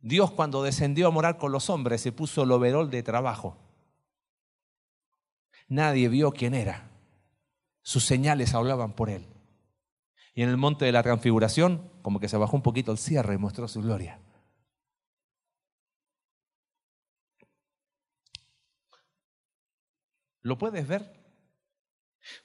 Dios 0.00 0.30
cuando 0.30 0.62
descendió 0.62 1.08
a 1.08 1.10
morar 1.10 1.36
con 1.36 1.52
los 1.52 1.68
hombres 1.68 2.00
se 2.00 2.12
puso 2.12 2.44
el 2.44 2.52
overol 2.52 2.90
de 2.90 3.02
trabajo. 3.02 3.58
Nadie 5.68 6.08
vio 6.08 6.32
quién 6.32 6.54
era. 6.54 6.90
Sus 7.82 8.04
señales 8.04 8.54
hablaban 8.54 8.92
por 8.92 9.10
él. 9.10 9.26
Y 10.38 10.42
en 10.44 10.50
el 10.50 10.56
monte 10.56 10.84
de 10.84 10.92
la 10.92 11.02
transfiguración, 11.02 11.90
como 12.00 12.20
que 12.20 12.28
se 12.28 12.36
bajó 12.36 12.54
un 12.54 12.62
poquito 12.62 12.92
el 12.92 12.98
cierre 12.98 13.34
y 13.34 13.38
mostró 13.38 13.66
su 13.66 13.82
gloria. 13.82 14.20
¿Lo 20.42 20.56
puedes 20.56 20.86
ver? 20.86 21.12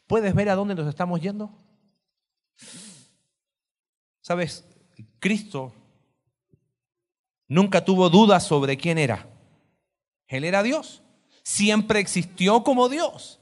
¿Puedes 0.07 0.33
ver 0.33 0.49
a 0.49 0.55
dónde 0.55 0.73
nos 0.73 0.87
estamos 0.87 1.21
yendo? 1.21 1.55
Sabes, 4.21 4.65
Cristo 5.19 5.71
nunca 7.47 7.85
tuvo 7.85 8.09
dudas 8.09 8.43
sobre 8.43 8.75
quién 8.75 8.97
era. 8.97 9.29
Él 10.25 10.45
era 10.45 10.63
Dios. 10.63 11.03
Siempre 11.43 11.99
existió 11.99 12.63
como 12.63 12.89
Dios. 12.89 13.39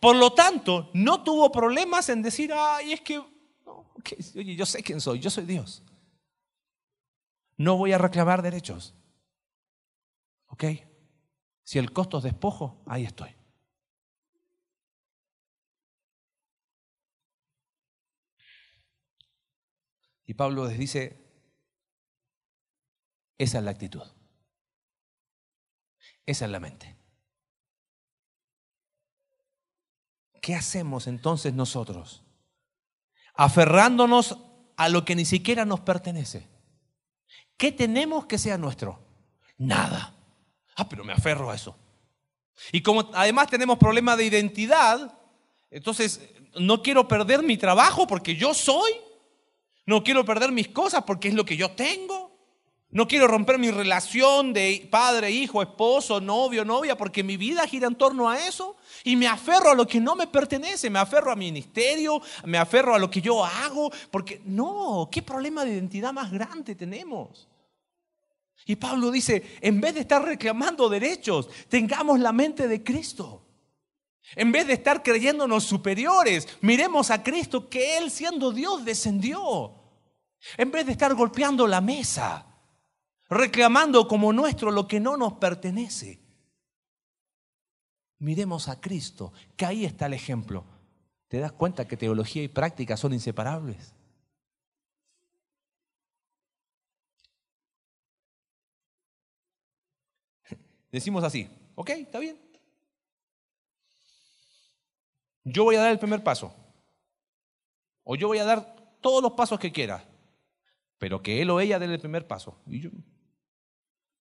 Por 0.00 0.16
lo 0.16 0.32
tanto, 0.32 0.88
no 0.94 1.22
tuvo 1.22 1.52
problemas 1.52 2.08
en 2.08 2.22
decir, 2.22 2.54
ay, 2.54 2.94
es 2.94 3.02
que, 3.02 3.35
oye, 4.36 4.54
yo 4.56 4.66
sé 4.66 4.82
quién 4.82 5.00
soy, 5.00 5.18
yo 5.18 5.30
soy 5.30 5.44
Dios. 5.44 5.82
No 7.56 7.76
voy 7.76 7.92
a 7.92 7.98
reclamar 7.98 8.42
derechos. 8.42 8.94
¿Ok? 10.46 10.64
Si 11.64 11.78
el 11.78 11.92
costo 11.92 12.18
es 12.18 12.24
despojo, 12.24 12.82
ahí 12.86 13.04
estoy. 13.04 13.34
Y 20.26 20.34
Pablo 20.34 20.66
les 20.66 20.78
dice, 20.78 21.24
esa 23.38 23.58
es 23.58 23.64
la 23.64 23.70
actitud. 23.70 24.02
Esa 26.26 26.44
es 26.46 26.50
la 26.50 26.60
mente. 26.60 26.96
¿Qué 30.42 30.54
hacemos 30.54 31.06
entonces 31.06 31.54
nosotros? 31.54 32.25
Aferrándonos 33.36 34.38
a 34.76 34.88
lo 34.88 35.04
que 35.04 35.14
ni 35.14 35.24
siquiera 35.24 35.64
nos 35.64 35.80
pertenece. 35.80 36.48
¿Qué 37.56 37.72
tenemos 37.72 38.26
que 38.26 38.38
sea 38.38 38.58
nuestro? 38.58 38.98
Nada. 39.58 40.14
Ah, 40.76 40.88
pero 40.88 41.04
me 41.04 41.12
aferro 41.12 41.50
a 41.50 41.54
eso. 41.54 41.76
Y 42.72 42.82
como 42.82 43.10
además 43.14 43.48
tenemos 43.48 43.78
problemas 43.78 44.16
de 44.16 44.24
identidad, 44.24 45.18
entonces 45.70 46.20
no 46.58 46.82
quiero 46.82 47.08
perder 47.08 47.42
mi 47.42 47.56
trabajo 47.56 48.06
porque 48.06 48.36
yo 48.36 48.54
soy. 48.54 48.92
No 49.86 50.02
quiero 50.02 50.24
perder 50.24 50.50
mis 50.52 50.68
cosas 50.68 51.04
porque 51.06 51.28
es 51.28 51.34
lo 51.34 51.44
que 51.44 51.56
yo 51.56 51.70
tengo. 51.72 52.25
No 52.96 53.06
quiero 53.06 53.28
romper 53.28 53.58
mi 53.58 53.70
relación 53.70 54.54
de 54.54 54.88
padre, 54.90 55.30
hijo, 55.30 55.60
esposo, 55.60 56.18
novio, 56.18 56.64
novia, 56.64 56.96
porque 56.96 57.22
mi 57.22 57.36
vida 57.36 57.68
gira 57.68 57.88
en 57.88 57.94
torno 57.94 58.30
a 58.30 58.48
eso. 58.48 58.74
Y 59.04 59.16
me 59.16 59.28
aferro 59.28 59.68
a 59.68 59.74
lo 59.74 59.86
que 59.86 60.00
no 60.00 60.16
me 60.16 60.26
pertenece, 60.26 60.88
me 60.88 60.98
aferro 60.98 61.30
a 61.30 61.36
mi 61.36 61.44
ministerio, 61.44 62.22
me 62.46 62.56
aferro 62.56 62.94
a 62.94 62.98
lo 62.98 63.10
que 63.10 63.20
yo 63.20 63.44
hago, 63.44 63.92
porque 64.10 64.40
no, 64.46 65.10
¿qué 65.12 65.20
problema 65.20 65.62
de 65.62 65.74
identidad 65.74 66.10
más 66.14 66.32
grande 66.32 66.74
tenemos? 66.74 67.46
Y 68.64 68.76
Pablo 68.76 69.10
dice, 69.10 69.58
en 69.60 69.78
vez 69.78 69.92
de 69.92 70.00
estar 70.00 70.24
reclamando 70.24 70.88
derechos, 70.88 71.50
tengamos 71.68 72.18
la 72.18 72.32
mente 72.32 72.66
de 72.66 72.82
Cristo. 72.82 73.42
En 74.36 74.50
vez 74.50 74.66
de 74.68 74.72
estar 74.72 75.02
creyéndonos 75.02 75.64
superiores, 75.64 76.48
miremos 76.62 77.10
a 77.10 77.22
Cristo 77.22 77.68
que 77.68 77.98
Él 77.98 78.10
siendo 78.10 78.52
Dios 78.52 78.86
descendió. 78.86 79.74
En 80.56 80.70
vez 80.70 80.86
de 80.86 80.92
estar 80.92 81.14
golpeando 81.14 81.66
la 81.66 81.82
mesa, 81.82 82.55
reclamando 83.28 84.06
como 84.06 84.32
nuestro 84.32 84.70
lo 84.70 84.86
que 84.86 85.00
no 85.00 85.16
nos 85.16 85.34
pertenece. 85.34 86.20
Miremos 88.18 88.68
a 88.68 88.80
Cristo, 88.80 89.32
que 89.56 89.66
ahí 89.66 89.84
está 89.84 90.06
el 90.06 90.14
ejemplo. 90.14 90.64
¿Te 91.28 91.38
das 91.38 91.52
cuenta 91.52 91.86
que 91.86 91.96
teología 91.96 92.42
y 92.42 92.48
práctica 92.48 92.96
son 92.96 93.12
inseparables? 93.12 93.94
Decimos 100.90 101.24
así, 101.24 101.50
ok, 101.74 101.90
está 101.90 102.18
bien. 102.18 102.40
Yo 105.44 105.64
voy 105.64 105.76
a 105.76 105.80
dar 105.80 105.92
el 105.92 105.98
primer 105.98 106.24
paso. 106.24 106.54
O 108.02 108.16
yo 108.16 108.28
voy 108.28 108.38
a 108.38 108.44
dar 108.44 108.76
todos 109.00 109.22
los 109.22 109.32
pasos 109.32 109.60
que 109.60 109.72
quiera. 109.72 110.04
Pero 110.98 111.22
que 111.22 111.42
él 111.42 111.50
o 111.50 111.60
ella 111.60 111.78
dé 111.78 111.86
el 111.86 112.00
primer 112.00 112.26
paso. 112.26 112.58
Y 112.66 112.80
yo, 112.80 112.90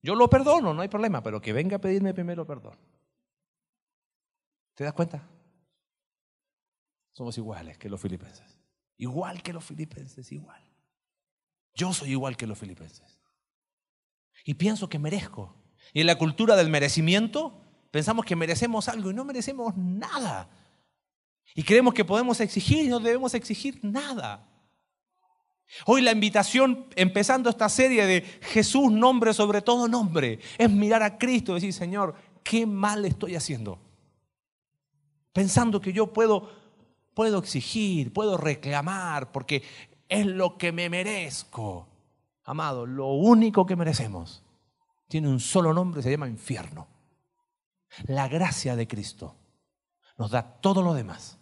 yo 0.06 0.14
lo 0.14 0.30
perdono, 0.30 0.72
no 0.72 0.84
hay 0.84 0.88
problema, 0.88 1.24
pero 1.24 1.41
que 1.41 1.51
venga 1.51 1.78
a 1.78 1.82
pedirme 1.82 2.14
primero 2.14 2.45
perdón. 2.45 2.78
¿Te 4.76 4.84
das 4.84 4.93
cuenta? 4.93 5.28
Somos 7.12 7.36
iguales 7.39 7.78
que 7.80 7.89
los 7.89 7.99
filipenses. 7.99 8.60
Igual 8.97 9.41
que 9.41 9.51
los 9.51 9.66
filipenses, 9.66 10.32
igual. 10.32 10.62
Yo 11.74 11.91
soy 11.91 12.12
igual 12.12 12.38
que 12.38 12.45
los 12.45 12.58
filipenses. 12.58 13.20
Y 14.43 14.53
pienso 14.53 14.88
que 14.88 14.99
merezco. 14.99 15.56
Y 15.91 16.01
en 16.01 16.08
la 16.08 16.20
cultura 16.20 16.56
del 16.56 16.70
merecimiento, 16.70 17.64
pensamos 17.89 18.26
que 18.26 18.36
merecemos 18.36 18.88
algo 18.88 19.10
y 19.10 19.14
no 19.16 19.26
merecemos 19.26 19.76
nada. 19.76 20.49
Y 21.56 21.64
creemos 21.64 21.95
que 21.95 22.06
podemos 22.06 22.39
exigir 22.41 22.86
y 22.86 22.89
no 22.89 22.99
debemos 22.99 23.34
exigir 23.34 23.80
nada. 23.82 24.47
Hoy 25.86 26.01
la 26.01 26.11
invitación, 26.11 26.88
empezando 26.95 27.49
esta 27.49 27.70
serie 27.70 28.05
de 28.05 28.22
Jesús, 28.22 28.91
nombre 28.91 29.34
sobre 29.34 29.61
todo 29.61 29.88
nombre, 29.88 30.39
es 30.57 30.70
mirar 30.70 31.03
a 31.03 31.18
Cristo 31.18 31.51
y 31.51 31.55
decir, 31.55 31.74
Señor, 31.74 32.16
¿qué 32.43 32.66
mal 32.66 33.05
estoy 33.05 33.36
haciendo? 33.36 33.80
Pensando 35.34 35.82
que 35.82 35.91
yo 35.91 36.13
puedo, 36.13 36.49
puedo 37.13 37.39
exigir, 37.39 38.13
puedo 38.13 38.38
reclamar, 38.38 39.32
porque 39.32 39.63
es 40.07 40.26
lo 40.26 40.57
que 40.57 40.72
me 40.72 40.89
merezco. 40.89 41.88
Amado, 42.45 42.86
lo 42.86 43.07
único 43.07 43.66
que 43.66 43.76
merecemos 43.76 44.43
tiene 45.07 45.28
un 45.28 45.39
solo 45.39 45.74
nombre, 45.74 46.01
se 46.01 46.11
llama 46.11 46.28
infierno. 46.28 46.88
La 48.07 48.28
gracia 48.28 48.76
de 48.76 48.88
Cristo 48.88 49.36
nos 50.18 50.32
da 50.32 50.43
todo 50.43 50.82
lo 50.82 50.93
demás. 50.93 51.38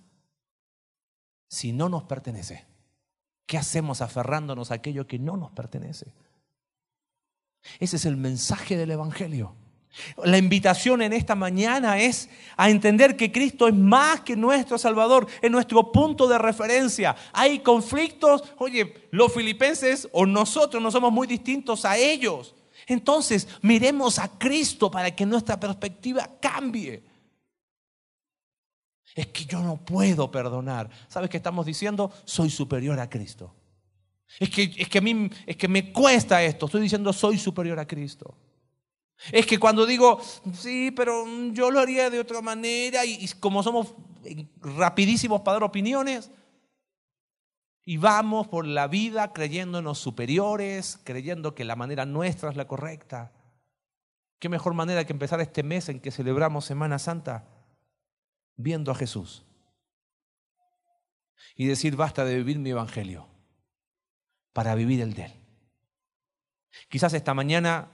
Si 1.47 1.71
no 1.71 1.89
nos 1.89 2.03
pertenece, 2.03 2.65
¿qué 3.45 3.57
hacemos 3.57 4.01
aferrándonos 4.01 4.71
a 4.71 4.75
aquello 4.75 5.07
que 5.07 5.19
no 5.19 5.37
nos 5.37 5.51
pertenece? 5.51 6.13
Ese 7.79 7.95
es 7.95 8.05
el 8.05 8.17
mensaje 8.17 8.77
del 8.77 8.91
Evangelio. 8.91 9.55
La 10.23 10.39
invitación 10.39 11.03
en 11.03 11.13
esta 11.13 11.35
mañana 11.35 11.99
es 11.99 12.27
a 12.57 12.69
entender 12.69 13.15
que 13.15 13.31
Cristo 13.31 13.67
es 13.67 13.75
más 13.75 14.21
que 14.21 14.35
nuestro 14.35 14.77
Salvador, 14.77 15.27
es 15.41 15.51
nuestro 15.51 15.91
punto 15.91 16.27
de 16.27 16.39
referencia. 16.39 17.15
Hay 17.31 17.59
conflictos, 17.59 18.43
oye, 18.57 19.07
los 19.11 19.31
filipenses 19.31 20.07
o 20.11 20.25
nosotros 20.25 20.81
no 20.81 20.89
somos 20.89 21.11
muy 21.11 21.27
distintos 21.27 21.85
a 21.85 21.95
ellos. 21.95 22.55
Entonces, 22.87 23.47
miremos 23.61 24.17
a 24.17 24.27
Cristo 24.39 24.89
para 24.89 25.15
que 25.15 25.25
nuestra 25.25 25.59
perspectiva 25.59 26.27
cambie. 26.41 27.03
Es 29.15 29.27
que 29.27 29.45
yo 29.45 29.61
no 29.61 29.77
puedo 29.77 30.31
perdonar. 30.31 30.89
¿Sabes 31.07 31.29
qué 31.29 31.37
estamos 31.37 31.65
diciendo? 31.65 32.11
Soy 32.25 32.49
superior 32.49 32.99
a 32.99 33.09
Cristo. 33.09 33.53
Es 34.39 34.49
que, 34.49 34.73
es 34.77 34.89
que 34.89 34.97
a 34.97 35.01
mí 35.01 35.29
es 35.45 35.55
que 35.55 35.67
me 35.67 35.91
cuesta 35.91 36.41
esto. 36.41 36.65
Estoy 36.65 36.81
diciendo 36.81 37.13
soy 37.13 37.37
superior 37.37 37.79
a 37.79 37.87
Cristo. 37.87 38.35
Es 39.31 39.45
que 39.45 39.59
cuando 39.59 39.85
digo, 39.85 40.19
sí, 40.53 40.91
pero 40.91 41.25
yo 41.51 41.69
lo 41.69 41.79
haría 41.79 42.09
de 42.09 42.19
otra 42.19 42.41
manera 42.41 43.05
y, 43.05 43.23
y 43.23 43.27
como 43.39 43.61
somos 43.61 43.93
rapidísimos 44.61 45.41
para 45.41 45.55
dar 45.55 45.63
opiniones, 45.63 46.31
y 47.85 47.97
vamos 47.97 48.47
por 48.47 48.65
la 48.65 48.87
vida 48.87 49.33
creyéndonos 49.33 49.99
superiores, 49.99 50.99
creyendo 51.03 51.53
que 51.53 51.65
la 51.65 51.75
manera 51.75 52.05
nuestra 52.05 52.49
es 52.49 52.55
la 52.55 52.67
correcta. 52.67 53.33
¿Qué 54.39 54.49
mejor 54.49 54.73
manera 54.73 55.05
que 55.05 55.13
empezar 55.13 55.41
este 55.41 55.63
mes 55.63 55.89
en 55.89 55.99
que 55.99 56.11
celebramos 56.11 56.65
Semana 56.65 56.97
Santa 56.97 57.45
viendo 58.55 58.91
a 58.91 58.95
Jesús? 58.95 59.43
Y 61.55 61.67
decir, 61.67 61.95
basta 61.95 62.25
de 62.25 62.35
vivir 62.37 62.59
mi 62.59 62.71
evangelio 62.71 63.27
para 64.53 64.75
vivir 64.75 65.01
el 65.01 65.13
de 65.13 65.25
Él. 65.25 65.33
Quizás 66.89 67.13
esta 67.13 67.33
mañana 67.33 67.91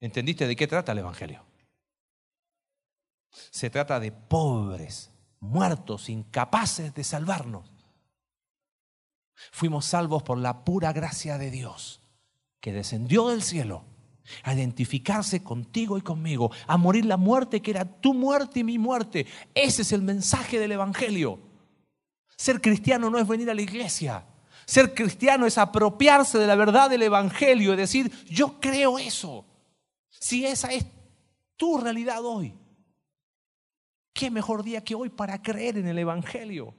entendiste 0.00 0.46
de 0.46 0.56
qué 0.56 0.66
trata 0.66 0.92
el 0.92 0.98
evangelio. 0.98 1.44
Se 3.30 3.70
trata 3.70 4.00
de 4.00 4.12
pobres 4.12 5.10
muertos, 5.42 6.08
incapaces 6.08 6.94
de 6.94 7.04
salvarnos. 7.04 7.70
Fuimos 9.50 9.86
salvos 9.86 10.22
por 10.22 10.38
la 10.38 10.64
pura 10.64 10.92
gracia 10.92 11.36
de 11.36 11.50
Dios, 11.50 12.00
que 12.60 12.72
descendió 12.72 13.28
del 13.28 13.42
cielo 13.42 13.84
a 14.44 14.54
identificarse 14.54 15.42
contigo 15.42 15.98
y 15.98 16.02
conmigo, 16.02 16.50
a 16.66 16.76
morir 16.76 17.04
la 17.04 17.16
muerte 17.16 17.60
que 17.60 17.70
era 17.70 17.84
tu 17.84 18.14
muerte 18.14 18.60
y 18.60 18.64
mi 18.64 18.78
muerte. 18.78 19.26
Ese 19.54 19.82
es 19.82 19.92
el 19.92 20.02
mensaje 20.02 20.58
del 20.58 20.72
Evangelio. 20.72 21.38
Ser 22.36 22.60
cristiano 22.60 23.10
no 23.10 23.18
es 23.18 23.26
venir 23.26 23.50
a 23.50 23.54
la 23.54 23.62
iglesia. 23.62 24.24
Ser 24.64 24.94
cristiano 24.94 25.46
es 25.46 25.58
apropiarse 25.58 26.38
de 26.38 26.46
la 26.46 26.54
verdad 26.54 26.88
del 26.88 27.02
Evangelio 27.02 27.74
y 27.74 27.76
decir, 27.76 28.10
yo 28.26 28.60
creo 28.60 28.98
eso. 28.98 29.44
Si 30.08 30.46
esa 30.46 30.72
es 30.72 30.86
tu 31.56 31.78
realidad 31.78 32.24
hoy, 32.24 32.54
¿Qué 34.12 34.30
mejor 34.30 34.62
día 34.62 34.84
que 34.84 34.94
hoy 34.94 35.08
para 35.08 35.40
creer 35.40 35.78
en 35.78 35.88
el 35.88 35.98
Evangelio? 35.98 36.74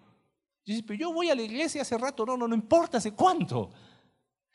Dices, 0.65 0.83
pero 0.85 0.99
yo 0.99 1.13
voy 1.13 1.29
a 1.29 1.35
la 1.35 1.41
iglesia 1.41 1.81
hace 1.81 1.97
rato, 1.97 2.25
no, 2.25 2.37
no, 2.37 2.47
no 2.47 2.55
importa 2.55 2.99
hace 2.99 3.11
cuánto. 3.13 3.71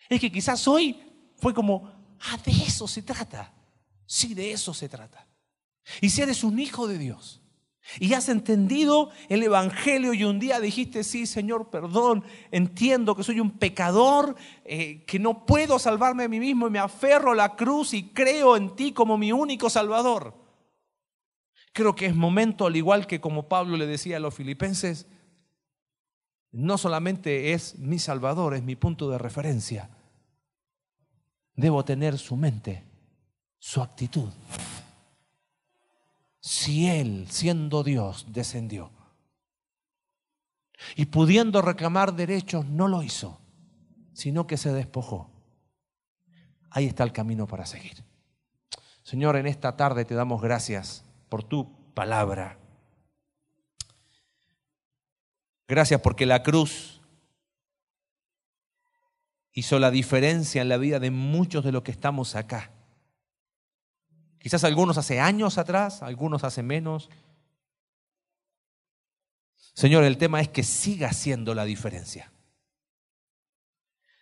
Es 0.09 0.20
que 0.20 0.30
quizás 0.30 0.66
hoy 0.68 0.99
fue 1.36 1.53
como, 1.53 1.97
ah, 2.21 2.39
de 2.45 2.53
eso 2.53 2.89
se 2.89 3.03
trata. 3.03 3.53
Sí, 4.07 4.35
de 4.35 4.53
eso 4.53 4.73
se 4.73 4.89
trata. 4.89 5.27
Y 6.01 6.11
si 6.11 6.23
eres 6.23 6.45
un 6.45 6.59
hijo 6.59 6.87
de 6.87 6.99
Dios, 6.99 7.41
Y 7.99 8.12
has 8.12 8.29
entendido 8.29 9.11
el 9.31 9.43
Evangelio 9.43 10.12
y 10.12 10.25
un 10.25 10.39
día 10.39 10.61
dijiste, 10.61 11.03
sí, 11.05 11.27
Señor, 11.27 11.71
perdón, 11.71 12.23
entiendo 12.51 13.14
que 13.14 13.25
soy 13.25 13.41
un 13.41 13.53
pecador, 13.53 14.37
eh, 14.64 15.05
que 15.07 15.19
no 15.19 15.47
puedo 15.47 15.79
salvarme 15.79 16.25
a 16.25 16.29
mí 16.29 16.39
mismo 16.39 16.66
y 16.66 16.71
me 16.71 16.79
aferro 16.79 17.33
a 17.33 17.35
la 17.35 17.57
cruz 17.57 17.95
y 17.95 18.11
creo 18.11 18.57
en 18.57 18.77
ti 18.77 18.93
como 18.93 19.16
mi 19.16 19.33
único 19.33 19.71
Salvador. 19.71 20.35
Creo 21.73 21.95
que 21.95 22.07
es 22.07 22.14
momento, 22.14 22.66
al 22.66 22.77
igual 22.77 23.07
que 23.07 23.21
como 23.21 23.49
Pablo 23.49 23.77
le 23.77 23.87
decía 23.87 24.19
a 24.19 24.21
los 24.21 24.35
filipenses, 24.35 25.07
no 26.51 26.77
solamente 26.77 27.53
es 27.55 27.79
mi 27.79 27.99
Salvador, 27.99 28.55
es 28.55 28.62
mi 28.62 28.77
punto 28.77 29.09
de 29.11 29.16
referencia. 29.16 29.91
Debo 31.59 31.84
tener 31.84 32.16
su 32.16 32.36
mente, 32.36 32.82
su 33.59 33.82
actitud 33.82 34.30
si 36.48 36.88
Él, 36.88 37.26
siendo 37.28 37.84
Dios, 37.84 38.26
descendió? 38.30 38.90
Y 40.96 41.04
pudiendo 41.04 41.61
reclamar 41.61 42.14
derechos, 42.14 42.64
no 42.64 42.88
lo 42.88 43.02
hizo, 43.02 43.38
sino 44.14 44.46
que 44.46 44.56
se 44.56 44.72
despojó. 44.72 45.30
Ahí 46.70 46.86
está 46.86 47.04
el 47.04 47.12
camino 47.12 47.46
para 47.46 47.66
seguir. 47.66 48.02
Señor, 49.02 49.36
en 49.36 49.46
esta 49.46 49.76
tarde 49.76 50.06
te 50.06 50.14
damos 50.14 50.40
gracias 50.40 51.04
por 51.28 51.44
tu 51.44 51.92
palabra. 51.92 52.59
Gracias 55.66 56.00
porque 56.00 56.24
la 56.24 56.42
cruz 56.42 56.97
hizo 59.59 59.80
la 59.80 59.90
diferencia 59.90 60.62
en 60.62 60.68
la 60.68 60.76
vida 60.76 61.00
de 61.00 61.11
muchos 61.11 61.64
de 61.64 61.72
los 61.72 61.82
que 61.82 61.90
estamos 61.90 62.36
acá. 62.36 62.70
Quizás 64.38 64.62
algunos 64.62 64.98
hace 64.98 65.18
años 65.18 65.59
atrás, 65.59 66.00
algunos 66.00 66.44
hace 66.44 66.62
menos. 66.62 67.11
Señor, 69.74 70.04
el 70.04 70.16
tema 70.16 70.40
es 70.40 70.48
que 70.48 70.62
siga 70.62 71.12
siendo 71.12 71.56
la 71.56 71.64
diferencia. 71.64 72.30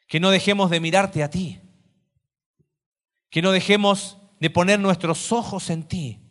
Que 0.09 0.20
no 0.20 0.30
dejemos 0.30 0.70
de 0.70 0.80
mirarte 0.80 1.22
a 1.22 1.28
ti. 1.28 1.61
Que 3.28 3.43
no 3.43 3.53
dejemos 3.53 4.16
de 4.41 4.49
poner 4.49 4.80
nuestros 4.80 5.32
ojos 5.32 5.68
en 5.68 5.87
ti. 5.87 6.22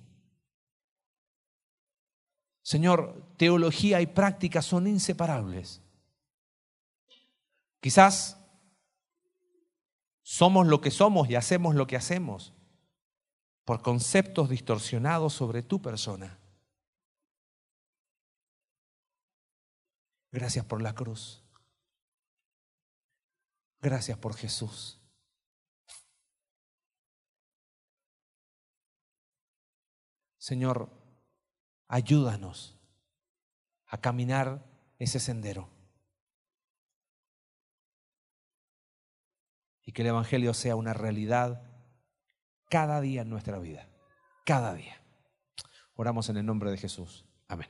Señor, 2.64 3.36
teología 3.38 4.02
y 4.02 4.08
práctica 4.08 4.64
son 4.64 4.88
inseparables. 4.88 5.84
Quizás 7.80 8.42
somos 10.26 10.66
lo 10.66 10.82
que 10.82 10.90
somos 10.90 11.30
y 11.30 11.36
hacemos 11.36 11.76
lo 11.76 11.86
que 11.86 11.96
hacemos 11.96 12.52
por 13.64 13.84
conceptos 13.84 14.50
distorsionados 14.50 15.34
sobre 15.34 15.62
tu 15.62 15.84
persona. 15.84 16.40
Gracias 20.32 20.66
por 20.66 20.82
la 20.82 20.96
cruz. 20.96 21.44
Gracias 23.80 24.18
por 24.18 24.36
Jesús. 24.36 25.00
Señor, 30.40 30.90
ayúdanos 31.88 32.76
a 33.86 34.02
caminar 34.02 34.66
ese 34.98 35.20
sendero. 35.20 35.75
Y 39.86 39.92
que 39.92 40.02
el 40.02 40.10
Evangelio 40.10 40.54
sea 40.54 40.76
una 40.76 40.94
realidad 40.94 41.62
cada 42.70 43.02
día 43.02 43.22
en 43.22 43.30
nuestra 43.30 43.60
vida. 43.60 43.88
Cada 44.46 44.74
día. 44.74 45.02
Oramos 45.96 46.30
en 46.30 46.38
el 46.38 46.46
nombre 46.46 46.72
de 46.72 46.78
Jesús. 46.78 47.26
Amén. 47.48 47.70